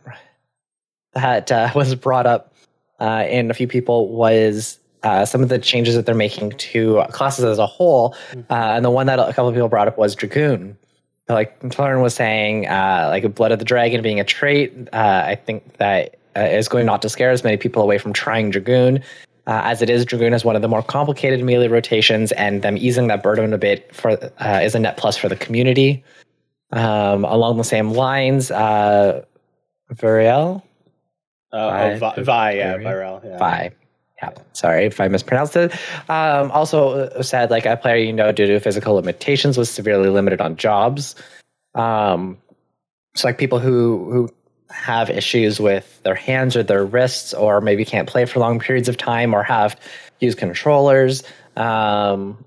that 1.12 1.52
uh, 1.52 1.70
was 1.74 1.94
brought 1.94 2.26
up 2.26 2.54
uh, 3.00 3.26
in 3.28 3.50
a 3.50 3.54
few 3.54 3.68
people 3.68 4.08
was 4.08 4.78
uh, 5.02 5.24
some 5.24 5.42
of 5.42 5.48
the 5.48 5.58
changes 5.58 5.94
that 5.94 6.06
they're 6.06 6.14
making 6.14 6.50
to 6.52 7.02
classes 7.10 7.44
as 7.44 7.58
a 7.58 7.66
whole. 7.66 8.14
Uh, 8.34 8.42
and 8.50 8.84
the 8.84 8.90
one 8.90 9.06
that 9.06 9.18
a 9.18 9.26
couple 9.32 9.48
of 9.48 9.54
people 9.54 9.68
brought 9.68 9.88
up 9.88 9.98
was 9.98 10.14
Dragoon. 10.14 10.76
Like 11.28 11.58
Torin 11.60 12.02
was 12.02 12.14
saying, 12.14 12.66
uh, 12.66 13.06
like 13.10 13.34
Blood 13.34 13.52
of 13.52 13.58
the 13.58 13.64
Dragon 13.64 14.02
being 14.02 14.20
a 14.20 14.24
trait, 14.24 14.72
uh, 14.92 15.22
I 15.26 15.34
think 15.36 15.76
that 15.78 16.16
uh, 16.36 16.40
is 16.40 16.68
going 16.68 16.84
not 16.86 17.00
to 17.02 17.08
scare 17.08 17.30
as 17.30 17.44
many 17.44 17.56
people 17.56 17.82
away 17.82 17.98
from 17.98 18.12
trying 18.12 18.50
Dragoon. 18.50 18.98
Uh, 19.46 19.60
as 19.64 19.82
it 19.82 19.90
is, 19.90 20.04
Dragoon 20.04 20.34
is 20.34 20.44
one 20.44 20.54
of 20.56 20.62
the 20.62 20.68
more 20.68 20.82
complicated 20.82 21.42
melee 21.44 21.68
rotations, 21.68 22.32
and 22.32 22.62
them 22.62 22.76
easing 22.76 23.06
that 23.08 23.22
burden 23.22 23.52
a 23.52 23.58
bit 23.58 23.94
for 23.94 24.12
uh, 24.38 24.60
is 24.62 24.74
a 24.74 24.78
net 24.78 24.96
plus 24.96 25.16
for 25.16 25.28
the 25.28 25.36
community. 25.36 26.02
Um, 26.70 27.24
along 27.24 27.56
the 27.58 27.64
same 27.64 27.90
lines, 27.90 28.50
uh, 28.50 29.24
Viriel, 29.94 30.62
Uh, 31.52 31.56
oh, 31.92 31.98
Vi- 31.98 32.22
Vi, 32.22 32.50
yeah, 32.52 32.76
Vi- 32.78 32.82
Yeah. 33.24 33.38
Vi. 33.38 33.70
Yeah, 34.22 34.30
sorry 34.52 34.86
if 34.86 35.00
I 35.00 35.08
mispronounced 35.08 35.56
it. 35.56 35.72
Um, 36.08 36.50
also 36.52 37.08
uh, 37.08 37.22
said 37.22 37.50
like 37.50 37.66
a 37.66 37.76
player 37.76 37.96
you 37.96 38.12
know 38.12 38.30
due 38.30 38.46
to 38.46 38.60
physical 38.60 38.94
limitations 38.94 39.58
was 39.58 39.68
severely 39.68 40.10
limited 40.10 40.40
on 40.40 40.56
jobs. 40.56 41.16
Um, 41.74 42.38
so 43.16 43.28
like 43.28 43.38
people 43.38 43.58
who 43.58 44.10
who 44.12 44.28
have 44.70 45.10
issues 45.10 45.60
with 45.60 46.00
their 46.02 46.14
hands 46.14 46.56
or 46.56 46.62
their 46.62 46.84
wrists, 46.84 47.34
or 47.34 47.60
maybe 47.60 47.84
can't 47.84 48.08
play 48.08 48.24
for 48.24 48.40
long 48.40 48.58
periods 48.58 48.88
of 48.88 48.96
time, 48.96 49.34
or 49.34 49.42
have 49.42 49.78
use 50.20 50.34
controllers. 50.34 51.22
Um, 51.56 52.42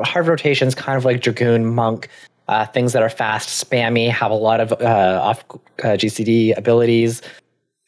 hard 0.00 0.26
rotations, 0.26 0.74
kind 0.74 0.98
of 0.98 1.04
like 1.04 1.20
dragoon, 1.20 1.66
monk, 1.66 2.08
uh, 2.48 2.66
things 2.66 2.92
that 2.92 3.02
are 3.02 3.08
fast, 3.08 3.64
spammy, 3.64 4.10
have 4.10 4.30
a 4.30 4.34
lot 4.34 4.60
of 4.60 4.72
uh, 4.72 5.20
off 5.22 5.44
uh, 5.82 5.96
GCD 5.96 6.56
abilities 6.56 7.22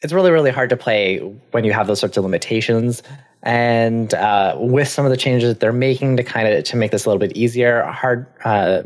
it's 0.01 0.13
really 0.13 0.31
really 0.31 0.51
hard 0.51 0.69
to 0.69 0.77
play 0.77 1.19
when 1.51 1.63
you 1.63 1.73
have 1.73 1.87
those 1.87 1.99
sorts 1.99 2.17
of 2.17 2.23
limitations. 2.23 3.03
And 3.41 4.13
uh, 4.15 4.57
with 4.59 4.89
some 4.89 5.05
of 5.05 5.11
the 5.11 5.17
changes 5.17 5.47
that 5.47 5.61
they're 5.61 5.71
making 5.71 6.17
to 6.17 6.23
kind 6.23 6.47
of 6.47 6.63
to 6.65 6.75
make 6.75 6.91
this 6.91 7.05
a 7.05 7.09
little 7.09 7.19
bit 7.19 7.37
easier 7.37 7.83
hard 7.83 8.25
uh, 8.43 8.83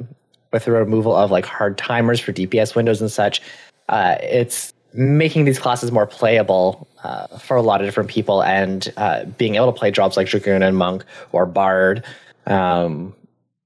with 0.52 0.66
the 0.66 0.72
removal 0.72 1.16
of 1.16 1.32
like 1.32 1.46
hard 1.46 1.78
timers 1.78 2.20
for 2.20 2.32
dps 2.32 2.76
windows 2.76 3.02
and 3.02 3.12
such 3.12 3.42
uh, 3.90 4.16
it's 4.22 4.74
making 4.94 5.46
these 5.46 5.60
classes 5.60 5.92
more 5.92 6.06
playable 6.06 6.88
uh, 7.04 7.26
for 7.40 7.58
a 7.58 7.62
lot 7.64 7.82
of 7.82 7.88
different 7.88 8.10
people 8.10 8.44
and 8.44 8.94
uh, 8.98 9.26
being 9.26 9.56
able 9.56 9.66
to 9.66 9.78
play 9.78 9.90
jobs 9.90 10.16
like 10.16 10.28
dragoon 10.28 10.62
and 10.62 10.78
monk 10.78 11.04
or 11.32 11.46
bard 11.46 12.06
um, 12.46 13.14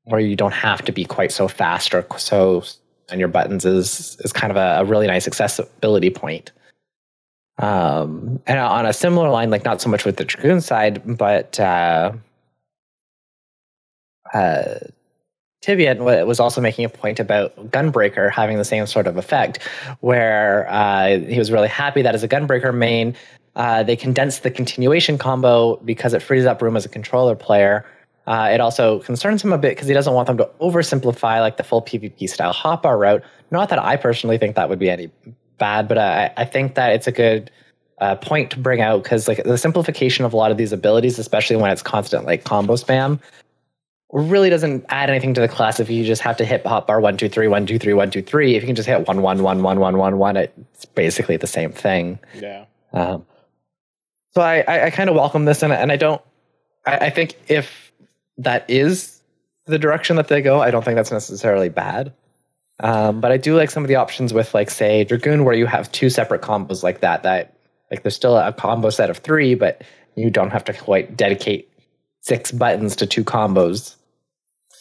where 0.05 0.21
you 0.21 0.35
don't 0.35 0.53
have 0.53 0.81
to 0.81 0.93
be 0.93 1.03
quite 1.03 1.31
so 1.31 1.47
fast 1.47 1.93
or 1.93 2.05
so 2.17 2.63
on 3.11 3.19
your 3.19 3.27
buttons 3.27 3.65
is 3.65 4.17
is 4.21 4.31
kind 4.31 4.51
of 4.51 4.57
a, 4.57 4.81
a 4.81 4.85
really 4.85 5.07
nice 5.07 5.27
accessibility 5.27 6.09
point 6.09 6.51
um, 7.59 8.39
and 8.45 8.59
on 8.59 8.85
a 8.85 8.93
similar 8.93 9.29
line, 9.29 9.49
like 9.49 9.65
not 9.65 9.81
so 9.81 9.89
much 9.89 10.05
with 10.05 10.17
the 10.17 10.25
Dragoon 10.25 10.61
side, 10.61 11.17
but 11.17 11.59
uh, 11.59 12.11
uh, 14.33 14.75
Tibian 15.63 16.25
was 16.25 16.39
also 16.39 16.61
making 16.61 16.85
a 16.85 16.89
point 16.89 17.19
about 17.19 17.55
Gunbreaker 17.71 18.31
having 18.31 18.57
the 18.57 18.65
same 18.65 18.85
sort 18.85 19.07
of 19.07 19.17
effect, 19.17 19.61
where 20.01 20.67
uh, 20.69 21.17
he 21.19 21.39
was 21.39 21.51
really 21.51 21.67
happy 21.67 22.01
that 22.03 22.13
as 22.13 22.23
a 22.23 22.27
Gunbreaker 22.27 22.73
main, 22.73 23.15
uh, 23.55 23.81
they 23.81 23.95
condensed 23.95 24.43
the 24.43 24.51
continuation 24.51 25.17
combo 25.17 25.77
because 25.77 26.13
it 26.13 26.21
frees 26.21 26.45
up 26.45 26.61
room 26.61 26.77
as 26.77 26.85
a 26.85 26.89
controller 26.89 27.35
player. 27.35 27.85
Uh, 28.27 28.49
it 28.51 28.59
also 28.59 28.99
concerns 28.99 29.43
him 29.43 29.51
a 29.51 29.57
bit 29.57 29.69
because 29.69 29.87
he 29.87 29.93
doesn't 29.93 30.13
want 30.13 30.27
them 30.27 30.37
to 30.37 30.47
oversimplify 30.61 31.39
like 31.39 31.57
the 31.57 31.63
full 31.63 31.81
PvP 31.81 32.29
style 32.29 32.53
hotbar 32.53 32.99
route. 32.99 33.23
Not 33.49 33.69
that 33.69 33.79
I 33.79 33.95
personally 33.95 34.37
think 34.37 34.55
that 34.57 34.69
would 34.69 34.79
be 34.79 34.89
any 34.89 35.09
bad, 35.57 35.87
but 35.87 35.97
I, 35.97 36.31
I 36.37 36.45
think 36.45 36.75
that 36.75 36.93
it's 36.93 37.07
a 37.07 37.11
good 37.11 37.51
uh, 37.99 38.15
point 38.15 38.51
to 38.51 38.59
bring 38.59 38.81
out 38.81 39.03
because 39.03 39.27
like 39.27 39.43
the 39.43 39.57
simplification 39.57 40.25
of 40.25 40.33
a 40.33 40.37
lot 40.37 40.51
of 40.51 40.57
these 40.57 40.71
abilities, 40.71 41.19
especially 41.19 41.55
when 41.55 41.71
it's 41.71 41.81
constant 41.81 42.25
like 42.25 42.43
combo 42.43 42.73
spam, 42.73 43.19
really 44.11 44.49
doesn't 44.49 44.85
add 44.89 45.09
anything 45.09 45.33
to 45.33 45.41
the 45.41 45.47
class 45.47 45.79
if 45.79 45.89
you 45.89 46.05
just 46.05 46.21
have 46.21 46.37
to 46.37 46.45
hit 46.45 46.63
hotbar 46.63 47.01
one 47.01 47.17
two 47.17 47.27
three 47.27 47.47
one 47.47 47.65
two 47.65 47.79
three 47.79 47.93
one 47.93 48.09
two 48.09 48.21
three. 48.21 48.55
If 48.55 48.63
you 48.63 48.67
can 48.67 48.75
just 48.75 48.87
hit 48.87 49.07
one 49.07 49.21
one 49.21 49.43
one 49.43 49.63
one 49.63 49.79
one 49.79 49.97
one 49.97 50.17
one, 50.17 50.37
it's 50.37 50.85
basically 50.85 51.37
the 51.37 51.47
same 51.47 51.71
thing. 51.71 52.19
Yeah. 52.35 52.65
Um, 52.93 53.25
so 54.31 54.41
I, 54.41 54.63
I, 54.67 54.85
I 54.85 54.89
kind 54.91 55.09
of 55.09 55.15
welcome 55.15 55.45
this, 55.45 55.63
and, 55.63 55.73
and 55.73 55.91
I 55.91 55.97
don't. 55.97 56.21
I, 56.85 56.97
I 56.97 57.09
think 57.09 57.35
if 57.47 57.91
that 58.37 58.69
is 58.69 59.19
the 59.65 59.79
direction 59.79 60.15
that 60.15 60.27
they 60.27 60.41
go, 60.41 60.61
I 60.61 60.71
don't 60.71 60.85
think 60.85 60.95
that's 60.95 61.11
necessarily 61.11 61.69
bad. 61.69 62.13
Um, 62.79 63.21
but 63.21 63.31
I 63.31 63.37
do 63.37 63.55
like 63.55 63.71
some 63.71 63.83
of 63.83 63.87
the 63.87 63.95
options 63.95 64.33
with, 64.33 64.53
like, 64.53 64.69
say, 64.69 65.03
Dragoon, 65.03 65.43
where 65.45 65.55
you 65.55 65.65
have 65.65 65.91
two 65.91 66.09
separate 66.09 66.41
combos 66.41 66.83
like 66.83 67.01
that. 67.01 67.23
That 67.23 67.53
like 67.91 68.03
there's 68.03 68.15
still 68.15 68.37
a 68.37 68.53
combo 68.53 68.89
set 68.89 69.09
of 69.09 69.17
three, 69.17 69.55
but 69.55 69.83
you 70.15 70.29
don't 70.29 70.51
have 70.51 70.63
to 70.65 70.73
quite 70.73 71.15
dedicate 71.17 71.69
six 72.21 72.51
buttons 72.51 72.95
to 72.97 73.07
two 73.07 73.23
combos, 73.23 73.95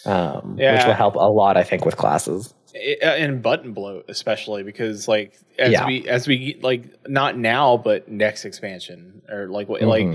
um, 0.05 0.57
which 0.57 0.85
will 0.85 0.93
help 0.95 1.15
a 1.15 1.31
lot, 1.31 1.57
I 1.57 1.63
think, 1.63 1.85
with 1.85 1.97
classes. 1.97 2.53
It- 2.75 3.03
uh, 3.03 3.07
and 3.07 3.43
button 3.43 3.73
bloat 3.73 4.05
especially 4.09 4.63
because 4.63 5.09
like 5.09 5.33
as 5.59 5.73
Yeah. 5.73 5.87
we 5.87 6.07
as 6.07 6.29
we 6.29 6.59
like 6.61 6.83
not 7.09 7.39
now 7.39 7.79
but 7.79 8.07
next 8.07 8.45
expansion 8.45 9.23
or 9.31 9.47
like 9.49 9.67
what 9.67 9.81
like 9.81 10.07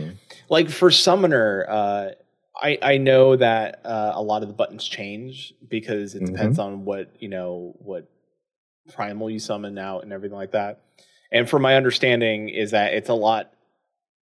like 0.47 0.69
for 0.69 0.91
summoner 0.91 1.65
uh 1.67 2.09
i 2.62 2.78
i 2.82 2.97
know 2.97 3.36
that 3.36 3.82
uh, 3.86 4.12
a 4.16 4.22
lot 4.22 4.41
of 4.41 4.47
the 4.47 4.54
buttons 4.54 4.88
change 4.88 5.54
because 5.70 6.16
it 6.16 6.26
depends 6.26 6.60
on 6.60 6.86
what 6.86 7.10
you 7.20 7.28
know 7.30 7.74
what 7.80 8.10
primal 8.93 9.30
you 9.30 9.39
summon 9.39 9.78
out 9.78 10.04
and 10.04 10.12
everything 10.12 10.36
like 10.38 10.52
that 10.52 10.82
and 11.32 11.49
from 11.49 11.62
my 11.62 11.76
understanding 11.76 12.49
is 12.49 12.72
that 12.72 12.93
it's 12.93 13.10
a 13.10 13.14
lot 13.14 13.52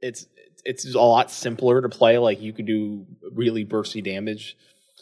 it's 0.01 0.27
it's 0.65 0.93
a 0.93 0.99
lot 0.99 1.31
simpler 1.31 1.81
to 1.81 1.89
play 1.89 2.17
like 2.17 2.41
you 2.41 2.53
could 2.53 2.65
do 2.67 3.05
really 3.33 3.65
bursty 3.65 4.03
damage 4.03 4.55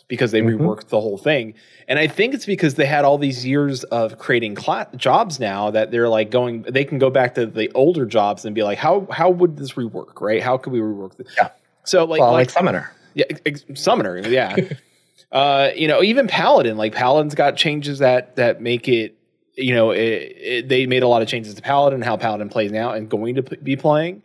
because 0.08 0.32
they 0.32 0.42
Mhm. 0.42 0.60
reworked 0.60 0.88
the 0.90 1.02
whole 1.02 1.18
thing 1.18 1.56
and 1.88 1.98
i 2.00 2.08
think 2.08 2.34
it's 2.34 2.46
because 2.46 2.76
they 2.76 2.86
had 2.86 3.04
all 3.04 3.18
these 3.18 3.46
years 3.46 3.84
of 3.86 4.18
creating 4.20 4.56
cla- 4.56 4.88
jobs 4.96 5.40
now 5.40 5.70
that 5.72 5.92
they're 5.92 6.08
like 6.08 6.30
going 6.32 6.62
they 6.62 6.86
can 6.86 6.98
go 7.00 7.10
back 7.10 7.36
to 7.36 7.46
the 7.48 7.70
older 7.74 8.06
jobs 8.06 8.46
and 8.46 8.54
be 8.56 8.64
like 8.64 8.78
how 8.78 9.06
how 9.12 9.30
would 9.30 9.58
this 9.58 9.74
rework 9.74 10.22
right 10.22 10.42
how 10.42 10.56
could 10.58 10.72
we 10.72 10.80
rework 10.80 11.18
this 11.18 11.28
Yeah. 11.36 11.50
so 11.84 12.06
like 12.06 12.22
well, 12.22 12.32
like 12.32 12.42
like 12.48 12.50
Summoner. 12.52 12.92
Yeah, 13.18 13.26
ex- 13.46 13.66
summoner. 13.74 14.18
Yeah. 14.20 14.56
uh, 15.32 15.70
you 15.76 15.88
know, 15.88 16.02
even 16.04 16.28
paladin. 16.28 16.78
Like 16.78 16.94
paladin's 16.94 17.36
got 17.36 17.58
changes 17.58 18.00
that 18.00 18.36
that 18.38 18.62
make 18.62 18.88
it. 18.88 19.16
You 19.56 19.74
know, 19.74 19.90
it, 19.90 20.00
it, 20.00 20.70
they 20.70 20.86
made 20.86 21.02
a 21.02 21.08
lot 21.08 21.24
of 21.24 21.28
changes 21.28 21.56
to 21.56 21.62
paladin, 21.64 22.02
how 22.04 22.16
paladin 22.16 22.48
plays 22.48 22.72
now, 22.72 22.92
and 22.92 23.10
going 23.10 23.36
to 23.36 23.44
p- 23.44 23.56
be 23.58 23.76
playing. 23.76 24.22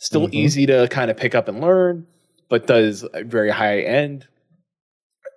Still 0.00 0.26
Mhm. 0.26 0.34
easy 0.34 0.66
to 0.66 0.88
kind 0.88 1.08
of 1.08 1.16
pick 1.16 1.36
up 1.36 1.46
and 1.46 1.60
learn, 1.60 2.06
but 2.48 2.66
does 2.66 3.04
very 3.24 3.50
high 3.50 3.80
end. 3.82 4.26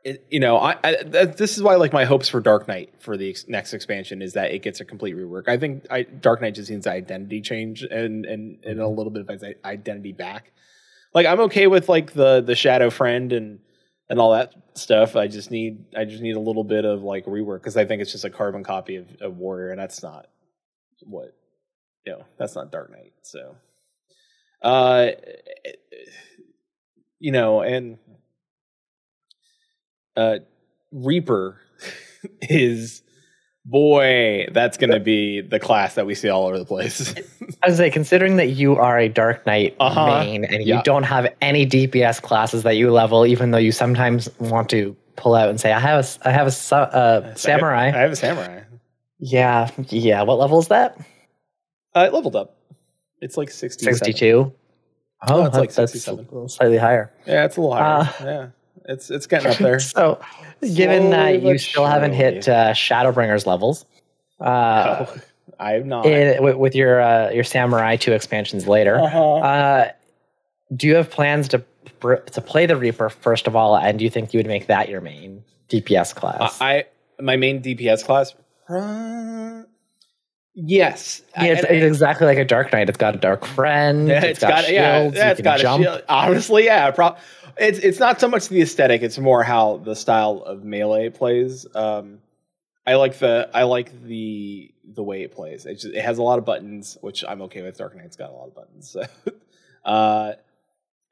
It, 0.04 0.26
you 0.32 0.40
know, 0.40 0.58
I, 0.58 0.76
I 0.84 1.04
this 1.26 1.58
is 1.58 1.64
why 1.64 1.76
like 1.76 1.94
my 1.94 2.06
hopes 2.06 2.28
for 2.30 2.40
Dark 2.42 2.68
Knight 2.68 2.94
for 3.00 3.18
the 3.18 3.30
ex- 3.30 3.48
next 3.48 3.74
expansion 3.74 4.22
is 4.24 4.34
that 4.34 4.52
it 4.52 4.64
gets 4.64 4.80
a 4.80 4.86
complete 4.86 5.16
rework. 5.16 5.48
I 5.48 5.58
think 5.58 5.86
I, 5.92 6.04
Dark 6.04 6.42
Knight 6.42 6.56
just 6.56 6.70
needs 6.72 6.86
identity 6.88 7.42
change 7.42 7.84
and 7.84 8.26
and 8.26 8.58
and 8.64 8.80
a 8.80 8.88
little 8.88 9.12
bit 9.12 9.28
of 9.28 9.44
identity 9.64 10.12
back 10.12 10.52
like 11.16 11.26
I'm 11.26 11.40
okay 11.42 11.66
with 11.66 11.90
like 11.90 12.14
the 12.14 12.42
the 12.42 12.56
shadow 12.56 12.92
friend 12.92 13.34
and 13.34 13.60
and 14.10 14.20
all 14.20 14.34
that 14.34 14.54
stuff. 14.76 15.16
I 15.16 15.28
just 15.28 15.50
need 15.50 15.86
I 15.96 16.06
just 16.06 16.22
need 16.22 16.36
a 16.36 16.40
little 16.40 16.64
bit 16.64 16.86
of 16.86 17.02
like 17.02 17.26
rework 17.26 17.62
because 17.62 17.78
I 17.78 17.86
think 17.86 18.04
it's 18.04 18.12
just 18.12 18.26
a 18.26 18.30
carbon 18.30 18.64
copy 18.64 18.98
of, 18.98 19.08
of 19.22 19.38
Warrior, 19.38 19.72
and 19.72 19.80
that's 19.80 20.04
not 20.04 20.28
what 21.02 21.36
you 22.06 22.12
know. 22.12 22.26
That's 22.38 22.56
not 22.56 22.72
Dark 22.72 22.92
Knight. 22.92 23.14
So, 23.24 23.56
uh, 24.62 25.12
you 27.20 27.32
know, 27.32 27.62
and 27.62 27.98
uh, 30.16 30.40
Reaper. 30.92 31.60
is 32.42 33.02
boy, 33.66 34.48
that's 34.52 34.78
going 34.78 34.92
to 34.92 35.00
be 35.00 35.42
the 35.42 35.60
class 35.60 35.96
that 35.96 36.06
we 36.06 36.16
see 36.16 36.30
all 36.30 36.46
over 36.46 36.58
the 36.58 36.66
place. 36.66 37.14
I 37.64 37.68
was 37.70 37.78
say, 37.78 37.90
considering 37.90 38.38
that 38.38 38.50
you 38.50 38.76
are 38.78 38.98
a 39.00 39.10
Dark 39.10 39.46
Knight 39.46 39.76
Uh-huh. 39.80 40.06
main 40.24 40.46
and 40.46 40.64
Yeah. 40.64 40.78
you 40.78 40.84
don't 40.84 41.04
have 41.04 41.28
any 41.42 41.66
DPS 41.66 42.22
classes 42.22 42.64
that 42.64 42.78
you 42.78 42.92
level, 42.92 43.26
even 43.26 43.52
though 43.52 43.58
you 43.58 43.72
sometimes 43.72 44.30
want 44.40 44.70
to 44.70 44.96
pull 45.16 45.34
out 45.36 45.50
and 45.50 45.60
say, 45.60 45.72
"I 45.72 45.80
have 45.80 45.96
a, 45.98 46.00
s- 46.00 46.20
I 46.24 46.32
have 46.32 46.48
a 46.48 46.76
uh, 46.76 47.36
samurai." 47.36 47.88
I 47.88 47.92
have 47.92 48.12
a 48.12 48.16
samurai. 48.16 48.62
yeah, 49.20 49.70
yeah. 49.90 50.22
What 50.24 50.40
level 50.40 50.60
is 50.60 50.68
that? 50.68 50.98
Uh, 51.96 52.06
it 52.08 52.14
leveled 52.14 52.36
up. 52.36 52.58
It's 53.22 53.38
like 53.38 53.50
67. 53.50 53.96
Sixty-two. 53.98 54.54
No, 55.30 55.36
Oh, 55.36 55.46
it's 55.46 55.56
like 55.58 55.74
that's 55.74 55.94
67. 55.94 56.50
slightly 56.50 56.78
higher. 56.78 57.12
Yeah, 57.26 57.46
it's 57.46 57.56
a 57.58 57.62
little 57.62 57.76
higher. 57.76 58.02
Uh, 58.02 58.08
yeah. 58.26 58.48
It's 58.88 59.10
it's 59.10 59.28
getting 59.28 59.52
up 59.52 59.58
there. 59.58 59.80
So, 59.80 60.20
given 60.62 61.10
that 61.12 61.42
you 61.42 61.54
but 61.54 61.60
still 61.60 61.86
haven't 61.86 62.14
hit 62.14 62.48
uh, 62.48 62.72
Shadowbringers 62.74 63.46
levels, 63.46 63.86
uh, 64.40 65.06
Oh, 65.08 65.16
I 65.60 65.72
have 65.72 65.86
not. 65.86 66.06
in, 66.06 66.44
with, 66.44 66.56
with 66.58 66.76
your 66.76 67.02
uh, 67.02 67.30
your 67.32 67.44
Samurai 67.44 67.96
two 67.96 68.12
expansions 68.14 68.68
later, 68.68 69.00
Uh-huh. 69.00 69.36
uh, 69.38 69.92
do 70.76 70.88
you 70.88 70.96
have 70.96 71.10
plans 71.10 71.48
to 71.50 71.64
to 72.02 72.42
play 72.42 72.66
the 72.66 72.76
Reaper 72.76 73.10
first 73.10 73.48
of 73.48 73.56
all, 73.56 73.76
and 73.78 73.98
do 73.98 74.06
you 74.06 74.12
think 74.12 74.34
you 74.34 74.38
would 74.40 74.48
make 74.48 74.68
that 74.68 74.90
your 74.90 75.02
main 75.02 75.44
DPS 75.70 76.14
class? 76.14 76.60
I 76.62 76.86
my 77.20 77.38
main 77.38 77.62
DPS 77.64 78.04
class. 78.06 78.34
Uh, 78.70 79.64
yes. 80.54 81.22
yeah, 81.38 81.44
it's, 81.46 81.64
I- 81.66 81.68
it's 81.70 81.86
exactly 81.86 82.28
like 82.28 82.38
a 82.38 82.46
Dark 82.46 82.72
Knight. 82.74 82.90
It's 82.90 82.98
got 82.98 83.16
a 83.16 83.18
Dark 83.18 83.46
Friend. 83.46 84.08
Yeah, 84.08 84.24
it's 84.24 84.40
got, 84.40 84.70
yeah, 84.72 85.02
shields, 85.02 85.16
yeah, 85.18 85.26
you 85.26 85.32
it's 85.32 85.38
can 85.38 85.44
got 85.44 85.60
jump. 85.60 85.82
a 85.82 85.84
shield. 85.86 86.04
Honestly, 86.10 86.66
yeah, 86.66 86.92
pro- 86.92 87.16
it's 87.58 87.80
it's 87.80 88.00
not 88.00 88.20
so 88.20 88.28
much 88.28 88.50
the 88.50 88.62
aesthetic; 88.62 89.02
it's 89.02 89.18
more 89.18 89.44
how 89.44 89.78
the 89.78 89.96
style 89.96 90.44
of 90.46 90.64
melee 90.64 91.10
plays. 91.10 91.66
Um, 91.76 92.20
I 92.86 92.96
like 92.96 93.18
the 93.20 93.50
I 93.54 93.64
like 93.64 94.04
the 94.04 94.72
the 94.84 95.04
way 95.04 95.24
it 95.24 95.34
plays. 95.34 95.66
It, 95.66 95.76
just, 95.76 95.94
it 95.94 96.02
has 96.02 96.18
a 96.18 96.24
lot 96.24 96.40
of 96.40 96.46
buttons, 96.46 96.98
which 97.02 97.24
I'm 97.28 97.42
okay 97.44 97.62
with. 97.62 97.78
Dark 97.78 97.96
Knight's 97.96 98.16
got 98.16 98.30
a 98.30 98.34
lot 98.34 98.48
of 98.48 98.56
buttons, 98.56 98.90
so. 98.90 99.04
uh, 99.86 100.34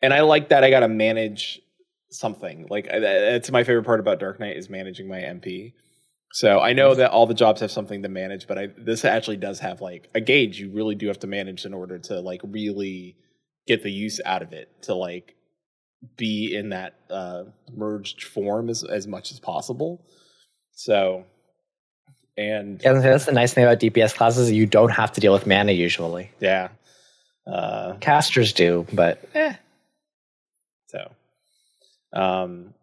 and 0.02 0.14
I 0.14 0.22
like 0.22 0.50
that 0.50 0.64
I 0.64 0.70
got 0.70 0.82
to 0.82 0.88
manage 0.88 1.62
something. 2.10 2.68
Like 2.70 2.88
I- 2.92 3.00
that's 3.00 3.52
my 3.52 3.64
favorite 3.64 3.86
part 3.86 4.00
about 4.00 4.20
Dark 4.20 4.40
Knight 4.40 4.58
is 4.58 4.70
managing 4.70 5.08
my 5.08 5.20
MP. 5.20 5.74
So 6.34 6.60
I 6.60 6.74
know 6.74 6.96
that 6.96 7.12
all 7.12 7.28
the 7.28 7.36
jobs 7.36 7.62
have 7.62 7.72
something 7.72 8.02
to 8.02 8.10
manage, 8.10 8.48
but 8.48 8.58
I, 8.58 8.70
this 8.76 9.06
actually 9.06 9.38
does 9.38 9.60
have 9.60 9.82
like 9.82 10.10
a 10.16 10.22
gauge 10.22 10.60
you 10.60 10.72
really 10.72 10.96
do 10.96 11.08
have 11.08 11.20
to 11.20 11.28
manage 11.28 11.64
in 11.64 11.76
order 11.76 12.00
to 12.00 12.22
like 12.22 12.42
really 12.44 13.16
get 13.68 13.84
the 13.84 13.92
use 13.92 14.20
out 14.26 14.42
of 14.42 14.52
it 14.52 14.70
to 14.84 14.96
like 14.96 15.36
be 16.18 16.56
in 16.56 16.70
that 16.70 16.96
uh, 17.10 17.44
merged 17.76 18.24
form 18.24 18.70
as 18.70 18.84
as 18.84 19.08
much 19.08 19.32
as 19.32 19.40
possible. 19.40 20.06
So, 20.72 21.26
and 22.38 22.82
Yeah, 22.84 22.94
that's 22.94 23.26
the 23.26 23.32
nice 23.32 23.54
thing 23.54 23.64
about 23.64 23.80
DPS 23.80 24.16
classes. 24.16 24.52
You 24.52 24.66
don't 24.66 24.90
have 24.92 25.12
to 25.14 25.22
deal 25.22 25.34
with 25.34 25.46
mana 25.48 25.72
usually. 25.72 26.32
yeah, 26.40 26.70
uh, 27.48 27.94
Casters 28.02 28.54
do, 28.54 28.86
but 28.94 29.24
eh. 29.36 29.54
So, 30.88 31.12
um, 32.14 32.74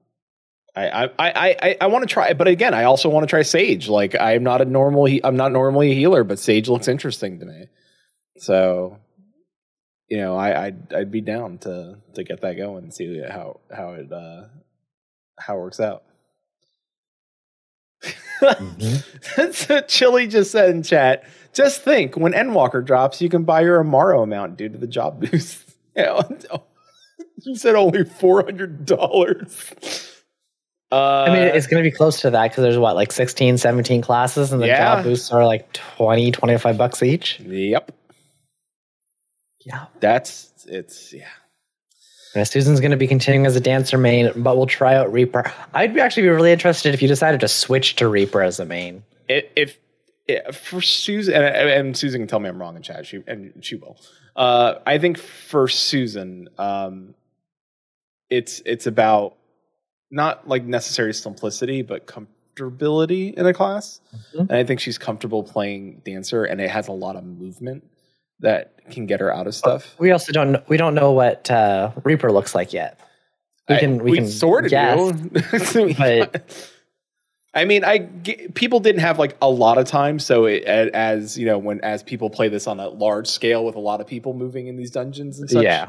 I 0.74 0.88
I 0.88 1.04
I 1.18 1.56
I, 1.62 1.76
I 1.82 1.86
want 1.88 2.08
to 2.08 2.12
try, 2.12 2.32
but 2.32 2.48
again, 2.48 2.74
I 2.74 2.84
also 2.84 3.08
want 3.08 3.24
to 3.24 3.30
try 3.30 3.42
Sage. 3.42 3.88
Like 3.88 4.14
I'm 4.18 4.42
not 4.42 4.60
a 4.60 4.64
normal, 4.64 5.04
he- 5.06 5.20
I'm 5.24 5.36
not 5.36 5.52
normally 5.52 5.92
a 5.92 5.94
healer, 5.94 6.24
but 6.24 6.38
Sage 6.38 6.68
looks 6.68 6.88
interesting 6.88 7.40
to 7.40 7.46
me. 7.46 7.66
So, 8.38 8.96
you 10.10 10.18
know, 10.18 10.36
I 10.36 10.66
I'd, 10.66 10.92
I'd 10.92 11.10
be 11.10 11.20
down 11.22 11.58
to 11.58 11.96
to 12.14 12.24
get 12.24 12.40
that 12.42 12.56
going 12.58 12.84
and 12.84 12.92
see 12.92 13.22
how 13.22 13.60
how 13.74 13.92
it 13.94 14.12
uh 14.12 14.44
how 15.38 15.56
it 15.56 15.60
works 15.60 15.80
out. 15.80 16.02
so 19.52 19.80
Chili 19.82 20.26
just 20.26 20.50
said 20.50 20.70
in 20.70 20.82
chat, 20.82 21.24
just 21.52 21.82
think 21.82 22.16
when 22.16 22.32
Endwalker 22.32 22.84
drops, 22.84 23.20
you 23.20 23.28
can 23.28 23.44
buy 23.44 23.60
your 23.60 23.82
Amaro 23.82 24.22
amount 24.22 24.56
due 24.56 24.68
to 24.68 24.78
the 24.78 24.86
job 24.86 25.20
boost. 25.20 25.64
Yeah, 25.96 26.22
you 27.42 27.56
said 27.56 27.74
only 27.74 28.04
four 28.04 28.44
hundred 28.44 28.86
dollars. 28.86 29.72
Uh, 30.92 31.24
I 31.26 31.30
mean, 31.32 31.42
it's 31.42 31.66
going 31.66 31.82
to 31.82 31.90
be 31.90 31.94
close 31.94 32.20
to 32.20 32.30
that 32.30 32.50
because 32.50 32.62
there's 32.62 32.78
what, 32.78 32.94
like 32.94 33.10
16, 33.10 33.58
17 33.58 34.00
classes, 34.00 34.52
and 34.52 34.62
the 34.62 34.68
Yeah. 34.68 34.78
job 34.78 35.04
boosts 35.04 35.32
are 35.32 35.44
like 35.44 35.72
20, 35.72 36.30
25 36.30 36.78
bucks 36.78 37.02
each. 37.02 37.40
yep, 37.40 37.90
Yeah. 39.70 39.86
that's 40.00 40.50
it's 40.66 41.12
yeah. 41.12 41.28
And 42.34 42.46
Susan's 42.46 42.78
going 42.78 42.92
to 42.92 42.96
be 42.96 43.08
continuing 43.08 43.44
as 43.46 43.56
a 43.56 43.60
dancer 43.60 43.98
main, 43.98 44.30
but 44.36 44.56
we'll 44.56 44.66
try 44.66 44.94
out 44.94 45.12
Reaper. 45.12 45.52
I'd 45.74 45.92
be 45.92 46.00
actually 46.00 46.24
be 46.24 46.28
really 46.28 46.52
interested 46.52 46.94
if 46.94 47.02
you 47.02 47.08
decided 47.08 47.40
to 47.40 47.48
switch 47.48 47.96
to 47.96 48.08
Reaper 48.08 48.40
as 48.40 48.60
a 48.60 48.64
main. 48.64 49.02
If, 49.28 49.46
if, 49.56 49.78
if 50.28 50.56
for 50.56 50.80
Susan 50.80 51.34
and, 51.34 51.46
and 51.68 51.96
Susan 51.96 52.20
can 52.20 52.28
tell 52.28 52.38
me 52.38 52.48
I'm 52.48 52.60
wrong 52.60 52.76
in 52.76 52.82
chat, 52.82 53.04
she 53.06 53.24
and 53.26 53.52
she 53.62 53.74
will. 53.74 53.96
Uh, 54.36 54.74
I 54.86 54.98
think 54.98 55.18
for 55.18 55.66
Susan, 55.66 56.48
um, 56.56 57.14
it's 58.28 58.62
it's 58.64 58.86
about 58.86 59.36
not 60.12 60.46
like 60.46 60.64
necessary 60.64 61.12
simplicity, 61.14 61.82
but 61.82 62.06
comfortability 62.06 63.34
in 63.34 63.44
a 63.44 63.52
class. 63.52 64.00
Mhm. 64.34 64.40
And 64.40 64.52
I 64.52 64.62
think 64.62 64.78
she's 64.78 64.98
comfortable 64.98 65.42
playing 65.42 66.02
dancer, 66.04 66.44
and 66.44 66.60
it 66.60 66.70
has 66.70 66.86
a 66.86 66.92
lot 66.92 67.16
of 67.16 67.24
movement 67.24 67.84
that 68.38 68.79
can 68.90 69.06
get 69.06 69.20
her 69.20 69.32
out 69.34 69.46
of 69.46 69.54
stuff. 69.54 69.94
We 69.98 70.10
also 70.10 70.32
don't 70.32 70.66
we 70.68 70.76
don't 70.76 70.94
know 70.94 71.12
what 71.12 71.50
uh, 71.50 71.92
Reaper 72.04 72.30
looks 72.32 72.54
like 72.54 72.72
yet. 72.72 72.98
We 73.68 73.76
I- 73.76 73.78
can 73.78 73.98
we, 74.02 74.12
can 74.16 74.26
sort 74.28 74.64
of 74.66 74.70
guess. 74.70 75.72
do. 75.72 75.94
but- 75.98 76.42
I 77.52 77.64
mean, 77.64 77.82
I 77.84 78.00
people 78.54 78.78
didn't 78.78 79.00
have 79.00 79.18
like 79.18 79.36
a 79.42 79.50
lot 79.50 79.76
of 79.78 79.84
time, 79.86 80.20
so 80.20 80.44
it, 80.44 80.62
as 80.64 81.36
you 81.36 81.46
know, 81.46 81.58
when 81.58 81.80
as 81.80 82.00
people 82.04 82.30
play 82.30 82.48
this 82.48 82.68
on 82.68 82.78
a 82.78 82.88
large 82.88 83.26
scale 83.26 83.64
with 83.64 83.74
a 83.74 83.80
lot 83.80 84.00
of 84.00 84.06
people 84.06 84.34
moving 84.34 84.68
in 84.68 84.76
these 84.76 84.92
dungeons 84.92 85.40
and 85.40 85.50
such, 85.50 85.64
Yeah, 85.64 85.88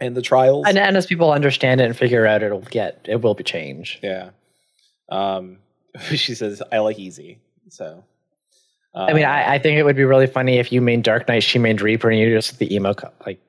and 0.00 0.16
the 0.16 0.22
trials, 0.22 0.64
and, 0.66 0.76
and 0.76 0.96
as 0.96 1.06
people 1.06 1.30
understand 1.30 1.80
it 1.80 1.84
and 1.84 1.96
figure 1.96 2.26
out, 2.26 2.42
it'll 2.42 2.58
get 2.60 2.98
it 3.04 3.20
will 3.22 3.34
be 3.34 3.44
changed. 3.44 4.00
yeah. 4.02 4.30
Um, 5.08 5.58
she 6.10 6.34
says, 6.34 6.60
"I 6.72 6.78
like 6.80 6.98
easy," 6.98 7.38
so. 7.68 8.02
I 8.94 9.12
mean, 9.12 9.24
um, 9.24 9.30
I, 9.30 9.54
I 9.54 9.58
think 9.58 9.78
it 9.78 9.82
would 9.82 9.96
be 9.96 10.04
really 10.04 10.26
funny 10.26 10.58
if 10.58 10.70
you 10.70 10.80
made 10.80 11.02
Dark 11.02 11.26
Knight, 11.26 11.42
she 11.42 11.58
made 11.58 11.80
Reaper, 11.80 12.10
and 12.10 12.18
you 12.18 12.34
just 12.34 12.58
the 12.58 12.72
emo 12.74 12.94
like 13.26 13.40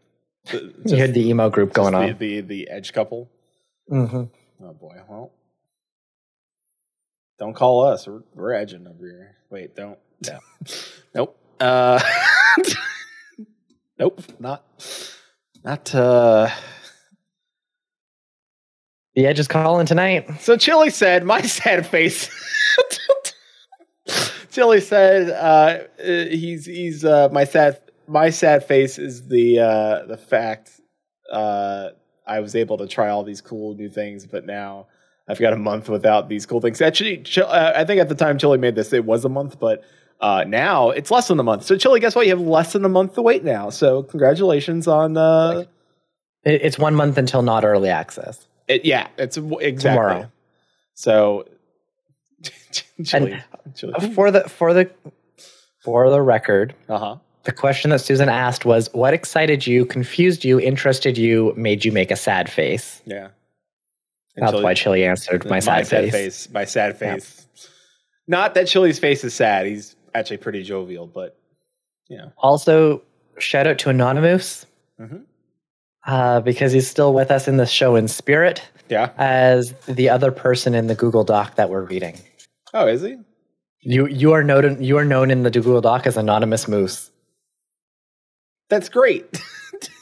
th- 0.48 0.74
you 0.86 0.96
had 0.98 1.14
the 1.14 1.30
emo 1.30 1.50
group 1.50 1.70
just 1.70 1.76
going 1.76 1.94
the, 1.94 2.14
on. 2.14 2.18
the 2.18 2.42
the 2.42 2.70
edge 2.70 2.94
couple. 2.94 3.30
Mm-hmm. 3.92 4.24
Oh 4.66 4.74
boy, 4.74 4.96
well, 5.08 5.32
don't 7.38 7.54
call 7.54 7.86
us. 7.86 8.08
We're, 8.08 8.24
we're 8.34 8.54
edging 8.54 8.88
over 8.88 9.06
here. 9.06 9.36
Wait, 9.50 9.76
don't. 9.76 10.00
No. 10.28 10.40
nope. 11.14 11.38
Uh, 11.60 12.02
nope. 14.00 14.22
Not. 14.40 14.64
Not. 15.64 15.94
Uh. 15.94 16.50
The 19.16 19.28
Edge 19.28 19.40
is 19.40 19.48
calling 19.48 19.86
tonight. 19.86 20.42
So 20.42 20.58
Chili 20.58 20.90
said, 20.90 21.24
"My 21.24 21.42
sad 21.44 21.88
face." 21.88 22.30
Chili 24.56 24.80
said, 24.80 25.30
uh, 25.32 25.84
uh, 26.00 26.26
"He's 26.30 26.66
he's 26.66 27.04
uh, 27.04 27.28
my 27.30 27.44
sad 27.44 27.78
my 28.08 28.30
sad 28.30 28.64
face 28.64 28.98
is 28.98 29.28
the 29.28 29.60
uh, 29.60 30.06
the 30.06 30.16
fact 30.16 30.80
uh, 31.30 31.90
I 32.26 32.40
was 32.40 32.56
able 32.56 32.78
to 32.78 32.88
try 32.88 33.10
all 33.10 33.26
these 33.26 33.42
cool 33.42 33.76
new 33.76 33.90
things, 33.90 34.26
but 34.26 34.46
now 34.46 34.88
I've 35.28 35.40
got 35.40 35.52
a 35.52 35.58
month 35.58 35.90
without 35.90 36.30
these 36.30 36.46
cool 36.46 36.62
things. 36.62 36.82
Actually, 36.82 37.26
uh, 37.38 37.74
I 37.76 37.84
think 37.84 38.00
at 38.00 38.08
the 38.08 38.16
time 38.16 38.38
Chili 38.38 38.58
made 38.58 38.76
this, 38.76 38.94
it 38.94 39.04
was 39.04 39.26
a 39.26 39.30
month, 39.30 39.60
but 39.60 39.84
uh, 40.22 40.46
now 40.48 40.90
it's 40.92 41.12
less 41.12 41.28
than 41.28 41.38
a 41.38 41.44
month. 41.44 41.64
So 41.64 41.76
Chili, 41.76 42.00
guess 42.00 42.16
what? 42.16 42.26
You 42.26 42.38
have 42.38 42.48
less 42.48 42.72
than 42.72 42.86
a 42.86 42.90
month 42.90 43.16
to 43.16 43.22
wait 43.22 43.44
now. 43.44 43.70
So 43.70 44.04
congratulations 44.04 44.88
on 44.88 45.18
uh, 45.18 45.66
it's 46.46 46.80
one 46.80 46.96
month 46.96 47.18
until 47.18 47.42
not 47.42 47.66
early 47.66 47.90
access. 47.90 48.48
it. 48.70 48.86
Yeah, 48.86 49.10
it's 49.18 49.36
exactly 49.36 49.74
Tomorrow. 49.74 50.32
So. 50.94 51.50
Chili. 53.06 53.42
For 54.14 54.32
the 54.32 54.42
for 54.50 54.74
the 54.74 54.90
for 55.84 56.10
the 56.10 56.22
record, 56.22 56.74
Uh 56.90 56.98
huh. 56.98 57.16
the 57.44 57.52
question 57.52 57.92
that 57.92 58.00
Susan 58.00 58.30
asked 58.30 58.66
was, 58.66 58.90
"What 58.94 59.14
excited 59.14 59.66
you, 59.68 59.86
confused 59.86 60.44
you, 60.44 60.60
interested 60.60 61.18
you, 61.18 61.54
made 61.56 61.86
you 61.86 61.92
make 61.92 62.12
a 62.12 62.16
sad 62.16 62.50
face?" 62.50 63.02
Yeah. 63.06 63.30
And 64.36 64.44
That's 64.44 64.52
Chili- 64.52 64.64
why 64.64 64.74
Chili 64.74 65.06
answered 65.06 65.46
my, 65.50 65.60
sad, 65.60 65.88
face. 65.88 66.50
My 66.52 66.66
sad 66.66 66.98
Yeah. 67.02 67.14
face. 67.14 67.48
Not 68.28 68.54
that 68.56 68.68
Chili's 68.68 69.00
face 69.00 69.24
is 69.24 69.34
sad. 69.34 69.66
He's 69.66 69.96
actually 70.14 70.38
pretty 70.38 70.64
jovial, 70.64 71.08
but 71.08 71.38
you 72.10 72.18
know. 72.18 72.32
Also, 72.38 73.02
shout 73.40 73.66
out 73.68 73.78
to 73.80 73.90
Anonymous 73.90 74.66
Mhm. 75.00 75.22
uh, 76.08 76.40
because 76.42 76.72
he's 76.74 76.90
still 76.90 77.14
with 77.14 77.32
us 77.32 77.48
in 77.48 77.58
the 77.58 77.66
show 77.66 77.96
in 77.96 78.08
spirit 78.08 78.62
Yeah. 78.90 79.12
as 79.18 79.74
the 79.88 80.10
other 80.10 80.32
person 80.32 80.74
in 80.76 80.88
the 80.88 80.96
Google 80.96 81.24
Doc 81.24 81.56
that 81.56 81.70
we're 81.70 81.84
reading. 81.84 82.18
Oh, 82.76 82.88
is 82.88 83.02
he? 83.02 83.16
You 83.80 84.06
you 84.08 84.34
are 84.34 84.44
known 84.44 84.84
you 84.84 84.98
are 84.98 85.06
known 85.06 85.32
in 85.32 85.44
the 85.44 85.50
Google 85.50 85.80
Doc 85.80 86.06
as 86.06 86.18
Anonymous 86.18 86.68
Moose. 86.68 87.10
That's 88.70 88.90
great. 88.90 89.42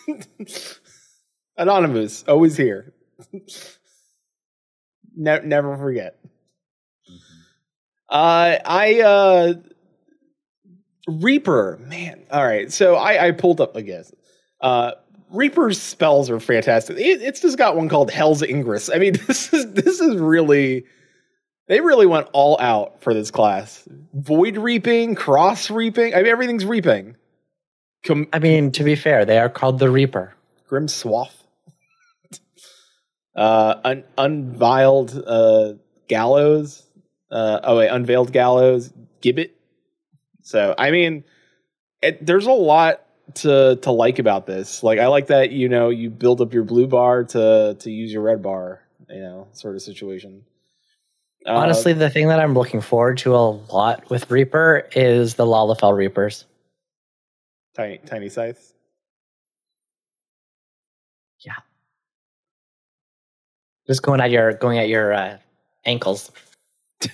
Anonymous, 1.58 2.24
always 2.28 2.58
here. 2.58 2.94
Ne- 5.16 5.42
never 5.44 5.78
forget. 5.78 6.18
Uh, 8.10 8.58
I 8.66 9.02
uh, 9.02 9.54
Reaper, 11.08 11.80
man. 11.80 12.24
All 12.32 12.44
right, 12.44 12.72
so 12.72 12.96
I, 12.96 13.28
I 13.28 13.32
pulled 13.32 13.62
up. 13.62 13.78
I 13.78 13.82
guess 13.82 14.12
uh, 14.62 14.94
Reaper's 15.30 15.80
spells 15.80 16.32
are 16.32 16.40
fantastic. 16.40 16.98
It, 16.98 17.22
it's 17.22 17.40
just 17.42 17.60
got 17.60 17.76
one 17.76 17.88
called 17.88 18.10
Hell's 18.10 18.42
Ingress. 18.42 18.90
I 18.90 18.98
mean, 18.98 19.14
this 19.28 19.54
is 19.54 19.72
this 19.74 20.00
is 20.00 20.16
really 20.16 20.86
they 21.68 21.82
really 21.82 22.06
went 22.06 22.28
all 22.34 22.60
out 22.60 23.02
for 23.02 23.14
this 23.14 23.32
class. 23.32 23.88
Void 24.14 24.58
reaping, 24.58 25.16
cross 25.16 25.70
reaping. 25.70 26.14
I 26.14 26.18
mean, 26.18 26.28
everything's 26.28 26.66
reaping. 26.66 27.16
Com- 28.06 28.28
I 28.34 28.40
mean, 28.40 28.72
to 28.74 28.84
be 28.84 28.96
fair, 28.96 29.26
they 29.26 29.40
are 29.40 29.50
called 29.50 29.80
the 29.80 29.90
Reaper. 29.90 30.36
Grim 30.68 30.88
Swathe. 30.88 31.30
uh, 33.36 33.76
un- 33.84 34.04
unveiled 34.18 35.24
uh, 35.26 35.74
gallows. 36.08 36.84
Uh, 37.32 37.60
oh 37.64 37.78
wait, 37.78 37.88
unveiled 37.88 38.32
gallows. 38.34 38.92
Gibbet. 39.22 39.52
So 40.42 40.76
I 40.78 40.92
mean, 40.92 41.24
it, 42.02 42.26
there's 42.26 42.48
a 42.48 42.52
lot 42.52 43.02
to 43.36 43.78
to 43.78 43.92
like 43.92 44.20
about 44.20 44.46
this. 44.46 44.84
Like 44.84 45.00
I 45.00 45.08
like 45.08 45.28
that 45.28 45.52
you 45.52 45.70
know 45.70 45.90
you 45.90 46.10
build 46.10 46.42
up 46.42 46.54
your 46.54 46.64
blue 46.66 46.88
bar 46.88 47.24
to 47.24 47.78
to 47.80 47.92
use 47.92 48.12
your 48.12 48.22
red 48.22 48.42
bar. 48.42 48.82
You 49.10 49.22
know, 49.22 49.48
sort 49.54 49.76
of 49.76 49.82
situation. 49.82 50.44
Uh, 51.46 51.52
Honestly, 51.54 51.94
the 51.94 52.10
thing 52.10 52.28
that 52.30 52.40
I'm 52.40 52.54
looking 52.54 52.80
forward 52.82 53.18
to 53.20 53.36
a 53.36 53.50
lot 53.72 54.10
with 54.10 54.32
Reaper 54.32 54.88
is 54.96 55.36
the 55.36 55.46
Lalafell 55.46 55.96
Reapers. 55.96 56.46
tiny 57.76 57.98
tiny 58.06 58.30
scythes. 58.30 58.74
Yeah. 61.40 61.56
Just 63.88 64.02
going 64.04 64.22
at 64.22 64.32
your 64.32 64.54
going 64.54 64.78
at 64.80 64.88
your 64.88 65.14
uh, 65.14 65.38
ankles. 65.86 66.32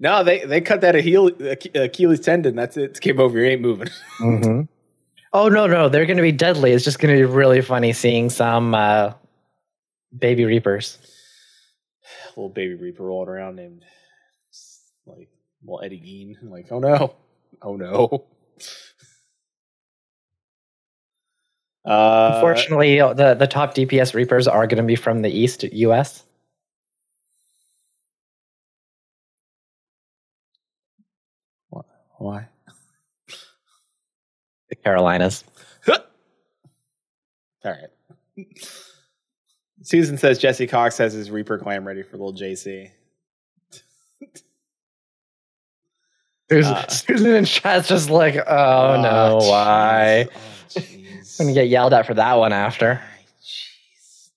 No, 0.00 0.22
they 0.22 0.44
they 0.44 0.60
cut 0.60 0.80
that 0.82 0.94
Achille, 0.94 1.32
Achilles 1.74 2.20
tendon. 2.20 2.54
That's 2.54 2.76
it. 2.76 2.84
It's 2.90 3.00
game 3.00 3.18
over. 3.18 3.36
You 3.38 3.46
ain't 3.46 3.60
moving. 3.60 3.88
Mm-hmm. 4.20 4.62
Oh 5.32 5.48
no, 5.48 5.66
no, 5.66 5.88
they're 5.88 6.06
going 6.06 6.16
to 6.16 6.22
be 6.22 6.30
deadly. 6.32 6.70
It's 6.72 6.84
just 6.84 7.00
going 7.00 7.14
to 7.14 7.20
be 7.20 7.24
really 7.24 7.60
funny 7.60 7.92
seeing 7.92 8.30
some 8.30 8.74
uh, 8.74 9.12
baby 10.16 10.44
reapers. 10.44 10.98
Little 12.36 12.48
baby 12.48 12.74
reaper 12.74 13.04
rolling 13.04 13.28
around 13.28 13.56
named 13.56 13.84
like 15.06 15.28
well 15.62 15.82
Eddie 15.82 16.00
Gein. 16.00 16.42
I'm 16.42 16.50
like, 16.52 16.66
oh 16.70 16.78
no, 16.78 17.14
oh 17.62 17.76
no. 17.76 18.24
Uh, 21.84 22.32
Unfortunately, 22.34 22.98
the 22.98 23.34
the 23.38 23.46
top 23.46 23.74
DPS 23.74 24.14
reapers 24.14 24.46
are 24.46 24.66
going 24.66 24.82
to 24.82 24.86
be 24.86 24.96
from 24.96 25.22
the 25.22 25.30
East 25.30 25.62
U.S. 25.62 26.24
What? 31.70 31.86
why? 32.18 32.48
The 34.68 34.76
Carolinas. 34.76 35.44
All 35.88 35.96
right. 37.64 38.46
Susan 39.88 40.18
says 40.18 40.38
Jesse 40.38 40.66
Cox 40.66 40.98
has 40.98 41.14
his 41.14 41.30
Reaper 41.30 41.56
clam 41.56 41.86
ready 41.88 42.02
for 42.02 42.18
little 42.18 42.34
JC. 42.34 42.90
Susan, 46.50 46.74
Uh. 46.74 46.86
Susan 46.88 47.34
in 47.34 47.44
chat's 47.46 47.88
just 47.88 48.10
like, 48.10 48.36
oh, 48.36 49.00
no, 49.00 49.38
jeez. 49.40 49.48
why? 49.48 50.28
Oh, 50.30 50.38
jeez. 50.68 51.38
Gonna 51.38 51.54
get 51.54 51.68
yelled 51.68 51.94
at 51.94 52.04
for 52.04 52.12
that 52.12 52.34
one 52.34 52.52
after. 52.52 53.00
Jeez. 53.42 54.28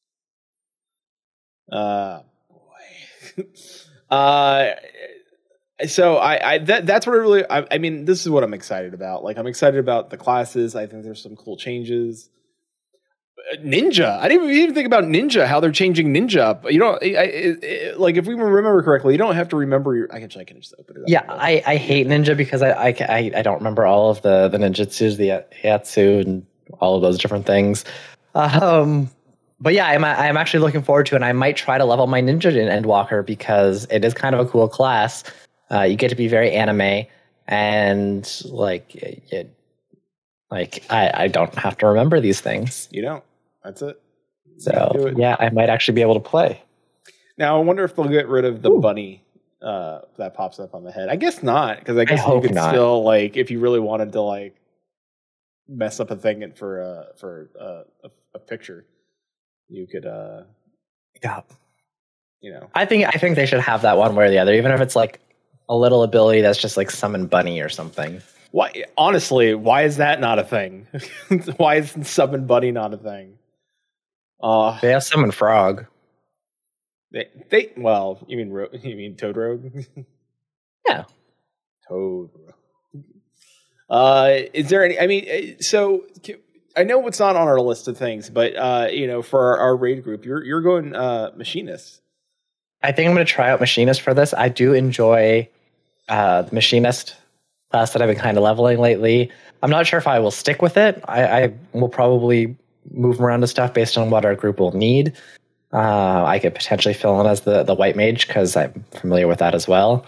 Uh, 1.69 2.21
boy. 2.49 3.43
uh, 4.15 4.69
so 5.85 6.15
I, 6.15 6.53
I 6.53 6.57
that 6.59 6.85
that's 6.85 7.05
what 7.05 7.13
I 7.13 7.19
really. 7.19 7.43
I, 7.49 7.67
I 7.71 7.77
mean, 7.77 8.05
this 8.05 8.21
is 8.21 8.29
what 8.29 8.45
I'm 8.45 8.53
excited 8.53 8.93
about. 8.93 9.25
Like, 9.25 9.37
I'm 9.37 9.47
excited 9.47 9.81
about 9.81 10.11
the 10.11 10.17
classes. 10.17 10.77
I 10.77 10.85
think 10.87 11.03
there's 11.03 11.21
some 11.21 11.35
cool 11.35 11.57
changes. 11.57 12.29
Ninja. 13.57 14.19
I 14.19 14.27
didn't 14.27 14.49
even 14.49 14.73
think 14.73 14.85
about 14.85 15.03
Ninja. 15.03 15.45
How 15.45 15.59
they're 15.59 15.71
changing 15.71 16.13
Ninja 16.13 16.39
up. 16.39 16.71
You 16.71 16.79
know, 16.79 16.91
like 17.97 18.15
if 18.15 18.25
we 18.25 18.33
remember 18.33 18.81
correctly, 18.83 19.13
you 19.13 19.17
don't 19.17 19.35
have 19.35 19.49
to 19.49 19.57
remember 19.57 19.95
your. 19.95 20.13
I 20.13 20.19
can. 20.19 20.31
I 20.39 20.43
can 20.43 20.61
just 20.61 20.73
open 20.79 20.97
it 20.97 21.01
up. 21.01 21.09
Yeah, 21.09 21.23
I, 21.27 21.61
I 21.65 21.75
hate 21.75 22.07
ninja 22.07 22.37
because 22.37 22.61
I, 22.61 22.69
I, 22.69 22.95
I, 22.99 23.31
I 23.35 23.41
don't 23.41 23.57
remember 23.57 23.85
all 23.85 24.09
of 24.09 24.21
the, 24.21 24.47
the 24.47 24.57
ninjutsus, 24.57 25.17
the 25.17 25.43
yatsu, 25.63 26.21
and 26.21 26.45
all 26.79 26.95
of 26.95 27.01
those 27.01 27.17
different 27.17 27.45
things. 27.45 27.83
Um, 28.35 29.09
but 29.59 29.73
yeah, 29.73 29.87
I'm, 29.87 30.05
I'm 30.05 30.37
actually 30.37 30.61
looking 30.61 30.81
forward 30.81 31.05
to 31.07 31.15
it. 31.15 31.17
And 31.17 31.25
I 31.25 31.33
might 31.33 31.57
try 31.57 31.77
to 31.77 31.85
level 31.85 32.07
my 32.07 32.21
ninja 32.21 32.55
in 32.55 32.83
Endwalker 32.83 33.25
because 33.25 33.85
it 33.91 34.05
is 34.05 34.13
kind 34.13 34.33
of 34.33 34.47
a 34.47 34.49
cool 34.49 34.69
class. 34.69 35.23
Uh, 35.69 35.81
you 35.81 35.95
get 35.95 36.09
to 36.09 36.15
be 36.15 36.27
very 36.27 36.51
anime, 36.51 37.05
and 37.47 38.41
like, 38.45 38.95
it, 38.95 39.53
like 40.49 40.83
I, 40.89 41.23
I 41.23 41.27
don't 41.27 41.53
have 41.55 41.77
to 41.79 41.87
remember 41.87 42.19
these 42.19 42.41
things. 42.41 42.87
You 42.91 43.01
don't. 43.01 43.23
That's 43.63 43.81
it. 43.81 44.01
So 44.57 44.91
it. 45.07 45.17
yeah, 45.17 45.35
I 45.39 45.49
might 45.49 45.69
actually 45.69 45.95
be 45.95 46.01
able 46.01 46.15
to 46.15 46.19
play. 46.19 46.61
Now 47.37 47.57
I 47.57 47.63
wonder 47.63 47.83
if 47.83 47.95
they'll 47.95 48.07
get 48.07 48.27
rid 48.27 48.45
of 48.45 48.61
the 48.61 48.71
Ooh. 48.71 48.81
bunny 48.81 49.23
uh, 49.61 50.01
that 50.17 50.33
pops 50.33 50.59
up 50.59 50.73
on 50.73 50.83
the 50.83 50.91
head. 50.91 51.09
I 51.09 51.15
guess 51.15 51.43
not, 51.43 51.79
because 51.79 51.97
I 51.97 52.05
guess 52.05 52.25
you 52.27 52.41
could 52.41 52.53
not. 52.53 52.69
still 52.69 53.03
like 53.03 53.37
if 53.37 53.51
you 53.51 53.59
really 53.59 53.79
wanted 53.79 54.11
to 54.13 54.21
like 54.21 54.55
mess 55.67 55.99
up 55.99 56.11
a 56.11 56.15
thing 56.15 56.51
for 56.55 56.81
uh, 56.81 57.15
for 57.17 57.49
uh, 57.59 57.83
a, 58.07 58.11
a 58.35 58.39
picture, 58.39 58.85
you 59.69 59.87
could 59.87 60.05
uh, 60.05 60.43
Yeah, 61.23 61.41
you 62.41 62.51
know 62.51 62.69
I 62.75 62.85
think 62.85 63.05
I 63.05 63.17
think 63.17 63.35
they 63.35 63.45
should 63.45 63.61
have 63.61 63.83
that 63.83 63.97
one 63.97 64.15
way 64.15 64.25
or 64.25 64.29
the 64.29 64.39
other, 64.39 64.53
even 64.53 64.71
if 64.71 64.81
it's 64.81 64.95
like 64.95 65.19
a 65.69 65.75
little 65.75 66.03
ability 66.03 66.41
that's 66.41 66.59
just 66.59 66.77
like 66.77 66.91
summon 66.91 67.27
bunny 67.27 67.61
or 67.61 67.69
something. 67.69 68.21
why 68.51 68.83
honestly 68.97 69.55
why 69.55 69.83
is 69.83 69.97
that 69.97 70.19
not 70.19 70.39
a 70.39 70.43
thing? 70.43 70.87
why 71.57 71.75
is 71.75 71.95
summon 72.03 72.45
bunny 72.45 72.71
not 72.71 72.93
a 72.93 72.97
thing? 72.97 73.37
Uh, 74.41 74.79
They 74.81 74.89
have 74.91 75.03
summon 75.03 75.31
frog. 75.31 75.85
they, 77.11 77.27
they 77.49 77.71
well 77.77 78.23
you 78.27 78.37
mean 78.37 78.49
ro- 78.51 78.69
you 78.73 78.95
mean 78.95 79.15
Toad 79.15 79.37
Rogue? 79.37 79.65
Yeah. 80.87 81.03
Toad. 81.87 82.29
Rogue. 82.33 83.03
Uh, 83.89 84.39
is 84.53 84.69
there 84.69 84.83
any? 84.83 84.99
I 84.99 85.05
mean, 85.05 85.25
eh, 85.27 85.53
so 85.59 86.05
I 86.75 86.83
know 86.83 86.97
what's 86.99 87.19
not 87.19 87.35
on 87.35 87.47
our 87.47 87.59
list 87.59 87.87
of 87.87 87.97
things, 87.97 88.29
but 88.29 88.55
uh, 88.55 88.87
you 88.91 89.05
know, 89.05 89.21
for 89.21 89.39
our, 89.39 89.57
our 89.59 89.75
raid 89.77 90.03
group, 90.03 90.25
you're 90.25 90.43
you're 90.43 90.61
going 90.61 90.95
uh, 90.95 91.31
machinist. 91.35 92.01
I 92.81 92.91
think 92.93 93.07
I'm 93.09 93.13
going 93.13 93.25
to 93.25 93.31
try 93.31 93.51
out 93.51 93.59
machinist 93.59 94.01
for 94.01 94.13
this. 94.13 94.33
I 94.33 94.49
do 94.49 94.73
enjoy 94.73 95.47
uh, 96.09 96.41
the 96.43 96.55
machinist 96.55 97.15
class 97.69 97.93
that 97.93 98.01
I've 98.01 98.07
been 98.09 98.17
kind 98.17 98.37
of 98.37 98.43
leveling 98.43 98.79
lately. 98.79 99.29
I'm 99.61 99.69
not 99.69 99.85
sure 99.85 99.99
if 99.99 100.07
I 100.07 100.17
will 100.19 100.31
stick 100.31 100.61
with 100.63 100.77
it. 100.77 101.03
I, 101.07 101.43
I 101.43 101.53
will 101.73 101.89
probably 101.89 102.55
move 102.89 103.21
around 103.21 103.41
to 103.41 103.47
stuff 103.47 103.73
based 103.73 103.97
on 103.97 104.09
what 104.09 104.25
our 104.25 104.35
group 104.35 104.59
will 104.59 104.75
need. 104.75 105.13
Uh, 105.73 106.25
I 106.25 106.39
could 106.39 106.53
potentially 106.53 106.93
fill 106.93 107.19
in 107.21 107.27
as 107.27 107.41
the, 107.41 107.63
the 107.63 107.73
white 107.73 107.95
mage 107.95 108.27
because 108.27 108.57
I'm 108.57 108.83
familiar 108.91 109.27
with 109.27 109.39
that 109.39 109.55
as 109.55 109.67
well. 109.67 110.05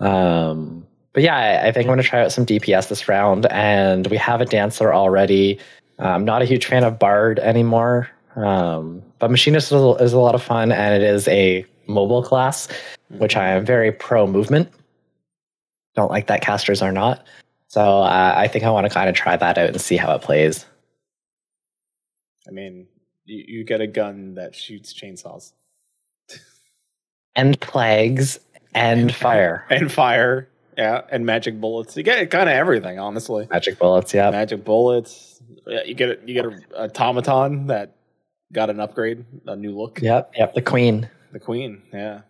Um, 0.00 0.86
but 1.12 1.22
yeah, 1.22 1.36
I, 1.36 1.68
I 1.68 1.72
think 1.72 1.84
I'm 1.84 1.88
going 1.88 1.98
to 1.98 2.04
try 2.04 2.22
out 2.22 2.32
some 2.32 2.44
DPS 2.44 2.88
this 2.88 3.08
round, 3.08 3.46
and 3.46 4.06
we 4.08 4.16
have 4.16 4.40
a 4.40 4.44
dancer 4.44 4.92
already. 4.92 5.58
Uh, 6.00 6.08
I'm 6.08 6.24
not 6.24 6.42
a 6.42 6.44
huge 6.44 6.66
fan 6.66 6.82
of 6.82 6.98
Bard 6.98 7.38
anymore, 7.38 8.10
um, 8.34 9.02
but 9.20 9.30
Machinist 9.30 9.70
is 9.70 9.80
a, 9.80 9.90
is 10.02 10.12
a 10.12 10.18
lot 10.18 10.34
of 10.34 10.42
fun, 10.42 10.72
and 10.72 11.00
it 11.00 11.06
is 11.06 11.28
a 11.28 11.64
mobile 11.86 12.22
class, 12.22 12.66
which 13.18 13.36
I 13.36 13.50
am 13.50 13.64
very 13.64 13.92
pro 13.92 14.26
movement. 14.26 14.68
Don't 15.94 16.10
like 16.10 16.26
that 16.26 16.40
casters 16.40 16.82
are 16.82 16.90
not. 16.90 17.24
So 17.68 18.02
uh, 18.02 18.34
I 18.36 18.48
think 18.48 18.64
I 18.64 18.70
want 18.70 18.86
to 18.86 18.92
kind 18.92 19.08
of 19.08 19.14
try 19.14 19.36
that 19.36 19.58
out 19.58 19.68
and 19.68 19.80
see 19.80 19.96
how 19.96 20.14
it 20.14 20.22
plays. 20.22 20.66
I 22.46 22.50
mean, 22.50 22.86
you, 23.24 23.44
you 23.46 23.64
get 23.64 23.80
a 23.80 23.86
gun 23.86 24.34
that 24.34 24.54
shoots 24.54 24.92
chainsaws 24.92 25.52
And 27.36 27.60
plagues 27.60 28.40
and 28.74 29.14
fire. 29.14 29.66
and 29.70 29.90
fire, 29.90 30.48
yeah, 30.76 31.02
and 31.10 31.24
magic 31.24 31.60
bullets. 31.60 31.96
You 31.96 32.02
get 32.02 32.30
kind 32.30 32.48
of 32.48 32.54
everything, 32.54 32.98
honestly. 32.98 33.46
Magic 33.50 33.78
bullets, 33.78 34.12
yeah. 34.12 34.30
Magic 34.30 34.64
bullets. 34.64 35.40
Yeah, 35.66 35.82
you 35.84 35.94
get 35.94 36.10
a, 36.10 36.18
you 36.26 36.34
get 36.34 36.44
a 36.46 36.84
automaton 36.84 37.68
that 37.68 37.96
got 38.52 38.70
an 38.70 38.80
upgrade, 38.80 39.24
a 39.46 39.56
new 39.56 39.76
look. 39.76 40.00
Yep, 40.00 40.32
yep, 40.36 40.54
the 40.54 40.62
queen. 40.62 41.08
The 41.32 41.40
queen, 41.40 41.82
yeah. 41.92 42.20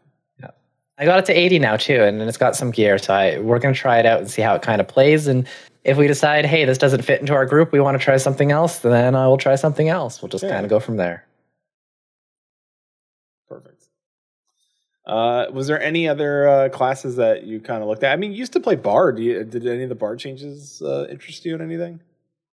Yeah. 0.41 0.51
I 0.99 1.05
got 1.05 1.19
it 1.19 1.27
to 1.27 1.33
80 1.33 1.59
now 1.59 1.77
too, 1.77 2.03
and 2.03 2.21
it's 2.23 2.39
got 2.39 2.57
some 2.57 2.71
gear. 2.71 2.99
So 2.99 3.15
I, 3.15 3.39
we're 3.39 3.59
going 3.59 3.75
to 3.75 3.81
try 3.81 3.99
it 3.99 4.07
out 4.07 4.21
and 4.21 4.31
see 4.31 4.43
how 4.43 4.55
it 4.55 4.63
kind 4.63 4.81
of 4.81 4.89
plays. 4.89 5.27
And 5.27 5.47
if 5.85 5.97
we 5.97 6.07
decide, 6.07 6.47
hey, 6.47 6.65
this 6.65 6.79
doesn't 6.79 7.03
fit 7.03 7.21
into 7.21 7.35
our 7.35 7.47
group, 7.47 7.71
we 7.73 7.81
want 7.81 7.99
to 7.99 8.03
try 8.03 8.17
something 8.17 8.51
else, 8.51 8.79
then 8.79 9.15
I 9.15 9.27
will 9.29 9.37
try 9.37 9.55
something 9.55 9.89
else. 9.89 10.23
We'll 10.23 10.31
just 10.31 10.45
Yeah. 10.45 10.51
kind 10.51 10.65
of 10.65 10.71
go 10.71 10.81
from 10.81 10.97
there. 10.97 11.25
Perfect. 13.49 13.85
Uh, 15.07 15.47
was 15.53 15.67
there 15.67 15.81
any 15.81 16.09
other 16.09 16.49
uh, 16.49 16.69
classes 16.71 17.17
that 17.17 17.45
you 17.45 17.61
kind 17.61 17.83
of 17.83 17.89
looked 17.89 18.03
at? 18.03 18.13
I 18.13 18.17
mean, 18.17 18.33
you 18.33 18.39
used 18.39 18.55
to 18.55 18.61
play 18.61 18.75
Bard. 18.75 19.19
You, 19.19 19.45
did 19.45 19.67
any 19.67 19.83
of 19.83 19.91
the 19.91 19.95
Bard 19.95 20.19
changes 20.19 20.81
uh, 20.83 21.07
interest 21.11 21.45
you 21.45 21.55
in 21.55 21.61
anything? 21.61 22.01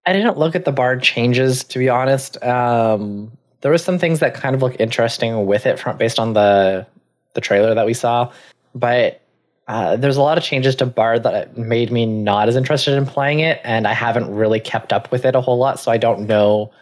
I 0.06 0.14
didn't 0.14 0.38
look 0.38 0.54
at 0.56 0.64
the 0.64 0.72
bard 0.72 1.02
changes 1.02 1.64
to 1.64 1.78
be 1.78 1.90
honest. 1.90 2.42
Um, 2.42 3.30
there 3.60 3.70
was 3.70 3.84
some 3.84 3.98
things 3.98 4.20
that 4.20 4.32
kind 4.32 4.54
of 4.54 4.62
look 4.62 4.74
interesting 4.80 5.44
with 5.44 5.66
it 5.66 5.78
from 5.78 5.98
based 5.98 6.18
on 6.18 6.32
the 6.32 6.86
the 7.34 7.42
trailer 7.42 7.74
that 7.74 7.84
we 7.84 7.92
saw, 7.92 8.32
but 8.74 9.20
uh, 9.68 9.96
there's 9.96 10.16
a 10.16 10.22
lot 10.22 10.38
of 10.38 10.44
changes 10.44 10.74
to 10.76 10.86
Bard 10.86 11.22
that 11.24 11.58
made 11.58 11.92
me 11.92 12.06
not 12.06 12.48
as 12.48 12.56
interested 12.56 12.94
in 12.94 13.04
playing 13.04 13.40
it, 13.40 13.60
and 13.64 13.86
I 13.86 13.92
haven't 13.92 14.34
really 14.34 14.60
kept 14.60 14.94
up 14.94 15.12
with 15.12 15.26
it 15.26 15.34
a 15.34 15.42
whole 15.42 15.58
lot, 15.58 15.78
so 15.78 15.92
I 15.92 15.98
don't 15.98 16.26
know 16.26 16.72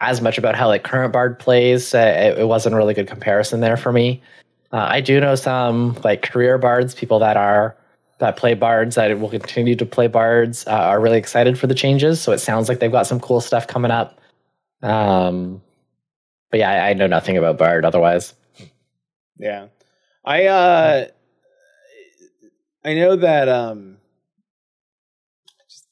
as 0.00 0.20
much 0.20 0.36
about 0.36 0.54
how 0.54 0.68
like 0.68 0.84
current 0.84 1.10
Bard 1.10 1.38
plays. 1.38 1.94
Uh, 1.94 1.98
it, 1.98 2.40
it, 2.40 2.46
wasn't 2.46 2.74
a 2.74 2.78
really 2.78 2.92
good 2.92 3.08
comparison 3.08 3.60
there 3.60 3.78
for 3.78 3.92
me. 3.92 4.22
Uh, 4.72 4.86
I 4.90 5.00
do 5.00 5.18
know 5.20 5.34
some 5.36 5.98
like 6.04 6.20
career 6.20 6.58
bards, 6.58 6.94
people 6.94 7.18
that 7.20 7.38
are 7.38 7.76
that 8.18 8.36
play 8.36 8.52
bards 8.52 8.94
that 8.96 9.18
will 9.18 9.30
continue 9.30 9.74
to 9.76 9.86
play 9.86 10.06
bards 10.06 10.66
uh, 10.66 10.70
are 10.70 11.00
really 11.00 11.18
excited 11.18 11.58
for 11.58 11.66
the 11.66 11.74
changes. 11.74 12.20
So 12.20 12.32
it 12.32 12.38
sounds 12.38 12.68
like 12.68 12.78
they've 12.78 12.92
got 12.92 13.06
some 13.06 13.20
cool 13.20 13.40
stuff 13.40 13.66
coming 13.66 13.90
up. 13.90 14.20
Um, 14.82 15.62
but 16.50 16.60
yeah, 16.60 16.70
I, 16.70 16.90
I 16.90 16.92
know 16.92 17.06
nothing 17.06 17.38
about 17.38 17.56
bard 17.56 17.86
otherwise. 17.86 18.34
Yeah, 19.38 19.68
I 20.24 20.46
uh, 20.46 21.06
I 22.84 22.94
know 22.94 23.16
that 23.16 23.48
um, 23.48 23.96
just 25.68 25.86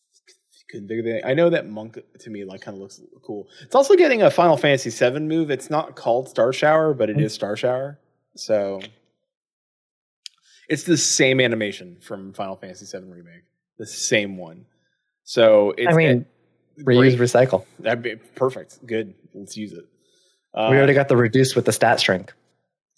couldn't 0.71 0.89
think 0.89 1.01
of 1.01 1.07
anything. 1.07 1.29
I 1.29 1.35
know 1.35 1.51
that 1.51 1.69
monk 1.69 1.99
to 2.21 2.31
me 2.31 2.45
like 2.45 2.61
kind 2.61 2.77
of 2.77 2.81
looks 2.81 3.01
cool. 3.23 3.49
It's 3.63 3.75
also 3.75 3.95
getting 3.95 4.23
a 4.23 4.31
Final 4.31 4.57
Fantasy 4.57 4.91
VII 4.91 5.21
move. 5.21 5.51
It's 5.51 5.71
not 5.71 5.97
called 5.97 6.29
Star 6.29 6.53
Shower, 6.53 6.95
but 6.95 7.11
it 7.11 7.21
is 7.21 7.33
Star 7.33 7.57
Shower. 7.57 7.99
So 8.37 8.81
it's 10.69 10.85
the 10.85 10.97
same 10.97 11.41
animation 11.41 11.99
from 12.01 12.33
Final 12.33 12.57
Fantasy 12.57 12.87
VII 12.87 13.05
remake, 13.07 13.45
the 13.79 13.87
same 13.87 14.37
one. 14.37 14.67
So 15.25 15.75
it's, 15.79 15.93
I 15.93 15.97
mean, 15.97 16.27
it, 16.77 16.85
reuse, 16.85 17.17
recycle. 17.17 17.65
That'd 17.79 18.03
be 18.03 18.17
perfect. 18.17 18.85
Good. 18.87 19.15
Let's 19.35 19.57
use 19.57 19.73
it. 19.73 19.85
Uh, 20.55 20.69
we 20.71 20.77
already 20.77 20.95
got 20.95 21.09
the 21.09 21.17
reduce 21.17 21.55
with 21.55 21.65
the 21.65 21.73
stat 21.73 22.01
strength. 22.01 22.33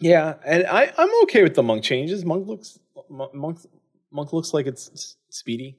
Yeah, 0.01 0.35
and 0.45 0.67
I 0.67 0.93
I'm 0.99 1.23
okay 1.25 1.43
with 1.43 1.55
the 1.55 1.63
monk 1.63 1.85
changes. 1.85 2.25
Monk 2.25 2.49
looks 2.49 2.79
monk 3.09 3.61
monk 4.15 4.33
looks 4.33 4.55
like 4.55 4.67
it's 4.67 5.17
speedy. 5.29 5.77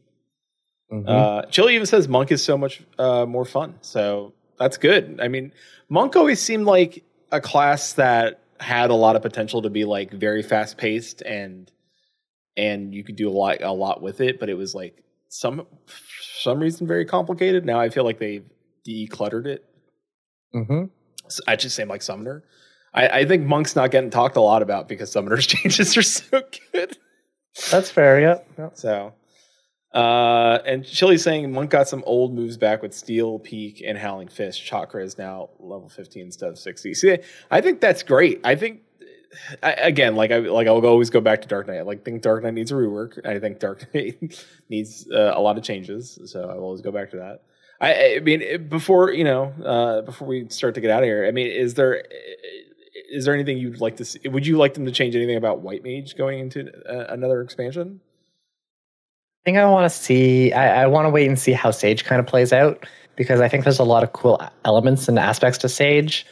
Mm-hmm. 0.91 1.07
Uh, 1.07 1.41
Chili 1.49 1.73
even 1.75 1.87
says 1.87 2.07
monk 2.07 2.31
is 2.31 2.43
so 2.43 2.57
much 2.57 2.83
uh, 2.99 3.25
more 3.25 3.45
fun. 3.45 3.75
So 3.81 4.33
that's 4.59 4.77
good. 4.77 5.19
I 5.21 5.29
mean, 5.29 5.51
monk 5.89 6.15
always 6.15 6.39
seemed 6.39 6.65
like 6.65 7.03
a 7.31 7.41
class 7.41 7.93
that 7.93 8.41
had 8.59 8.89
a 8.89 8.93
lot 8.93 9.15
of 9.15 9.21
potential 9.21 9.61
to 9.63 9.69
be 9.69 9.85
like 9.85 10.11
very 10.11 10.43
fast 10.43 10.77
paced 10.77 11.21
and 11.21 11.71
and 12.57 12.93
you 12.93 13.03
could 13.03 13.15
do 13.15 13.29
a 13.29 13.31
lot 13.31 13.61
a 13.61 13.71
lot 13.71 14.01
with 14.01 14.21
it, 14.21 14.39
but 14.39 14.49
it 14.49 14.53
was 14.53 14.75
like 14.75 15.03
some 15.29 15.65
some 16.41 16.59
reason 16.59 16.87
very 16.87 17.05
complicated. 17.05 17.65
Now 17.65 17.79
I 17.79 17.89
feel 17.89 18.03
like 18.03 18.19
they've 18.19 18.45
decluttered 18.87 19.47
it. 19.47 19.65
Mm-hmm. 20.53 20.85
So 21.27 21.43
I 21.47 21.55
just 21.55 21.75
say 21.75 21.85
like 21.85 22.01
Summoner. 22.01 22.43
I, 22.93 23.07
I 23.07 23.25
think 23.25 23.45
Monk's 23.45 23.75
not 23.75 23.91
getting 23.91 24.09
talked 24.09 24.37
a 24.37 24.41
lot 24.41 24.61
about 24.61 24.87
because 24.87 25.11
Summoner's 25.11 25.47
changes 25.47 25.97
are 25.97 26.01
so 26.01 26.41
good. 26.71 26.97
That's 27.71 27.89
fair. 27.89 28.19
Yeah. 28.19 28.39
Yep. 28.57 28.71
So, 28.75 29.13
uh, 29.93 30.59
and 30.65 30.85
Chili's 30.85 31.23
saying 31.23 31.51
Monk 31.51 31.69
got 31.69 31.87
some 31.87 32.03
old 32.05 32.33
moves 32.33 32.57
back 32.57 32.81
with 32.81 32.93
Steel 32.93 33.39
Peak 33.39 33.81
and 33.85 33.97
Howling 33.97 34.27
Fist. 34.27 34.63
Chakra 34.63 35.03
is 35.03 35.17
now 35.17 35.49
level 35.59 35.87
15 35.87 36.25
instead 36.25 36.49
of 36.49 36.59
60. 36.59 36.93
See, 36.93 37.17
I 37.49 37.61
think 37.61 37.79
that's 37.79 38.03
great. 38.03 38.41
I 38.43 38.55
think 38.55 38.81
I, 39.63 39.71
again, 39.73 40.15
like 40.15 40.31
I 40.31 40.39
like 40.39 40.67
I'll 40.67 40.85
always 40.85 41.09
go 41.09 41.21
back 41.21 41.41
to 41.41 41.47
Dark 41.47 41.67
Knight. 41.67 41.85
Like 41.85 42.03
think 42.03 42.21
Dark 42.21 42.43
Knight 42.43 42.53
needs 42.53 42.71
a 42.71 42.75
rework. 42.75 43.25
I 43.25 43.39
think 43.39 43.59
Dark 43.59 43.85
Knight 43.93 44.45
needs 44.69 45.07
uh, 45.11 45.33
a 45.35 45.41
lot 45.41 45.57
of 45.57 45.63
changes. 45.63 46.19
So 46.25 46.49
I 46.49 46.55
will 46.55 46.65
always 46.65 46.81
go 46.81 46.91
back 46.91 47.11
to 47.11 47.17
that. 47.17 47.41
I, 47.81 48.15
I 48.15 48.19
mean, 48.19 48.67
before 48.67 49.11
you 49.11 49.23
know, 49.23 49.53
uh, 49.63 50.01
before 50.01 50.27
we 50.27 50.49
start 50.49 50.75
to 50.75 50.81
get 50.81 50.91
out 50.91 51.03
of 51.03 51.07
here, 51.07 51.25
I 51.25 51.31
mean, 51.31 51.47
is 51.47 51.73
there 51.73 52.03
is 53.15 53.25
there 53.25 53.33
anything 53.33 53.57
you'd 53.57 53.81
like 53.81 53.95
to 53.97 54.05
see? 54.05 54.19
Would 54.27 54.45
you 54.45 54.57
like 54.57 54.73
them 54.73 54.85
to 54.85 54.91
change 54.91 55.15
anything 55.15 55.37
about 55.37 55.61
White 55.61 55.83
Mage 55.83 56.15
going 56.17 56.39
into 56.39 56.71
uh, 56.87 57.05
another 57.13 57.41
expansion? 57.41 58.01
I 59.41 59.41
think 59.45 59.57
I 59.57 59.65
want 59.65 59.89
to 59.89 59.95
see. 59.95 60.51
I, 60.51 60.83
I 60.83 60.87
want 60.87 61.05
to 61.05 61.09
wait 61.09 61.27
and 61.27 61.39
see 61.39 61.53
how 61.53 61.71
Sage 61.71 62.03
kind 62.03 62.19
of 62.19 62.27
plays 62.27 62.51
out 62.51 62.85
because 63.15 63.39
I 63.39 63.47
think 63.47 63.63
there's 63.63 63.79
a 63.79 63.83
lot 63.83 64.03
of 64.03 64.13
cool 64.13 64.41
elements 64.65 65.07
and 65.07 65.17
aspects 65.17 65.57
to 65.59 65.69
Sage. 65.69 66.25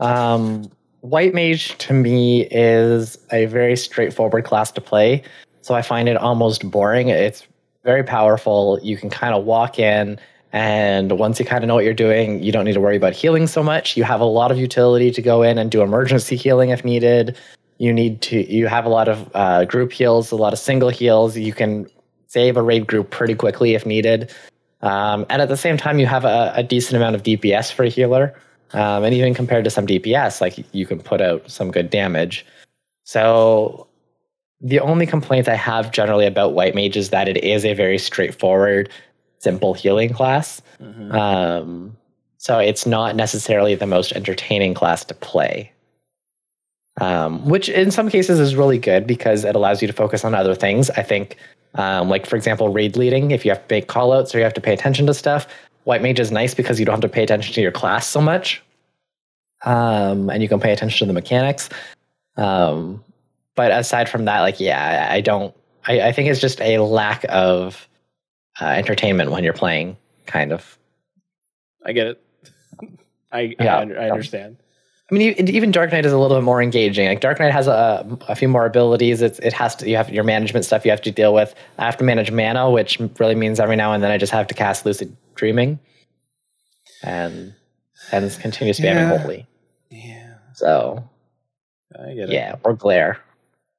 Um, 0.00 0.70
White 1.00 1.34
Mage 1.34 1.76
to 1.78 1.92
me 1.92 2.46
is 2.50 3.18
a 3.30 3.46
very 3.46 3.76
straightforward 3.76 4.44
class 4.44 4.72
to 4.72 4.80
play. 4.80 5.22
So 5.60 5.74
I 5.74 5.82
find 5.82 6.08
it 6.08 6.16
almost 6.16 6.70
boring. 6.70 7.08
It's 7.08 7.46
very 7.84 8.02
powerful. 8.02 8.80
You 8.82 8.96
can 8.96 9.10
kind 9.10 9.34
of 9.34 9.44
walk 9.44 9.78
in, 9.78 10.18
and 10.54 11.18
once 11.18 11.40
you 11.40 11.44
kind 11.44 11.64
of 11.64 11.68
know 11.68 11.74
what 11.74 11.84
you're 11.84 11.92
doing, 11.92 12.40
you 12.40 12.52
don't 12.52 12.64
need 12.64 12.74
to 12.74 12.80
worry 12.80 12.96
about 12.96 13.12
healing 13.12 13.48
so 13.48 13.60
much. 13.60 13.96
You 13.96 14.04
have 14.04 14.20
a 14.20 14.24
lot 14.24 14.52
of 14.52 14.56
utility 14.56 15.10
to 15.10 15.20
go 15.20 15.42
in 15.42 15.58
and 15.58 15.68
do 15.68 15.82
emergency 15.82 16.36
healing 16.36 16.70
if 16.70 16.84
needed. 16.84 17.36
You 17.78 17.92
need 17.92 18.22
to, 18.22 18.48
you 18.48 18.68
have 18.68 18.84
a 18.84 18.88
lot 18.88 19.08
of 19.08 19.28
uh, 19.34 19.64
group 19.64 19.90
heals, 19.90 20.30
a 20.30 20.36
lot 20.36 20.52
of 20.52 20.60
single 20.60 20.90
heals. 20.90 21.36
You 21.36 21.52
can 21.52 21.88
save 22.28 22.56
a 22.56 22.62
raid 22.62 22.86
group 22.86 23.10
pretty 23.10 23.34
quickly 23.34 23.74
if 23.74 23.84
needed. 23.84 24.32
Um, 24.80 25.26
and 25.28 25.42
at 25.42 25.48
the 25.48 25.56
same 25.56 25.76
time, 25.76 25.98
you 25.98 26.06
have 26.06 26.24
a, 26.24 26.52
a 26.54 26.62
decent 26.62 26.96
amount 26.98 27.16
of 27.16 27.24
DPS 27.24 27.72
for 27.72 27.82
a 27.82 27.88
healer. 27.88 28.32
Um, 28.74 29.02
and 29.02 29.12
even 29.12 29.34
compared 29.34 29.64
to 29.64 29.70
some 29.70 29.88
DPS, 29.88 30.40
like 30.40 30.64
you 30.72 30.86
can 30.86 31.00
put 31.00 31.20
out 31.20 31.50
some 31.50 31.72
good 31.72 31.90
damage. 31.90 32.46
So 33.02 33.88
the 34.60 34.78
only 34.78 35.06
complaint 35.06 35.48
I 35.48 35.56
have 35.56 35.90
generally 35.90 36.26
about 36.26 36.52
White 36.52 36.76
Mage 36.76 36.96
is 36.96 37.10
that 37.10 37.26
it 37.26 37.42
is 37.42 37.64
a 37.64 37.74
very 37.74 37.98
straightforward, 37.98 38.88
simple 39.44 39.74
healing 39.74 40.12
class. 40.12 40.60
Mm-hmm. 40.80 41.12
Um, 41.12 41.96
so 42.38 42.58
it's 42.58 42.86
not 42.86 43.14
necessarily 43.14 43.74
the 43.74 43.86
most 43.86 44.12
entertaining 44.12 44.74
class 44.74 45.04
to 45.04 45.14
play. 45.14 45.70
Um, 47.00 47.48
which 47.48 47.68
in 47.68 47.90
some 47.90 48.08
cases 48.08 48.38
is 48.38 48.54
really 48.54 48.78
good 48.78 49.06
because 49.06 49.44
it 49.44 49.56
allows 49.56 49.82
you 49.82 49.88
to 49.88 49.94
focus 49.94 50.24
on 50.24 50.34
other 50.34 50.54
things. 50.54 50.90
I 50.90 51.02
think, 51.02 51.36
um, 51.74 52.08
like 52.08 52.26
for 52.26 52.36
example, 52.36 52.68
raid 52.68 52.96
leading, 52.96 53.30
if 53.30 53.44
you 53.44 53.50
have 53.50 53.66
to 53.66 53.74
make 53.74 53.88
callouts 53.88 54.34
or 54.34 54.38
you 54.38 54.44
have 54.44 54.54
to 54.54 54.60
pay 54.60 54.72
attention 54.72 55.06
to 55.06 55.14
stuff, 55.14 55.46
White 55.84 56.02
Mage 56.02 56.20
is 56.20 56.30
nice 56.30 56.54
because 56.54 56.78
you 56.78 56.86
don't 56.86 56.94
have 56.94 57.00
to 57.00 57.08
pay 57.08 57.22
attention 57.22 57.52
to 57.54 57.60
your 57.60 57.72
class 57.72 58.06
so 58.06 58.20
much 58.20 58.62
um, 59.64 60.30
and 60.30 60.42
you 60.42 60.48
can 60.48 60.60
pay 60.60 60.72
attention 60.72 61.06
to 61.06 61.06
the 61.06 61.12
mechanics. 61.12 61.68
Um, 62.36 63.02
but 63.54 63.70
aside 63.70 64.08
from 64.08 64.24
that, 64.26 64.40
like, 64.40 64.60
yeah, 64.60 65.08
I 65.10 65.20
don't. 65.20 65.54
I, 65.86 66.00
I 66.08 66.12
think 66.12 66.28
it's 66.28 66.40
just 66.40 66.60
a 66.60 66.78
lack 66.78 67.24
of 67.28 67.88
uh, 68.60 68.66
entertainment 68.66 69.30
when 69.30 69.44
you're 69.44 69.52
playing, 69.52 69.96
kind 70.26 70.52
of. 70.52 70.78
I 71.84 71.92
get 71.92 72.06
it. 72.06 72.22
I 73.32 73.54
yeah, 73.58 73.78
I, 73.78 74.06
I 74.06 74.10
understand. 74.10 74.56
I 75.10 75.14
mean, 75.14 75.48
even 75.48 75.70
Dark 75.70 75.92
Knight 75.92 76.06
is 76.06 76.12
a 76.12 76.18
little 76.18 76.36
bit 76.36 76.44
more 76.44 76.62
engaging. 76.62 77.06
Like 77.06 77.20
Dark 77.20 77.38
Knight 77.38 77.52
has 77.52 77.66
a, 77.66 78.18
a 78.26 78.34
few 78.34 78.48
more 78.48 78.64
abilities. 78.64 79.20
It's, 79.20 79.38
it 79.40 79.52
has 79.52 79.76
to 79.76 79.88
you 79.88 79.96
have 79.96 80.08
your 80.08 80.24
management 80.24 80.64
stuff 80.64 80.84
you 80.84 80.90
have 80.90 81.02
to 81.02 81.10
deal 81.10 81.34
with. 81.34 81.54
I 81.78 81.84
have 81.84 81.98
to 81.98 82.04
manage 82.04 82.30
mana, 82.30 82.70
which 82.70 82.98
really 83.18 83.34
means 83.34 83.60
every 83.60 83.76
now 83.76 83.92
and 83.92 84.02
then 84.02 84.10
I 84.10 84.16
just 84.16 84.32
have 84.32 84.46
to 84.46 84.54
cast 84.54 84.86
Lucid 84.86 85.14
Dreaming, 85.34 85.78
and 87.02 87.54
and 88.12 88.38
continue 88.40 88.72
spamming 88.72 89.10
yeah. 89.10 89.18
Holy. 89.18 89.46
Yeah. 89.90 90.34
So, 90.54 91.08
I 91.98 92.14
get 92.14 92.30
it. 92.30 92.32
Yeah, 92.32 92.56
or 92.64 92.72
glare. 92.72 93.20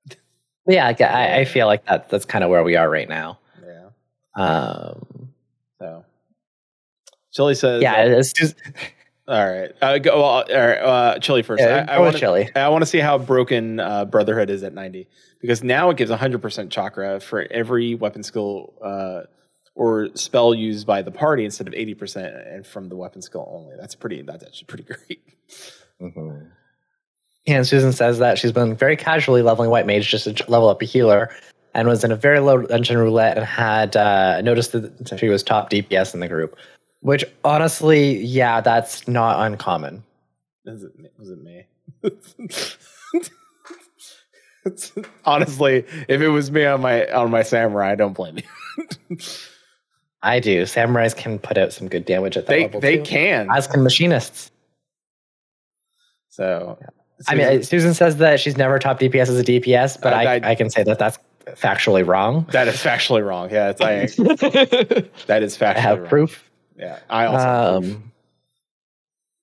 yeah, 0.67 0.93
I, 0.99 1.39
I 1.39 1.45
feel 1.45 1.65
like 1.65 1.86
that. 1.88 2.09
That's 2.09 2.26
kind 2.26 2.43
of 2.43 2.51
where 2.51 2.63
we 2.63 2.76
are 2.76 2.89
right 2.89 3.09
now. 3.09 3.39
Yeah. 4.38 4.43
Um. 4.43 5.29
So, 5.79 6.05
Chili 7.33 7.55
says, 7.55 7.81
"Yeah, 7.81 7.93
uh, 7.93 8.19
it's 8.19 8.33
just." 8.33 8.55
All 9.27 9.43
right, 9.43 9.71
uh, 9.81 9.97
go. 9.97 10.17
Well, 10.17 10.23
all 10.23 10.43
right, 10.43 10.77
uh, 10.77 11.19
Chili 11.19 11.41
first. 11.41 11.61
Yeah, 11.61 11.86
I, 11.89 11.95
I 11.95 11.99
want 11.99 12.15
Chili. 12.17 12.49
I 12.55 12.69
want 12.69 12.83
to 12.83 12.86
see 12.86 12.99
how 12.99 13.17
broken 13.17 13.79
uh, 13.79 14.05
Brotherhood 14.05 14.51
is 14.51 14.61
at 14.61 14.73
ninety 14.73 15.07
because 15.41 15.63
now 15.63 15.89
it 15.89 15.97
gives 15.97 16.11
hundred 16.11 16.43
percent 16.43 16.71
chakra 16.71 17.19
for 17.19 17.47
every 17.49 17.95
weapon 17.95 18.21
skill 18.21 18.75
uh, 18.83 19.21
or 19.73 20.09
spell 20.13 20.53
used 20.53 20.86
by 20.86 21.01
the 21.01 21.09
party 21.09 21.43
instead 21.43 21.67
of 21.67 21.73
eighty 21.73 21.95
percent 21.95 22.36
and 22.36 22.67
from 22.67 22.88
the 22.88 22.95
weapon 22.95 23.23
skill 23.23 23.49
only. 23.51 23.75
That's 23.79 23.95
pretty. 23.95 24.21
That's 24.21 24.43
actually 24.43 24.67
pretty 24.67 24.83
great. 25.07 25.23
Mm-hmm. 25.99 26.45
And 27.47 27.65
Susan 27.65 27.93
says 27.93 28.19
that 28.19 28.38
she's 28.38 28.51
been 28.51 28.75
very 28.75 28.95
casually 28.95 29.41
leveling 29.41 29.71
White 29.71 29.88
Mage 29.88 30.07
just 30.07 30.25
to 30.25 30.51
level 30.51 30.69
up 30.69 30.81
a 30.83 30.86
healer 30.86 31.36
and 31.76 31.88
was 31.88 32.03
in 32.03 32.11
a 32.11 32.15
very 32.15 32.39
low 32.39 32.61
dungeon 32.61 32.97
roulette 32.97 33.38
and 33.38 33.45
had 33.45 33.95
uh, 33.95 34.41
noticed 34.41 34.71
that 34.71 35.19
she 35.19 35.28
was 35.28 35.43
top 35.43 35.69
DPS 35.69 36.13
in 36.13 36.21
the 36.21 36.28
group. 36.28 36.57
Which 37.01 37.23
honestly, 37.43 38.17
yeah, 38.17 38.61
that's 38.61 39.07
not 39.07 39.45
uncommon. 39.45 40.03
Was 40.65 40.84
it, 40.84 40.91
was 41.19 41.30
it 41.30 41.43
me? 41.43 41.65
honestly, 45.26 45.86
if 46.07 46.21
it 46.21 46.30
was 46.30 46.49
me 46.49 46.65
on 46.65 46.82
my 46.82 47.05
on 47.11 47.30
my 47.30 47.43
samurai, 47.43 47.91
I 47.91 47.95
don't 47.95 48.13
blame 48.13 48.38
you. 48.38 49.17
I 50.23 50.39
do. 50.39 50.63
Samurais 50.63 51.15
can 51.15 51.38
put 51.38 51.57
out 51.57 51.71
some 51.71 51.88
good 51.88 52.05
damage 52.05 52.36
at 52.36 52.47
that 52.47 52.53
they, 52.53 52.63
level. 52.63 52.82
They 52.82 52.97
too. 52.97 53.03
can. 53.03 53.47
As 53.51 53.67
can 53.67 53.84
machinists. 53.84 54.49
So 56.30 56.80
yeah. 56.82 56.88
Susan, 57.21 57.45
I 57.45 57.51
mean, 57.51 57.63
Susan 57.63 57.93
says 57.93 58.17
that 58.17 58.39
she's 58.39 58.57
never 58.57 58.80
top 58.80 58.99
DPS 58.99 59.30
as 59.30 59.39
a 59.39 59.43
DPS, 59.43 60.01
but 60.01 60.11
uh, 60.11 60.17
I, 60.17 60.36
I, 60.36 60.49
I, 60.49 60.55
can 60.55 60.69
say 60.69 60.84
that 60.84 60.99
that's 60.99 61.17
factually 61.53 62.05
wrong. 62.05 62.45
That 62.51 62.67
is 62.67 62.75
factually 62.75 63.25
wrong. 63.25 63.49
Yeah, 63.51 63.69
it's 63.69 63.81
I, 63.81 64.05
that 65.27 65.43
is 65.43 65.57
factually. 65.57 65.75
I 65.75 65.79
have 65.79 65.99
wrong. 65.99 66.07
proof. 66.09 66.49
Yeah, 66.77 66.99
I 67.09 67.25
also. 67.25 67.77
Um, 67.89 68.11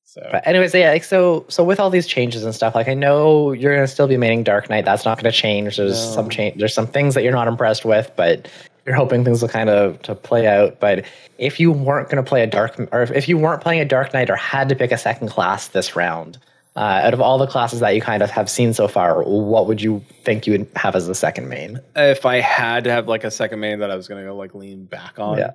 So 0.04 0.28
But 0.30 0.46
anyways, 0.46 0.74
yeah, 0.74 0.90
like 0.90 1.04
so 1.04 1.46
so 1.48 1.64
with 1.64 1.80
all 1.80 1.88
these 1.88 2.06
changes 2.06 2.44
and 2.44 2.54
stuff, 2.54 2.74
like 2.74 2.88
I 2.88 2.94
know 2.94 3.52
you're 3.52 3.74
gonna 3.74 3.86
still 3.88 4.06
be 4.06 4.16
maining 4.16 4.44
Dark 4.44 4.68
Knight. 4.68 4.84
That's 4.84 5.04
not 5.06 5.16
gonna 5.18 5.32
change. 5.32 5.76
There's 5.78 5.92
No. 6.08 6.14
some 6.14 6.28
change 6.28 6.58
there's 6.58 6.74
some 6.74 6.86
things 6.86 7.14
that 7.14 7.22
you're 7.22 7.32
not 7.32 7.48
impressed 7.48 7.84
with, 7.86 8.10
but 8.16 8.46
you're 8.84 8.94
hoping 8.96 9.24
things 9.24 9.40
will 9.40 9.48
kind 9.48 9.70
of 9.70 10.02
to 10.02 10.14
play 10.14 10.46
out. 10.46 10.80
But 10.80 11.04
if 11.38 11.58
you 11.58 11.72
weren't 11.72 12.10
gonna 12.10 12.22
play 12.22 12.42
a 12.42 12.46
dark 12.46 12.78
or 12.92 13.02
if 13.04 13.26
you 13.28 13.38
weren't 13.38 13.62
playing 13.62 13.80
a 13.80 13.84
Dark 13.86 14.12
Knight 14.12 14.28
or 14.28 14.36
had 14.36 14.68
to 14.68 14.74
pick 14.74 14.92
a 14.92 14.98
second 14.98 15.28
class 15.28 15.68
this 15.68 15.96
round, 15.96 16.36
uh, 16.76 16.78
out 17.04 17.14
of 17.14 17.20
all 17.20 17.38
the 17.38 17.46
classes 17.46 17.80
that 17.80 17.94
you 17.94 18.00
kind 18.00 18.22
of 18.22 18.30
have 18.30 18.48
seen 18.48 18.72
so 18.72 18.88
far, 18.88 19.22
what 19.24 19.66
would 19.66 19.82
you 19.82 20.02
think 20.24 20.46
you 20.46 20.52
would 20.54 20.68
have 20.76 20.94
as 20.96 21.06
the 21.06 21.14
second 21.14 21.48
main? 21.48 21.80
if 21.96 22.24
I 22.24 22.40
had 22.40 22.84
to 22.84 22.90
have 22.90 23.08
like 23.08 23.24
a 23.24 23.30
second 23.30 23.60
main 23.60 23.80
that 23.80 23.90
I 23.90 23.96
was 23.96 24.08
gonna 24.08 24.24
go 24.24 24.34
like 24.36 24.54
lean 24.54 24.84
back 24.86 25.18
on, 25.18 25.38
Yeah. 25.38 25.50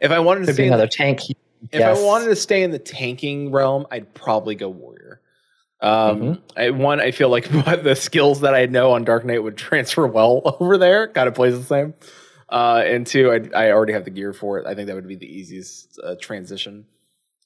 If 0.00 0.10
I 0.10 0.18
wanted 0.18 0.40
to 0.40 0.46
Could 0.46 0.54
stay 0.54 0.62
be 0.64 0.68
another 0.68 0.84
the, 0.86 0.88
tank. 0.88 1.20
if 1.72 1.82
I 1.82 1.92
wanted 2.02 2.26
to 2.26 2.36
stay 2.36 2.62
in 2.62 2.70
the 2.70 2.78
tanking 2.78 3.52
realm, 3.52 3.86
I'd 3.90 4.12
probably 4.14 4.54
go 4.54 4.68
warrior. 4.70 5.20
Um, 5.82 6.20
Mhm. 6.20 6.40
I, 6.56 6.70
one, 6.70 7.00
I 7.00 7.10
feel 7.10 7.28
like 7.30 7.48
the 7.82 7.94
skills 7.94 8.40
that 8.40 8.54
I 8.54 8.66
know 8.66 8.92
on 8.92 9.04
Dark 9.04 9.24
Knight 9.24 9.42
would 9.42 9.56
transfer 9.68 10.06
well 10.06 10.42
over 10.60 10.76
there. 10.78 11.08
Kind 11.08 11.28
of 11.28 11.34
plays 11.34 11.58
the 11.58 11.64
same. 11.64 11.94
Uh, 12.50 12.82
and 12.84 13.06
two, 13.06 13.30
I, 13.30 13.68
I 13.68 13.70
already 13.72 13.92
have 13.92 14.04
the 14.04 14.10
gear 14.10 14.32
for 14.32 14.58
it. 14.58 14.66
I 14.66 14.74
think 14.74 14.88
that 14.88 14.94
would 14.96 15.06
be 15.08 15.14
the 15.16 15.26
easiest 15.26 15.98
uh, 16.02 16.16
transition. 16.20 16.84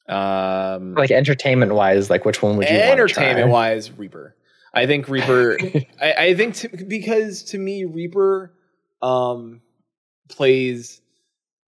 Um, 0.08 0.94
like 0.94 1.10
entertainment 1.10 1.74
wise, 1.74 2.10
like 2.10 2.24
which 2.24 2.42
one 2.42 2.56
would 2.56 2.68
you 2.68 2.76
entertainment 2.76 3.48
wise, 3.50 3.90
Reaper. 3.90 4.36
I 4.72 4.86
think 4.86 5.08
Reaper. 5.08 5.58
I, 6.02 6.12
I 6.12 6.34
think 6.34 6.54
to, 6.56 6.68
because 6.68 7.42
to 7.44 7.58
me, 7.58 7.84
Reaper 7.84 8.52
um, 9.00 9.62
plays 10.28 11.00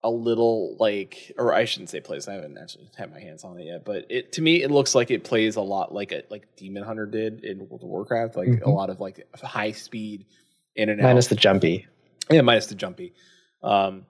a 0.02 0.10
little 0.10 0.76
like, 0.78 1.32
or 1.38 1.54
I 1.54 1.64
shouldn't 1.64 1.90
say 1.90 2.00
plays. 2.00 2.28
I 2.28 2.34
haven't 2.34 2.58
actually 2.58 2.90
had 2.96 3.10
my 3.12 3.20
hands 3.20 3.42
on 3.44 3.58
it 3.58 3.64
yet, 3.64 3.84
but 3.84 4.06
it 4.10 4.32
to 4.32 4.42
me 4.42 4.62
it 4.62 4.70
looks 4.70 4.94
like 4.94 5.10
it 5.10 5.24
plays 5.24 5.56
a 5.56 5.60
lot 5.62 5.92
like 5.94 6.12
a 6.12 6.22
like 6.30 6.46
Demon 6.56 6.82
Hunter 6.82 7.06
did 7.06 7.44
in 7.44 7.58
World 7.68 7.82
of 7.82 7.88
Warcraft, 7.88 8.36
like 8.36 8.48
a 8.48 8.50
Mhm. 8.52 8.74
lot 8.74 8.90
of 8.90 9.00
like 9.00 9.26
high 9.34 9.72
speed 9.72 10.26
in 10.74 10.88
and 10.90 11.00
minus 11.00 11.26
out. 11.26 11.30
the 11.30 11.36
jumpy? 11.36 11.86
Yeah, 12.30 12.42
minus 12.42 12.66
the 12.66 12.74
jumpy. 12.74 13.14
Um, 13.62 14.04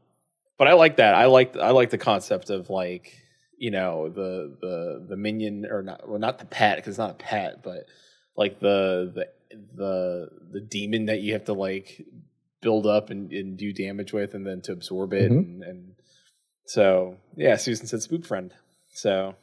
but 0.58 0.66
I 0.68 0.72
like 0.72 0.96
that. 0.96 1.14
I 1.14 1.26
like 1.26 1.56
I 1.56 1.70
like 1.70 1.90
the 1.90 1.98
concept 1.98 2.50
of 2.50 2.68
like 2.70 3.14
you 3.58 3.70
know 3.70 4.08
the 4.08 4.56
the 4.60 5.06
the 5.08 5.16
minion 5.16 5.66
or 5.70 5.82
not 5.82 6.08
well 6.08 6.18
not 6.18 6.38
the 6.38 6.44
pet 6.44 6.76
because 6.76 6.90
it's 6.90 6.98
not 6.98 7.10
a 7.10 7.14
pet, 7.14 7.62
but 7.62 7.86
like 8.36 8.60
the 8.60 9.12
the 9.14 9.28
the 9.74 10.28
the 10.52 10.60
demon 10.60 11.06
that 11.06 11.20
you 11.20 11.32
have 11.32 11.44
to 11.46 11.52
like 11.52 12.04
build 12.60 12.86
up 12.86 13.10
and, 13.10 13.32
and 13.32 13.56
do 13.56 13.72
damage 13.72 14.12
with, 14.12 14.34
and 14.34 14.46
then 14.46 14.60
to 14.62 14.72
absorb 14.72 15.12
it, 15.12 15.30
Mhm. 15.30 15.38
and, 15.38 15.62
and 15.62 15.94
so 16.66 17.16
yeah. 17.36 17.56
Susan 17.56 17.86
said 17.86 18.02
spook 18.02 18.24
friend. 18.26 18.52
So 18.94 19.34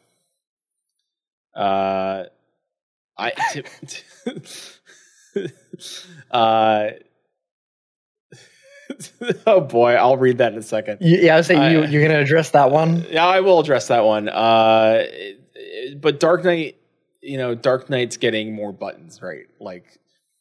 uh, 1.56 2.24
I 3.18 3.64
uh. 6.32 6.88
oh 9.48 9.62
boy, 9.62 9.94
I'll 9.94 10.18
read 10.18 10.38
that 10.40 10.54
in 10.54 10.60
a 10.60 10.64
second. 10.64 11.00
Yeah, 11.02 11.34
I 11.36 11.38
was 11.38 11.48
saying 11.48 11.60
I- 11.62 11.72
you 11.72 11.86
you're 11.86 12.02
gonna 12.08 12.20
address 12.20 12.52
that 12.52 12.72
one. 12.72 13.06
Yeah, 13.10 13.26
I 13.26 13.40
will 13.42 13.60
address 13.60 13.88
that 13.88 14.04
one. 14.04 14.30
Uh, 14.30 15.06
but 15.98 16.20
Dark 16.20 16.44
Knight, 16.44 16.78
you 17.22 17.38
know, 17.38 17.56
Dark 17.56 17.90
Knight's 17.90 18.18
getting 18.18 18.54
more 18.54 18.72
buttons, 18.72 19.22
right? 19.22 19.46
Like, 19.60 19.86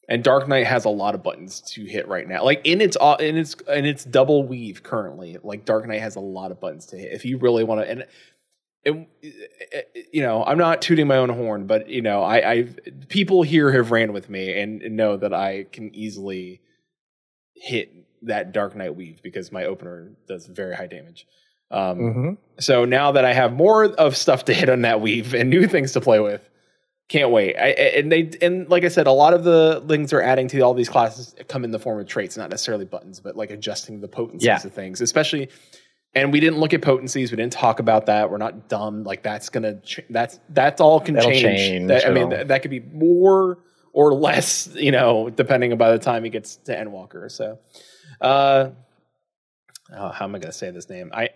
and 0.09 0.23
Dark 0.25 0.49
Knight 0.49 0.67
has 0.67 0.85
a 0.85 0.89
lot 0.91 1.15
of 1.15 1.23
buttons 1.23 1.61
to 1.73 1.85
hit 1.85 2.09
right 2.09 2.27
now. 2.29 2.45
Like 2.45 2.61
in 2.67 2.81
its 2.81 2.97
au- 3.01 3.15
in 3.17 3.37
its 3.37 3.55
in 3.69 3.85
its 3.85 4.05
double 4.05 4.45
weave 4.47 4.83
currently, 4.83 5.39
like 5.43 5.65
Dark 5.65 5.87
Knight 5.87 6.01
has 6.01 6.17
a 6.17 6.21
lot 6.21 6.51
of 6.51 6.61
buttons 6.61 6.87
to 6.87 6.97
hit. 6.99 7.13
If 7.13 7.25
you 7.25 7.39
really 7.39 7.65
want 7.65 7.83
to, 7.83 7.91
and 7.91 8.01
it, 8.85 9.09
it- 9.23 9.35
uh, 9.75 9.79
uh, 9.79 10.01
you 10.13 10.23
know, 10.23 10.45
I'm 10.45 10.59
not 10.59 10.83
tooting 10.83 11.07
my 11.07 11.17
own 11.17 11.29
horn, 11.29 11.67
but 11.67 11.89
you 11.89 12.03
know, 12.03 12.23
I, 12.23 12.51
I 12.53 12.69
people 13.09 13.43
here 13.43 13.71
have 13.73 13.91
ran 13.93 14.13
with 14.13 14.29
me 14.29 14.59
and 14.61 14.81
know 14.97 15.17
that 15.17 15.33
I 15.33 15.65
can 15.71 15.95
easily 15.95 16.61
hit 17.55 17.95
that 18.23 18.53
Dark 18.53 18.75
Knight 18.77 18.95
weave 18.97 19.23
because 19.23 19.51
my 19.53 19.65
opener 19.65 20.13
does 20.29 20.47
very 20.47 20.75
high 20.75 20.87
damage. 20.87 21.27
Um, 21.71 21.99
Mhm. 21.99 22.37
so 22.61 22.85
now 22.85 23.13
that 23.13 23.25
I 23.25 23.33
have 23.33 23.53
more 23.55 23.85
of 23.87 24.17
stuff 24.17 24.45
to 24.47 24.55
hit 24.55 24.69
on 24.69 24.83
that 24.83 25.01
weave 25.01 25.35
and 25.35 25.49
new 25.51 25.67
things 25.67 25.93
to 25.93 26.01
play 26.01 26.21
with, 26.21 26.43
can't 27.09 27.31
wait. 27.31 27.57
I, 27.57 27.69
and 27.99 28.13
they 28.13 28.31
and 28.43 28.69
like 28.71 28.85
I 28.85 28.89
said, 28.89 29.07
a 29.07 29.13
lot 29.13 29.35
of 29.35 29.43
the 29.45 29.83
things 29.89 30.11
they're 30.11 30.23
adding 30.23 30.49
to 30.49 30.61
all 30.61 30.75
these 30.75 30.89
classes 30.89 31.35
come 31.49 31.65
in 31.65 31.71
the 31.71 31.79
form 31.79 31.99
of 32.01 32.07
traits, 32.07 32.37
not 32.37 32.51
necessarily 32.51 32.85
buttons, 32.85 33.21
but 33.21 33.37
like 33.37 33.51
adjusting 33.51 34.01
the 34.01 34.09
potencies 34.09 34.47
Yeah. 34.47 34.59
of 34.65 34.73
things, 34.73 35.01
especially. 35.01 35.49
And 36.15 36.31
we 36.31 36.41
didn't 36.41 36.59
look 36.59 36.75
at 36.75 36.83
potencies. 36.83 37.31
We 37.31 37.37
didn't 37.37 37.55
talk 37.55 37.81
about 37.81 38.05
that. 38.07 38.31
We're 38.31 38.37
not 38.37 38.69
dumb. 38.69 39.03
Like 39.03 39.23
that's 39.23 39.49
gonna. 39.49 39.81
Ch- 39.81 40.01
that's 40.11 40.39
that's 40.51 40.79
all 40.81 41.01
can 41.01 41.15
That'll 41.15 41.31
change. 41.31 41.43
change, 41.43 41.89
That- 41.89 42.07
I 42.07 42.11
mean, 42.11 42.29
that, 42.29 42.49
that 42.49 42.61
could 42.63 42.71
be 42.71 42.81
more 42.81 43.59
or 43.95 44.13
less. 44.13 44.69
You 44.75 44.93
know, 44.93 45.31
depending 45.31 45.75
by 45.79 45.91
the 45.91 45.99
time 45.99 46.23
he 46.25 46.29
gets 46.31 46.57
to 46.65 46.77
Endwalker. 46.77 47.31
So, 47.31 47.59
uh, 48.23 48.71
oh, 49.95 50.09
how 50.09 50.25
am 50.25 50.35
I 50.35 50.39
gonna 50.39 50.53
say 50.53 50.71
this 50.71 50.89
name? 50.89 51.11
I. 51.13 51.29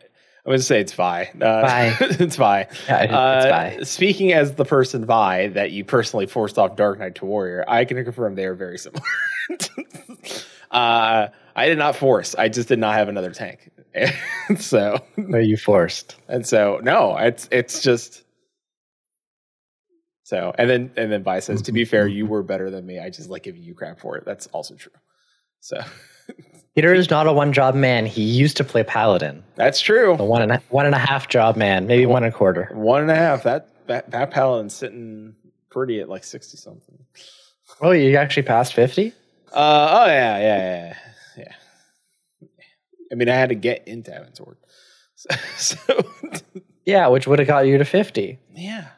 I'm 0.44 0.52
gonna 0.52 0.58
say 0.62 0.80
it's 0.80 0.92
Vi. 0.92 1.22
Uh, 1.34 1.38
Vi. 1.40 1.96
it's 2.00 2.36
Vi. 2.36 2.66
Yeah, 2.86 2.96
Uh, 2.96 3.36
it's 3.36 3.50
fine. 3.78 3.84
Speaking 3.84 4.32
as 4.32 4.54
the 4.54 4.64
person 4.64 5.04
Vi 5.04 5.48
that 5.48 5.72
you 5.72 5.84
personally 5.84 6.26
forced 6.26 6.56
off 6.56 6.76
Dark 6.76 7.00
Knight 7.00 7.16
to 7.16 7.24
Warrior, 7.24 7.64
I 7.66 7.84
can 7.84 8.02
confirm 8.04 8.36
they 8.36 8.44
are 8.44 8.54
very 8.54 8.78
similar. 8.78 9.02
uh, 10.70 11.28
I 11.56 11.66
did 11.68 11.78
not 11.78 11.96
force. 11.96 12.36
I 12.36 12.48
just 12.48 12.68
did 12.68 12.78
not 12.78 12.94
have 12.94 13.08
another 13.08 13.32
tank. 13.32 13.70
And 13.94 14.14
so 14.60 14.98
Are 15.32 15.40
you 15.40 15.56
forced? 15.56 16.14
and 16.28 16.46
so 16.46 16.78
no, 16.82 17.16
it's 17.16 17.48
it's 17.50 17.82
just 17.82 18.22
so 20.22 20.52
and 20.56 20.68
then 20.70 20.90
and 20.96 21.10
then 21.10 21.22
Vi 21.24 21.40
says, 21.40 21.62
to 21.62 21.72
be 21.72 21.84
fair, 21.84 22.06
you 22.06 22.26
were 22.26 22.42
better 22.44 22.70
than 22.70 22.86
me. 22.86 23.00
I 23.00 23.10
just 23.10 23.30
like 23.30 23.42
giving 23.42 23.62
you 23.64 23.74
crap 23.74 23.98
for 23.98 24.16
it. 24.16 24.24
That's 24.24 24.46
also 24.48 24.74
true. 24.76 24.92
So 25.60 25.80
Peter 26.76 26.94
is 26.94 27.10
not 27.10 27.26
a 27.26 27.32
one 27.32 27.52
job 27.52 27.74
man. 27.74 28.06
He 28.06 28.22
used 28.22 28.56
to 28.58 28.64
play 28.64 28.84
paladin, 28.84 29.42
that's 29.56 29.80
true. 29.80 30.12
a 30.12 30.24
one 30.24 30.42
and 30.42 30.52
a, 30.52 30.62
one 30.68 30.86
and 30.86 30.94
a 30.94 30.98
half 30.98 31.28
job 31.28 31.56
man, 31.56 31.86
maybe 31.88 32.06
one 32.06 32.22
and 32.22 32.32
a 32.32 32.36
quarter. 32.36 32.68
One 32.72 33.00
and 33.02 33.10
a 33.10 33.16
half. 33.16 33.42
That 33.42 33.68
that, 33.88 34.10
that 34.12 34.30
paladin's 34.30 34.74
sitting 34.74 35.34
pretty 35.70 36.00
at 36.00 36.08
like 36.08 36.22
sixty 36.22 36.56
something. 36.56 36.98
Oh, 37.80 37.90
you 37.90 38.16
actually 38.16 38.42
passed 38.44 38.74
fifty? 38.74 39.12
Uh, 39.52 39.88
oh 40.02 40.06
yeah, 40.06 40.38
yeah, 40.38 40.58
yeah, 40.58 40.96
yeah. 41.38 42.48
I 43.10 43.14
mean, 43.14 43.28
I 43.28 43.34
had 43.34 43.48
to 43.48 43.54
get 43.54 43.88
into 43.88 44.10
Heavensward. 44.12 44.56
So, 45.18 45.34
so 45.56 45.94
Yeah, 46.84 47.08
which 47.08 47.26
would 47.26 47.38
have 47.38 47.48
got 47.48 47.66
you 47.66 47.78
to 47.78 47.84
fifty. 47.86 48.38
yeah. 48.54 48.88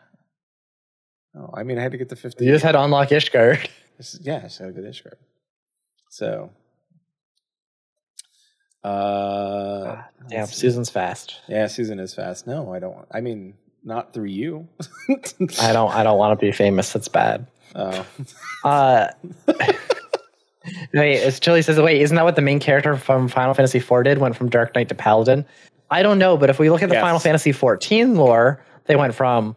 Oh, 1.36 1.50
I 1.54 1.62
mean, 1.62 1.78
I 1.78 1.82
had 1.82 1.92
to 1.92 1.98
get 1.98 2.08
to 2.08 2.16
fifty. 2.16 2.44
You 2.44 2.50
just 2.50 2.64
had 2.64 2.72
to 2.72 2.82
unlock 2.82 3.10
Ishgard. 3.10 3.68
yeah, 4.20 4.36
I 4.38 4.40
had 4.40 4.50
to 4.50 4.72
get 4.72 4.82
Ishgard. 4.84 5.14
So, 6.10 6.50
uh, 8.88 10.02
Damn, 10.28 10.40
let's. 10.40 10.56
Susan's 10.56 10.90
fast. 10.90 11.40
yeah, 11.48 11.66
Susan 11.66 11.98
is 11.98 12.14
fast. 12.14 12.46
No, 12.46 12.72
I 12.72 12.78
don't. 12.78 12.94
want 12.94 13.08
I 13.12 13.20
mean, 13.20 13.54
not 13.84 14.12
through 14.12 14.26
you. 14.26 14.68
I 15.60 15.72
don't. 15.72 15.92
I 15.94 16.02
don't 16.02 16.18
want 16.18 16.38
to 16.38 16.44
be 16.46 16.52
famous. 16.52 16.92
That's 16.92 17.08
bad. 17.08 17.46
Oh, 17.74 18.06
Uh, 18.64 19.08
wait, 20.94 21.14
it's 21.16 21.38
Chili 21.40 21.62
says, 21.62 21.78
wait, 21.80 22.00
isn't 22.00 22.14
that 22.16 22.24
what 22.24 22.36
the 22.36 22.42
main 22.42 22.60
character 22.60 22.96
from 22.96 23.28
Final 23.28 23.54
Fantasy 23.54 23.78
IV 23.78 24.04
did? 24.04 24.18
Went 24.18 24.36
from 24.36 24.48
Dark 24.48 24.74
Knight 24.74 24.88
to 24.88 24.94
Paladin? 24.94 25.44
I 25.90 26.02
don't 26.02 26.18
know, 26.18 26.36
but 26.36 26.50
if 26.50 26.58
we 26.58 26.70
look 26.70 26.82
at 26.82 26.88
the 26.88 26.94
Yes. 26.96 27.02
Final 27.02 27.18
Fantasy 27.18 27.52
XIV 27.52 28.16
lore, 28.16 28.62
they 28.86 28.96
went 28.96 29.14
from, 29.14 29.56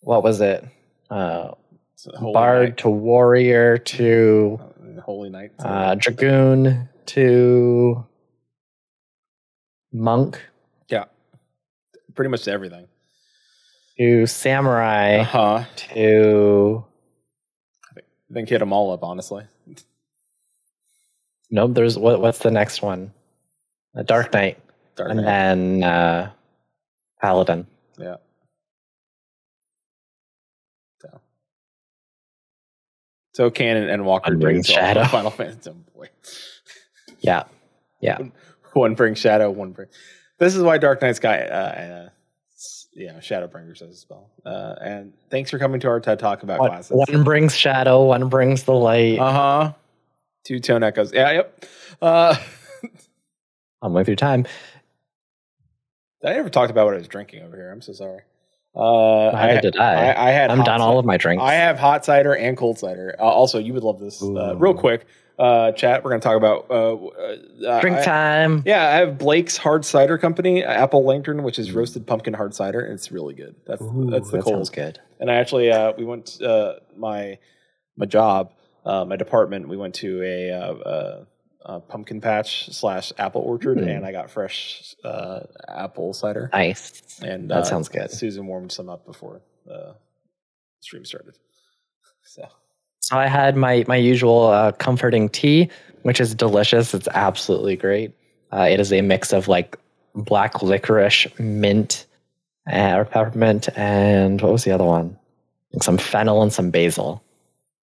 what 0.00 0.22
was 0.22 0.40
it? 0.40 0.64
Uh, 1.10 1.52
it's 1.94 2.06
a 2.06 2.16
Holy 2.18 2.32
Bard 2.32 2.62
Knight. 2.68 2.76
to 2.78 2.88
Warrior 2.90 3.78
to 3.78 4.60
Holy 5.04 5.28
Knight. 5.30 5.52
uh, 5.58 5.94
Dragoon 5.96 6.88
to 7.06 8.04
Monk 9.92 10.40
yeah, 10.88 11.04
pretty 12.14 12.28
much 12.30 12.46
everything. 12.48 12.86
to 13.98 14.26
Samurai 14.26 15.18
Uh 15.20 15.24
huh. 15.24 15.64
to. 15.76 16.84
I 17.96 18.34
think 18.34 18.48
hit 18.50 18.58
them 18.58 18.72
all 18.72 18.92
up, 18.92 19.02
honestly. 19.02 19.44
Nope, 21.50 21.74
there's 21.74 21.98
what, 21.98 22.20
what's 22.20 22.40
the 22.40 22.50
next 22.50 22.82
one? 22.82 23.12
A 23.94 24.04
Dark 24.04 24.32
Knight. 24.34 24.58
Dark 24.96 25.10
and 25.10 25.18
then 25.20 25.82
uh, 25.82 26.30
Paladin. 27.22 27.66
Yeah. 27.98 28.16
So, 31.00 31.20
so 33.32 33.50
Canon 33.50 33.88
Endwalker 33.88 34.38
brings 34.38 34.66
Shadow. 34.66 35.04
Final 35.04 35.30
Fantasy. 35.30 35.70
Oh 35.70 35.76
boy, 35.96 36.08
Yeah, 37.20 37.44
yeah. 38.02 38.18
One 38.74 38.94
brings 38.94 39.18
Shadow, 39.18 39.50
one 39.50 39.72
brings. 39.72 39.92
This 40.38 40.54
is 40.56 40.62
why 40.62 40.78
Dark 40.78 41.02
Knight's 41.02 41.18
got, 41.18 41.40
uh, 41.40 41.52
uh, 41.52 42.08
s- 42.54 42.86
you 42.92 43.08
know, 43.08 43.14
Shadowbringers 43.14 43.82
as 43.82 44.06
well. 44.08 44.30
Uh, 44.46 44.74
and 44.80 45.12
thanks 45.30 45.50
for 45.50 45.58
coming 45.58 45.80
to 45.80 45.88
our 45.88 46.00
TED 46.00 46.18
Talk 46.18 46.42
about 46.42 46.60
One, 46.60 46.70
classes. 46.70 46.92
one 46.92 47.24
brings 47.24 47.56
shadow, 47.56 48.04
one 48.04 48.28
brings 48.28 48.62
the 48.64 48.74
light. 48.74 49.18
Uh 49.18 49.32
huh. 49.32 49.72
Two 50.44 50.60
tone 50.60 50.82
echoes. 50.82 51.12
Yeah. 51.12 51.32
Yep. 51.32 51.64
Uh, 52.00 52.36
I'm 53.82 53.92
way 53.92 54.04
through 54.04 54.16
time. 54.16 54.46
I 56.24 56.32
never 56.32 56.48
talked 56.50 56.70
about 56.70 56.86
what 56.86 56.94
I 56.94 56.98
was 56.98 57.08
drinking 57.08 57.42
over 57.44 57.56
here. 57.56 57.70
I'm 57.70 57.80
so 57.80 57.92
sorry. 57.92 58.22
Uh, 58.74 59.30
Neither 59.32 59.60
did 59.60 59.76
I. 59.76 60.10
I, 60.12 60.28
I 60.28 60.30
had. 60.30 60.50
I'm 60.50 60.62
done 60.62 60.80
ci- 60.80 60.84
all 60.84 60.98
of 60.98 61.04
my 61.04 61.16
drinks. 61.16 61.42
I 61.42 61.54
have 61.54 61.78
hot 61.78 62.04
cider 62.04 62.34
and 62.34 62.56
cold 62.56 62.78
cider. 62.78 63.14
Uh, 63.18 63.22
also, 63.24 63.58
you 63.58 63.72
would 63.74 63.82
love 63.82 63.98
this. 63.98 64.22
Uh, 64.22 64.56
real 64.56 64.74
quick, 64.74 65.06
uh, 65.38 65.72
chat. 65.72 66.02
We're 66.04 66.10
going 66.10 66.20
to 66.20 66.24
talk 66.26 66.36
about 66.36 66.66
uh, 66.70 66.94
uh, 67.66 67.80
Drink 67.80 67.98
I- 67.98 68.04
time. 68.04 68.62
Yeah, 68.66 68.86
I 68.86 68.96
have 68.96 69.18
Blake's 69.18 69.56
Hard 69.56 69.84
Cider 69.84 70.18
Company, 70.18 70.64
Apple 70.64 71.04
Lantern, 71.04 71.42
which 71.42 71.58
is 71.58 71.72
roasted 71.72 72.06
pumpkin 72.06 72.34
hard 72.34 72.54
cider. 72.54 72.80
and 72.80 72.94
It's 72.94 73.12
really 73.12 73.34
good. 73.34 73.54
That's 73.66 73.80
Ooh, 73.82 74.08
that's 74.10 74.30
the 74.30 74.38
that 74.38 74.44
cold. 74.44 74.72
good. 74.72 74.98
And 75.20 75.30
I 75.30 75.36
actually 75.36 75.70
uh, 75.70 75.92
we 75.96 76.04
went 76.04 76.40
uh, 76.42 76.74
my 76.96 77.38
my 77.96 78.06
job, 78.06 78.52
uh, 78.84 79.04
my 79.04 79.16
department. 79.16 79.68
We 79.68 79.76
went 79.76 79.94
to 79.96 80.22
a, 80.22 80.50
uh, 80.52 80.72
uh, 80.74 81.24
uh, 81.66 81.80
pumpkin 81.80 82.20
patch 82.20 82.70
slash 82.72 83.12
apple 83.18 83.42
orchard, 83.42 83.78
Hmm. 83.78 83.88
and 83.88 84.06
I 84.06 84.12
got 84.12 84.30
fresh 84.30 84.94
uh, 85.04 85.40
apple 85.68 86.12
cider. 86.14 86.48
Nice. 86.52 87.02
And 87.22 87.50
That 87.50 87.58
uh, 87.58 87.64
sounds 87.64 87.88
good. 87.88 88.10
Susan 88.10 88.46
warmed 88.46 88.72
some 88.72 88.88
up 88.88 89.04
before 89.04 89.42
the 89.66 89.94
stream 90.80 91.04
started. 91.04 91.34
So 92.22 92.46
So 93.08 93.16
I 93.16 93.26
had 93.26 93.56
my 93.56 93.86
my 93.88 93.96
usual 93.96 94.48
uh, 94.48 94.72
comforting 94.72 95.30
tea, 95.30 95.70
which 96.02 96.20
is 96.20 96.34
delicious. 96.34 96.92
It's 96.92 97.08
absolutely 97.14 97.74
great. 97.74 98.12
Uh, 98.52 98.68
it 98.70 98.80
is 98.80 98.92
a 98.92 99.00
mix 99.00 99.32
of 99.32 99.48
like 99.48 99.78
black 100.14 100.62
licorice, 100.62 101.26
mint, 101.38 102.04
uh, 102.70 102.96
or 102.98 103.06
peppermint, 103.06 103.70
and 103.78 104.42
what 104.42 104.52
was 104.52 104.64
the 104.64 104.72
other 104.72 104.84
one? 104.84 105.16
Some 105.80 105.96
fennel 105.96 106.42
and 106.42 106.52
some 106.52 106.68
basil. 106.70 107.22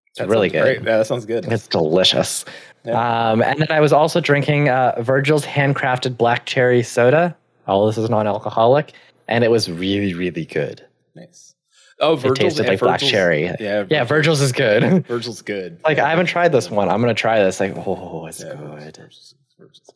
It's 0.10 0.20
that 0.20 0.30
really 0.30 0.48
good. 0.48 0.62
Great. 0.62 0.78
Yeah, 0.84 0.98
that 0.98 1.08
sounds 1.08 1.26
good. 1.26 1.52
It's 1.52 1.68
delicious. 1.68 2.46
Yeah. 2.84 3.32
Um, 3.32 3.42
and 3.42 3.60
then 3.60 3.72
I 3.72 3.80
was 3.80 3.92
also 3.92 4.22
drinking 4.22 4.70
uh, 4.70 5.02
Virgil's 5.02 5.44
handcrafted 5.44 6.18
black 6.18 6.46
cherry 6.46 6.84
soda. 6.84 7.36
All 7.66 7.88
this 7.88 7.98
is 7.98 8.12
non-alcoholic, 8.12 8.94
and 9.28 9.44
it 9.44 9.50
was 9.50 9.72
really, 9.72 10.14
really 10.14 10.46
good. 10.46 10.86
Nice. 11.16 11.55
Oh, 12.00 12.16
Virgil's 12.16 12.38
tasted 12.38 12.60
and 12.62 12.70
like 12.70 12.80
black 12.80 13.00
cherry. 13.00 13.46
Yeah, 13.60 13.86
Yeah, 13.90 14.04
Virgil's 14.04 14.42
is 14.42 14.52
good. 14.52 15.06
Virgil's 15.08 15.42
good. 15.54 15.80
like 15.84 15.98
Yeah, 15.98 16.06
I 16.06 16.10
haven't 16.10 16.26
tried 16.26 16.52
this 16.52 16.70
one. 16.70 16.90
I'm 16.90 17.00
gonna 17.02 17.14
try 17.14 17.44
this. 17.44 17.60
Like, 17.60 17.74
oh, 17.76 18.26
it's 18.28 18.42
yeah, 18.42 18.56
good. 18.56 18.96
Virgil's, 18.98 19.36
Virgil's, 19.58 19.90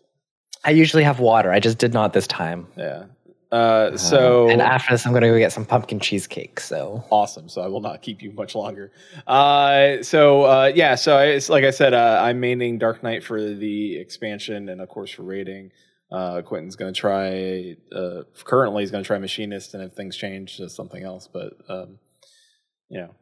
I 0.63 0.71
usually 0.71 1.03
have 1.03 1.19
water. 1.19 1.51
I 1.51 1.59
just 1.59 1.77
did 1.77 1.93
not 1.93 2.13
this 2.13 2.27
time. 2.27 2.67
yeah. 2.77 3.05
Uh, 3.51 3.97
so 3.97 4.47
and 4.47 4.61
after 4.61 4.93
this, 4.93 5.07
I'm 5.07 5.13
gonna 5.13 5.27
go 5.27 5.37
get 5.39 5.51
some 5.51 5.65
pumpkin 5.65 5.99
cheesecake. 5.99 6.59
So 6.59 7.03
awesome. 7.09 7.49
So 7.49 7.61
I 7.61 7.67
will 7.67 7.81
not 7.81 8.03
keep 8.03 8.21
you 8.21 8.31
much 8.31 8.53
longer. 8.53 8.91
Uh, 9.25 10.03
so 10.03 10.43
uh, 10.43 10.71
yeah, 10.73 10.93
so 10.93 11.17
I, 11.17 11.25
it's 11.25 11.49
like 11.49 11.63
I 11.63 11.71
said, 11.71 11.95
uh, 11.95 12.21
I'm 12.21 12.39
maining 12.39 12.77
Dark 12.77 13.01
Knight 13.01 13.23
for 13.23 13.41
the 13.41 13.97
expansion 13.97 14.69
and 14.69 14.81
of 14.81 14.89
course 14.89 15.09
for 15.09 15.23
rating. 15.23 15.71
Uh, 16.11 16.41
Quentin's 16.41 16.75
going 16.75 16.93
to 16.93 16.99
try. 16.99 17.75
Uh, 17.95 18.23
currently, 18.43 18.83
he's 18.83 18.91
going 18.91 19.03
to 19.03 19.07
try 19.07 19.17
Machinist, 19.19 19.73
and 19.73 19.83
if 19.83 19.93
things 19.93 20.15
change, 20.15 20.57
to 20.57 20.69
something 20.69 21.03
else. 21.03 21.29
But 21.31 21.53
um, 21.69 21.99
you 22.89 22.99
know, 22.99 23.13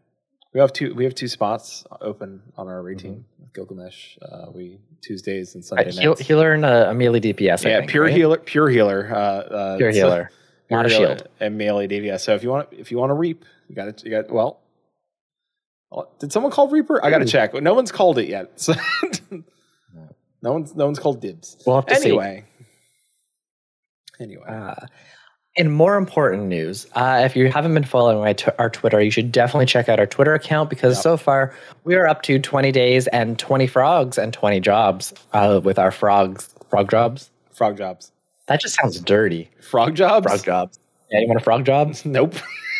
we 0.53 0.61
have 0.61 0.71
two. 0.71 0.93
We 0.95 1.03
have 1.03 1.13
two 1.13 1.27
spots 1.27 1.85
open 2.01 2.41
on 2.55 2.67
our 2.67 2.81
raid 2.81 2.99
team 2.99 3.25
with 3.39 3.53
Gilgamesh. 3.53 4.17
Uh, 4.21 4.45
we 4.53 4.79
Tuesdays 5.01 5.55
and 5.55 5.65
Sunday 5.65 5.91
heal, 5.91 6.11
nights. 6.11 6.21
healer 6.21 6.53
and 6.53 6.63
uh, 6.63 6.87
a 6.89 6.93
melee 6.93 7.19
DPS. 7.19 7.65
I 7.65 7.69
yeah, 7.69 7.79
think, 7.79 7.91
pure 7.91 8.05
right? 8.05 8.13
healer, 8.13 8.37
pure 8.37 8.69
healer, 8.69 9.09
uh, 9.13 9.17
uh, 9.17 9.77
pure 9.77 9.91
so- 9.91 9.97
healer, 9.97 10.31
not 10.71 10.85
a 10.85 10.89
shield. 10.89 11.27
and 11.41 11.57
melee 11.57 11.87
DPS. 11.89 12.21
So 12.21 12.35
if 12.35 12.43
you 12.43 12.49
want, 12.49 12.69
if 12.71 12.89
you 12.91 12.97
want 12.97 13.09
to 13.09 13.15
reap, 13.15 13.43
you 13.67 13.75
got 13.75 13.89
it. 13.89 14.03
You 14.05 14.11
got 14.11 14.31
well. 14.31 14.61
Did 16.19 16.31
someone 16.33 16.51
call 16.51 16.67
Reaper? 16.69 17.03
I 17.03 17.09
got 17.09 17.19
to 17.19 17.25
check. 17.25 17.53
No 17.53 17.73
one's 17.73 17.91
called 17.91 18.17
it 18.17 18.27
yet. 18.29 18.51
So 18.59 18.73
no 20.41 20.53
one's 20.53 20.75
no 20.75 20.85
one's 20.85 20.99
called 20.99 21.19
dibs. 21.21 21.57
We'll 21.65 21.77
have 21.77 21.85
to 21.87 21.95
see. 21.95 22.43
Anyway. 24.19 24.45
Uh, 24.47 24.75
in 25.55 25.71
more 25.71 25.95
important 25.95 26.43
news, 26.47 26.85
uh, 26.93 27.21
if 27.25 27.35
you 27.35 27.51
haven't 27.51 27.73
been 27.73 27.83
following 27.83 28.19
my 28.19 28.33
tw- 28.33 28.49
our 28.59 28.69
Twitter, 28.69 29.01
you 29.01 29.09
should 29.09 29.31
definitely 29.31 29.65
check 29.65 29.89
out 29.89 29.99
our 29.99 30.05
Twitter 30.05 30.33
account 30.35 30.69
because 30.69 30.97
Yep. 30.97 31.03
so 31.03 31.17
far 31.17 31.53
we 31.83 31.95
are 31.95 32.07
up 32.07 32.21
to 32.23 32.37
20 32.37 32.71
days 32.71 33.07
and 33.07 33.39
20 33.39 33.65
frogs 33.65 34.17
and 34.19 34.31
20 34.33 34.59
jobs 34.59 35.13
uh, 35.33 35.59
with 35.63 35.79
our 35.79 35.91
frogs, 35.91 36.53
frog 36.69 36.91
jobs. 36.91 37.31
frog 37.53 37.75
jobs. 37.77 38.11
That 38.47 38.61
just 38.61 38.75
sounds 38.79 38.99
dirty. 39.01 39.49
Frog 39.61 39.95
jobs. 39.95 40.25
Frog 40.27 40.43
jobs. 40.45 40.79
Yeah, 41.11 41.21
you 41.21 41.27
want 41.27 41.39
a 41.41 41.43
frog 41.43 41.65
job? 41.65 41.95
Nope. 42.05 42.35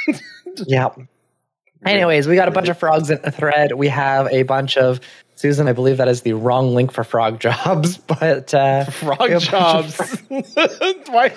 yeah. 0.67 0.89
Anyways, 1.85 2.27
we 2.27 2.35
got 2.35 2.47
a 2.47 2.51
bunch 2.51 2.69
of 2.69 2.77
frogs 2.77 3.09
in 3.09 3.19
a 3.23 3.31
thread. 3.31 3.71
We 3.73 3.87
have 3.89 4.27
a 4.27 4.43
bunch 4.43 4.77
of 4.77 4.99
Susan. 5.37 5.67
I 5.67 5.73
believe 5.73 5.97
that 5.97 6.07
is 6.07 6.21
the 6.21 6.33
wrong 6.33 6.73
link 6.73 6.91
for 6.91 7.03
frog 7.03 7.39
jobs, 7.47 7.97
but 7.97 8.53
uh, 8.53 8.85
Frog 8.85 9.19
we 9.21 9.29
have 9.31 9.47
a 9.47 9.51
bunch 9.51 9.51
jobs. 9.51 10.21
Why? 11.07 11.33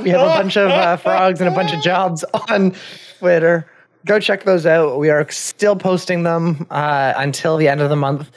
we 0.00 0.10
have 0.10 0.20
a 0.20 0.24
bunch 0.24 0.56
of 0.56 0.70
uh, 0.70 0.96
frogs 0.96 1.40
and 1.40 1.48
a 1.48 1.54
bunch 1.54 1.72
of 1.72 1.82
jobs 1.82 2.24
on 2.48 2.74
Twitter. 3.18 3.68
Go 4.06 4.20
check 4.20 4.44
those 4.44 4.66
out. 4.66 5.00
We 5.00 5.10
are 5.10 5.28
still 5.30 5.74
posting 5.74 6.22
them 6.22 6.64
uh, 6.70 7.12
until 7.16 7.56
the 7.56 7.66
end 7.66 7.80
of 7.80 7.90
the 7.90 7.96
month. 7.96 8.30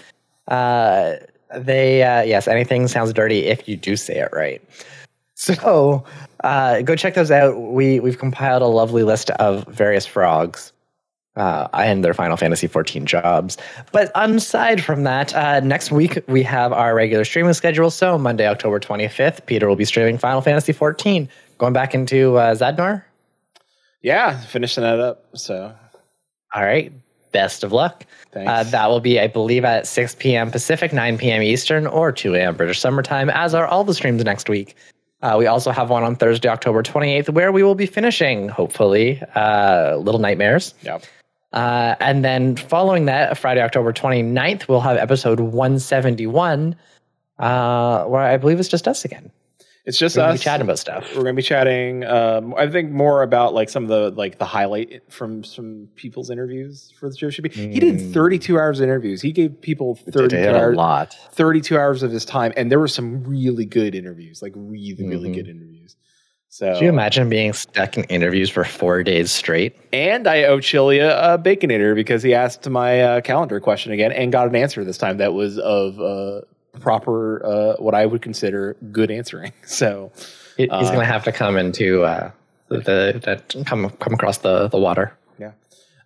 Uh, 0.47 1.17
they 1.55 2.01
uh, 2.01 2.23
yes, 2.23 2.47
anything 2.47 2.87
sounds 2.87 3.13
dirty 3.13 3.45
if 3.45 3.67
you 3.69 3.77
do 3.77 3.95
say 3.95 4.17
it 4.17 4.29
right. 4.33 4.61
So 5.35 6.03
uh, 6.43 6.81
go 6.81 6.95
check 6.95 7.13
those 7.13 7.29
out. 7.29 7.55
We 7.55 7.99
we've 7.99 8.17
compiled 8.17 8.63
a 8.63 8.67
lovely 8.67 9.03
list 9.03 9.29
of 9.31 9.65
various 9.67 10.07
frogs. 10.07 10.73
Uh, 11.35 11.67
and 11.73 12.03
their 12.03 12.13
Final 12.13 12.35
Fantasy 12.35 12.67
14 12.67 13.05
jobs. 13.05 13.57
But 13.93 14.11
aside 14.15 14.83
from 14.83 15.03
that, 15.03 15.33
uh, 15.33 15.61
next 15.61 15.89
week 15.91 16.19
we 16.27 16.43
have 16.43 16.73
our 16.73 16.93
regular 16.93 17.23
streaming 17.23 17.53
schedule. 17.53 17.91
So 17.91 18.17
Monday, 18.17 18.45
October 18.47 18.77
25th, 18.79 19.45
Peter 19.45 19.69
will 19.69 19.77
be 19.77 19.85
streaming 19.85 20.17
Final 20.17 20.41
Fantasy 20.41 20.73
14. 20.73 21.29
Going 21.57 21.71
back 21.73 21.93
into 21.93 22.35
uh, 22.37 22.55
Zadnor. 22.55 23.03
Yeah, 24.01 24.39
finishing 24.41 24.83
that 24.83 24.99
up. 24.99 25.25
So 25.35 25.73
All 26.55 26.63
right. 26.63 26.91
Best 27.31 27.63
of 27.63 27.71
luck. 27.71 28.05
thanks. 28.31 28.49
Uh, 28.49 28.63
that 28.63 28.87
will 28.89 28.99
be, 28.99 29.19
I 29.19 29.27
believe, 29.27 29.63
at 29.63 29.85
6 29.87 30.15
p.m. 30.15 30.49
Pacific, 30.51 30.91
9 30.91 31.17
p.m. 31.19 31.43
Eastern, 31.43 31.85
or 31.85 32.11
2 32.11 32.33
a.m. 32.35 32.55
British 32.55 32.79
summertime, 32.79 33.29
as 33.29 33.53
are 33.53 33.67
all 33.67 33.83
the 33.83 33.93
streams 33.93 34.23
next 34.23 34.49
week. 34.49 34.75
Uh, 35.21 35.35
we 35.37 35.45
also 35.45 35.69
have 35.71 35.89
one 35.89 36.03
on 36.03 36.15
Thursday, 36.15 36.49
October 36.49 36.81
28th, 36.81 37.29
where 37.29 37.51
we 37.51 37.61
will 37.61 37.75
be 37.75 37.85
finishing, 37.85 38.49
hopefully, 38.49 39.21
uh, 39.35 39.95
Little 39.97 40.19
Nightmares. 40.19 40.73
yep. 40.81 41.03
Uh, 41.53 41.95
and 41.99 42.23
then 42.23 42.55
following 42.55 43.05
that, 43.05 43.37
Friday, 43.37 43.61
October 43.61 43.91
29th, 43.91 44.67
we'll 44.67 44.81
have 44.81 44.97
episode 44.97 45.39
171, 45.39 46.75
uh, 47.39 48.03
where 48.05 48.21
I 48.21 48.37
believe 48.37 48.59
it's 48.59 48.69
just 48.69 48.87
us 48.87 49.05
again. 49.05 49.31
It's 49.85 49.97
just 49.97 50.17
We're 50.17 50.23
us. 50.23 50.41
chatting 50.41 50.65
about 50.65 50.77
stuff. 50.77 51.09
We're 51.15 51.23
gonna 51.23 51.33
be 51.33 51.41
chatting. 51.41 52.03
Um, 52.03 52.53
I 52.55 52.69
think 52.69 52.91
more 52.91 53.23
about 53.23 53.55
like 53.55 53.69
some 53.69 53.83
of 53.83 53.89
the 53.89 54.11
like 54.11 54.37
the 54.37 54.45
highlight 54.45 55.01
from 55.11 55.43
some 55.43 55.87
people's 55.95 56.29
interviews 56.29 56.93
for 56.99 57.09
the 57.09 57.17
show 57.17 57.31
should 57.31 57.43
be. 57.45 57.49
He 57.49 57.79
did 57.79 57.95
Mm. 57.95 58.13
32 58.13 58.59
hours 58.59 58.79
of 58.79 58.83
interviews. 58.83 59.19
He 59.23 59.31
gave 59.31 59.59
people 59.61 59.95
Did 60.05 60.13
32 60.13 60.37
a 60.43 60.55
hours, 60.59 60.75
lot. 60.75 61.17
32 61.31 61.75
hours 61.75 62.03
of 62.03 62.11
his 62.11 62.23
time, 62.23 62.53
and 62.55 62.69
there 62.71 62.77
were 62.79 62.87
some 62.89 63.23
really 63.23 63.65
good 63.65 63.95
interviews, 63.95 64.43
like 64.43 64.53
really 64.55 65.07
really 65.07 65.29
Mhm. 65.29 65.33
good 65.33 65.47
interviews. 65.47 65.78
So, 66.51 66.73
Could 66.73 66.81
you 66.81 66.89
imagine 66.89 67.29
being 67.29 67.53
stuck 67.53 67.95
in 67.95 68.05
interviews 68.05 68.49
for 68.49 68.63
four 68.63 69.03
days 69.03 69.31
straight? 69.31 69.75
and 69.93 70.27
I 70.27 70.43
owe 70.45 70.59
Chili 70.59 70.97
a, 70.99 71.35
a 71.35 71.37
baconator 71.37 71.93
because 71.93 72.23
he 72.23 72.33
asked 72.33 72.67
my 72.67 73.01
uh, 73.01 73.21
calendar 73.21 73.59
question 73.59 73.91
again 73.91 74.11
and 74.11 74.31
got 74.31 74.47
an 74.47 74.55
answer 74.55 74.83
this 74.83 74.97
time 74.97 75.17
that 75.17 75.33
was 75.35 75.59
of 75.59 75.99
uh, 76.01 76.41
proper 76.79 77.45
uh, 77.45 77.75
what 77.81 77.93
I 77.93 78.05
would 78.07 78.21
consider 78.23 78.75
good 78.91 79.11
answering. 79.11 79.53
So. 79.65 80.11
He- 80.57 80.63
He's 80.63 80.71
Uh, 80.71 80.81
going 80.91 80.99
to 80.99 81.05
have 81.05 81.23
to 81.23 81.31
come 81.31 81.55
into 81.55 82.03
uh, 82.03 82.31
the, 82.67 82.77
the 82.79 83.21
that 83.23 83.55
come 83.65 83.89
come 83.91 84.13
across 84.13 84.39
the, 84.39 84.67
the 84.67 84.77
water. 84.79 85.13
Yeah. 85.39 85.51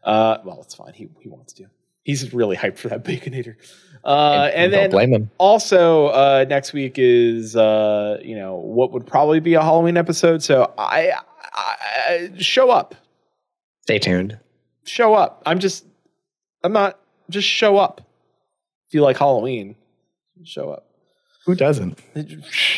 Uh, 0.03 0.37
well, 0.43 0.59
it's 0.61 0.75
fine. 0.75 0.93
He 0.93 1.09
he 1.21 1.27
wants 1.29 1.53
to. 1.53 1.65
He's 2.03 2.33
really 2.33 2.55
hyped 2.57 2.77
for 2.77 2.89
that 2.89 3.03
baconator. 3.03 3.55
Uh, 4.05 4.49
and 4.53 4.71
don't 4.71 4.81
then 4.81 4.89
blame 4.91 5.13
him. 5.13 5.31
also 5.37 6.07
uh, 6.07 6.45
next 6.49 6.73
week 6.73 6.95
is 6.97 7.55
uh, 7.55 8.19
you 8.21 8.35
know 8.35 8.55
what 8.55 8.91
would 8.91 9.07
probably 9.07 9.39
be 9.39 9.53
a 9.53 9.61
Halloween 9.61 9.95
episode. 9.97 10.43
So 10.43 10.73
I, 10.77 11.11
I, 11.53 11.75
I 12.09 12.31
show 12.37 12.69
up, 12.69 12.95
Stay 13.81 13.99
tuned. 13.99 14.37
show 14.85 15.13
up. 15.13 15.41
I'm 15.45 15.59
just 15.59 15.85
I'm 16.63 16.73
not 16.73 16.99
just 17.29 17.47
show 17.47 17.77
up. 17.77 18.01
If 18.87 18.93
you 18.93 19.01
like 19.01 19.17
Halloween, 19.17 19.75
show 20.43 20.71
up. 20.71 20.85
Who 21.45 21.55
doesn't? 21.55 21.97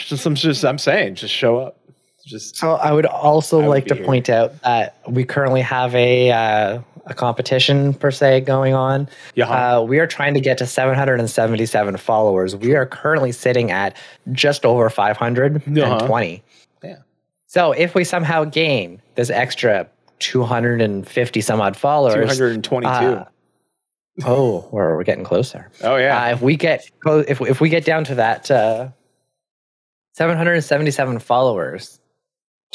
Just, 0.07 0.25
I'm 0.25 0.35
just 0.35 0.63
I'm 0.63 0.77
saying, 0.77 1.15
just 1.15 1.33
show 1.33 1.57
up. 1.57 1.79
Just 2.25 2.55
So 2.55 2.73
I 2.73 2.91
would 2.91 3.05
also 3.05 3.61
I 3.61 3.67
like 3.67 3.83
be 3.85 3.89
to 3.89 3.95
here. 3.95 4.05
point 4.05 4.29
out 4.29 4.59
that 4.61 4.95
we 5.07 5.23
currently 5.23 5.61
have 5.61 5.93
a 5.95 6.31
uh, 6.31 6.81
a 7.05 7.13
competition 7.13 7.93
per 7.93 8.11
se 8.11 8.41
going 8.41 8.73
on. 8.73 9.07
yeah. 9.35 9.47
Uh, 9.77 9.81
we 9.81 9.99
are 9.99 10.07
trying 10.07 10.33
to 10.33 10.39
get 10.39 10.57
to 10.57 10.65
777 10.65 11.97
followers. 11.97 12.55
We 12.55 12.75
are 12.75 12.85
currently 12.85 13.31
sitting 13.31 13.71
at 13.71 13.95
just 14.31 14.65
over 14.65 14.89
520. 14.89 15.81
Uh-huh. 15.81 16.41
Yeah. 16.83 16.97
So 17.47 17.71
if 17.71 17.93
we 17.95 18.03
somehow 18.03 18.43
gain 18.45 19.01
this 19.15 19.29
extra 19.29 19.87
250 20.19 21.41
some 21.41 21.61
odd 21.61 21.77
followers, 21.77 22.37
222. 22.37 22.87
uh, 22.87 23.25
oh, 24.25 24.67
we're, 24.71 24.95
we're 24.95 25.03
getting 25.03 25.23
closer. 25.23 25.69
oh 25.83 25.97
yeah. 25.97 26.25
Uh, 26.25 26.31
if 26.31 26.41
we 26.41 26.55
get 26.55 26.89
if 27.05 27.41
if 27.41 27.61
we 27.61 27.69
get 27.69 27.85
down 27.85 28.03
to 28.05 28.15
that 28.15 28.49
uh, 28.49 28.89
777 30.13 31.19
followers 31.19 31.99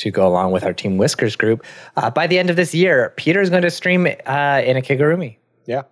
to 0.00 0.10
go 0.10 0.26
along 0.26 0.52
with 0.52 0.64
our 0.64 0.72
Team 0.72 0.96
Whiskers 0.96 1.36
group. 1.36 1.64
Uh, 1.96 2.10
by 2.10 2.26
the 2.26 2.38
end 2.38 2.48
of 2.50 2.56
this 2.56 2.74
year, 2.74 3.12
Peter 3.16 3.40
is 3.40 3.50
going 3.50 3.62
to 3.62 3.70
stream 3.70 4.06
uh, 4.06 4.62
in 4.64 4.76
a 4.76 4.80
Kigurumi. 4.80 5.36
Yeah. 5.66 5.82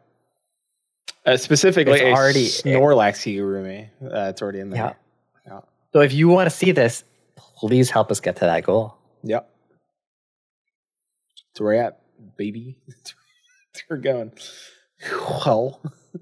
Uh, 1.26 1.36
specifically, 1.36 1.92
It's 2.00 2.02
a 2.02 2.12
already- 2.12 2.46
Snorlax 2.46 3.18
Kigurumi. 3.22 3.88
Uh, 4.02 4.30
it's 4.30 4.40
already 4.40 4.60
in 4.60 4.70
there. 4.70 4.96
Yeah. 5.46 5.60
So 5.92 6.00
if 6.00 6.12
you 6.12 6.28
want 6.28 6.50
to 6.50 6.54
see 6.56 6.72
this, 6.72 7.04
please 7.36 7.90
help 7.90 8.10
us 8.10 8.20
get 8.20 8.36
to 8.36 8.40
that 8.46 8.64
goal. 8.64 8.96
Yep. 9.24 9.48
That's 11.52 11.60
where 11.60 11.74
we're 11.76 11.82
at, 11.82 12.00
baby. 12.36 12.78
That's 12.88 13.14
where 13.88 13.98
we're 13.98 14.02
going. 14.02 14.32
Well, 15.46 15.80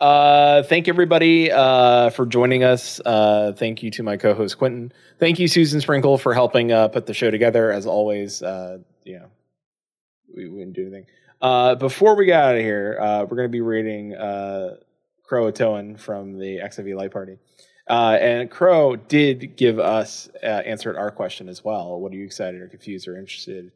uh, 0.00 0.62
thank 0.62 0.88
everybody 0.88 1.52
uh, 1.52 2.08
for 2.10 2.24
joining 2.24 2.64
us. 2.64 3.00
Uh, 3.04 3.52
thank 3.54 3.82
you 3.82 3.90
to 3.90 4.02
my 4.02 4.16
co-host 4.16 4.56
Quentin. 4.56 4.92
Thank 5.18 5.38
you, 5.38 5.46
Susan 5.46 5.80
Sprinkle, 5.80 6.16
for 6.16 6.32
helping 6.32 6.72
uh, 6.72 6.88
put 6.88 7.04
the 7.04 7.12
show 7.12 7.30
together. 7.30 7.70
As 7.70 7.86
always, 7.86 8.42
uh, 8.42 8.78
you 9.04 9.18
know, 9.18 9.26
we, 10.34 10.44
didn't 10.44 10.72
do 10.72 10.82
anything. 10.82 11.06
Uh, 11.42 11.74
before 11.74 12.16
we 12.16 12.24
get 12.24 12.42
out 12.42 12.54
of 12.56 12.62
here, 12.62 12.96
we're 12.98 13.36
going 13.36 13.48
to 13.48 13.48
be 13.48 13.60
reading 13.60 14.14
uh, 14.14 14.76
Croatoan 15.30 16.00
from 16.00 16.38
the 16.38 16.56
XIV 16.58 16.96
Light 16.96 17.12
Party. 17.12 17.36
And 17.86 18.50
Crow 18.50 18.96
did 18.96 19.56
give 19.56 19.78
us 19.78 20.28
answered 20.42 20.96
our 20.96 21.10
question 21.10 21.48
as 21.48 21.62
well. 21.62 22.00
What 22.00 22.12
are 22.12 22.16
you 22.16 22.24
excited 22.24 22.62
or 22.62 22.68
confused 22.68 23.06
or 23.06 23.18
interested, 23.18 23.70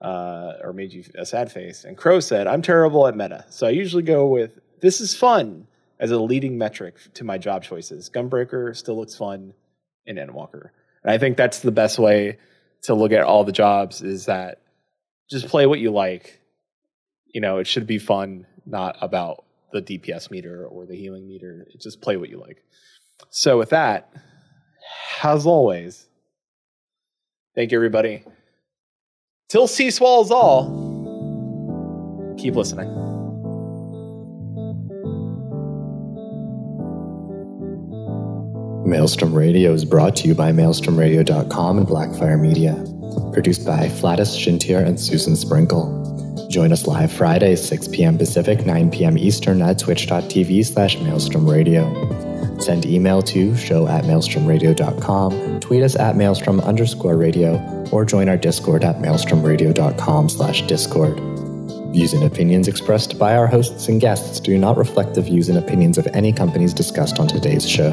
or 0.00 0.72
made 0.74 0.92
you 0.92 1.04
a 1.16 1.24
sad 1.24 1.52
face? 1.52 1.84
And 1.84 1.96
Crow 1.96 2.18
said, 2.18 2.48
"I'm 2.48 2.62
terrible 2.62 3.06
at 3.06 3.16
meta, 3.16 3.44
so 3.48 3.66
I 3.66 3.70
usually 3.70 4.02
go 4.02 4.26
with 4.26 4.58
this 4.80 5.00
is 5.00 5.14
fun 5.14 5.67
as 6.00 6.10
a 6.10 6.18
leading 6.18 6.58
metric 6.58 6.96
to 7.14 7.24
my 7.24 7.38
job 7.38 7.62
choices. 7.62 8.10
Gunbreaker 8.10 8.76
still 8.76 8.96
looks 8.96 9.16
fun 9.16 9.54
in 10.06 10.16
Endwalker, 10.16 10.70
and 11.02 11.12
I 11.12 11.18
think 11.18 11.36
that's 11.36 11.60
the 11.60 11.70
best 11.70 11.98
way 11.98 12.38
to 12.82 12.94
look 12.94 13.12
at 13.12 13.24
all 13.24 13.44
the 13.44 13.52
jobs. 13.52 14.02
Is 14.02 14.26
that 14.26 14.62
just 15.30 15.48
play 15.48 15.66
what 15.66 15.80
you 15.80 15.90
like. 15.90 16.40
You 17.34 17.40
know, 17.40 17.58
it 17.58 17.66
should 17.66 17.86
be 17.86 17.98
fun, 17.98 18.46
not 18.64 18.96
about 19.00 19.44
the 19.72 19.82
DPS 19.82 20.30
meter 20.30 20.66
or 20.66 20.86
the 20.86 20.96
healing 20.96 21.28
meter. 21.28 21.66
Just 21.78 22.00
play 22.00 22.16
what 22.16 22.30
you 22.30 22.40
like." 22.40 22.62
So 23.30 23.58
with 23.58 23.70
that, 23.70 24.10
as 25.22 25.46
always, 25.46 26.08
thank 27.54 27.72
you 27.72 27.78
everybody. 27.78 28.24
Till 29.48 29.66
sea 29.66 29.90
swallows 29.90 30.30
all. 30.30 30.86
Keep 32.38 32.54
listening. 32.54 33.07
Maelstrom 38.88 39.34
Radio 39.34 39.74
is 39.74 39.84
brought 39.84 40.16
to 40.16 40.28
you 40.28 40.34
by 40.34 40.50
maelstromradio.com 40.50 41.78
and 41.78 41.86
Blackfire 41.86 42.40
Media. 42.40 42.72
Produced 43.34 43.66
by 43.66 43.86
Flatus 43.86 44.34
Shintier 44.34 44.78
and 44.78 44.98
Susan 44.98 45.36
Sprinkle. 45.36 46.48
Join 46.48 46.72
us 46.72 46.86
live 46.86 47.12
Friday, 47.12 47.54
6 47.54 47.88
p.m. 47.88 48.16
Pacific, 48.16 48.64
9 48.64 48.90
p.m. 48.90 49.18
Eastern 49.18 49.60
at 49.60 49.78
twitch.tv 49.78 50.64
slash 50.64 50.96
maelstrom 51.00 51.46
radio. 51.46 51.84
Send 52.58 52.86
email 52.86 53.20
to 53.24 53.54
show 53.58 53.86
at 53.86 54.04
maelstromradio.com, 54.04 55.60
tweet 55.60 55.82
us 55.82 55.94
at 55.94 56.16
maelstrom 56.16 56.58
underscore 56.60 57.18
radio, 57.18 57.86
or 57.92 58.06
join 58.06 58.26
our 58.30 58.38
Discord 58.38 58.84
at 58.84 58.96
maelstromradio.com 58.96 60.30
slash 60.30 60.62
discord. 60.62 61.20
Views 61.92 62.14
and 62.14 62.24
opinions 62.24 62.68
expressed 62.68 63.18
by 63.18 63.36
our 63.36 63.46
hosts 63.46 63.88
and 63.88 64.00
guests 64.00 64.40
do 64.40 64.56
not 64.56 64.78
reflect 64.78 65.14
the 65.14 65.22
views 65.22 65.50
and 65.50 65.58
opinions 65.58 65.98
of 65.98 66.06
any 66.14 66.32
companies 66.32 66.72
discussed 66.72 67.18
on 67.18 67.28
today's 67.28 67.68
show. 67.68 67.90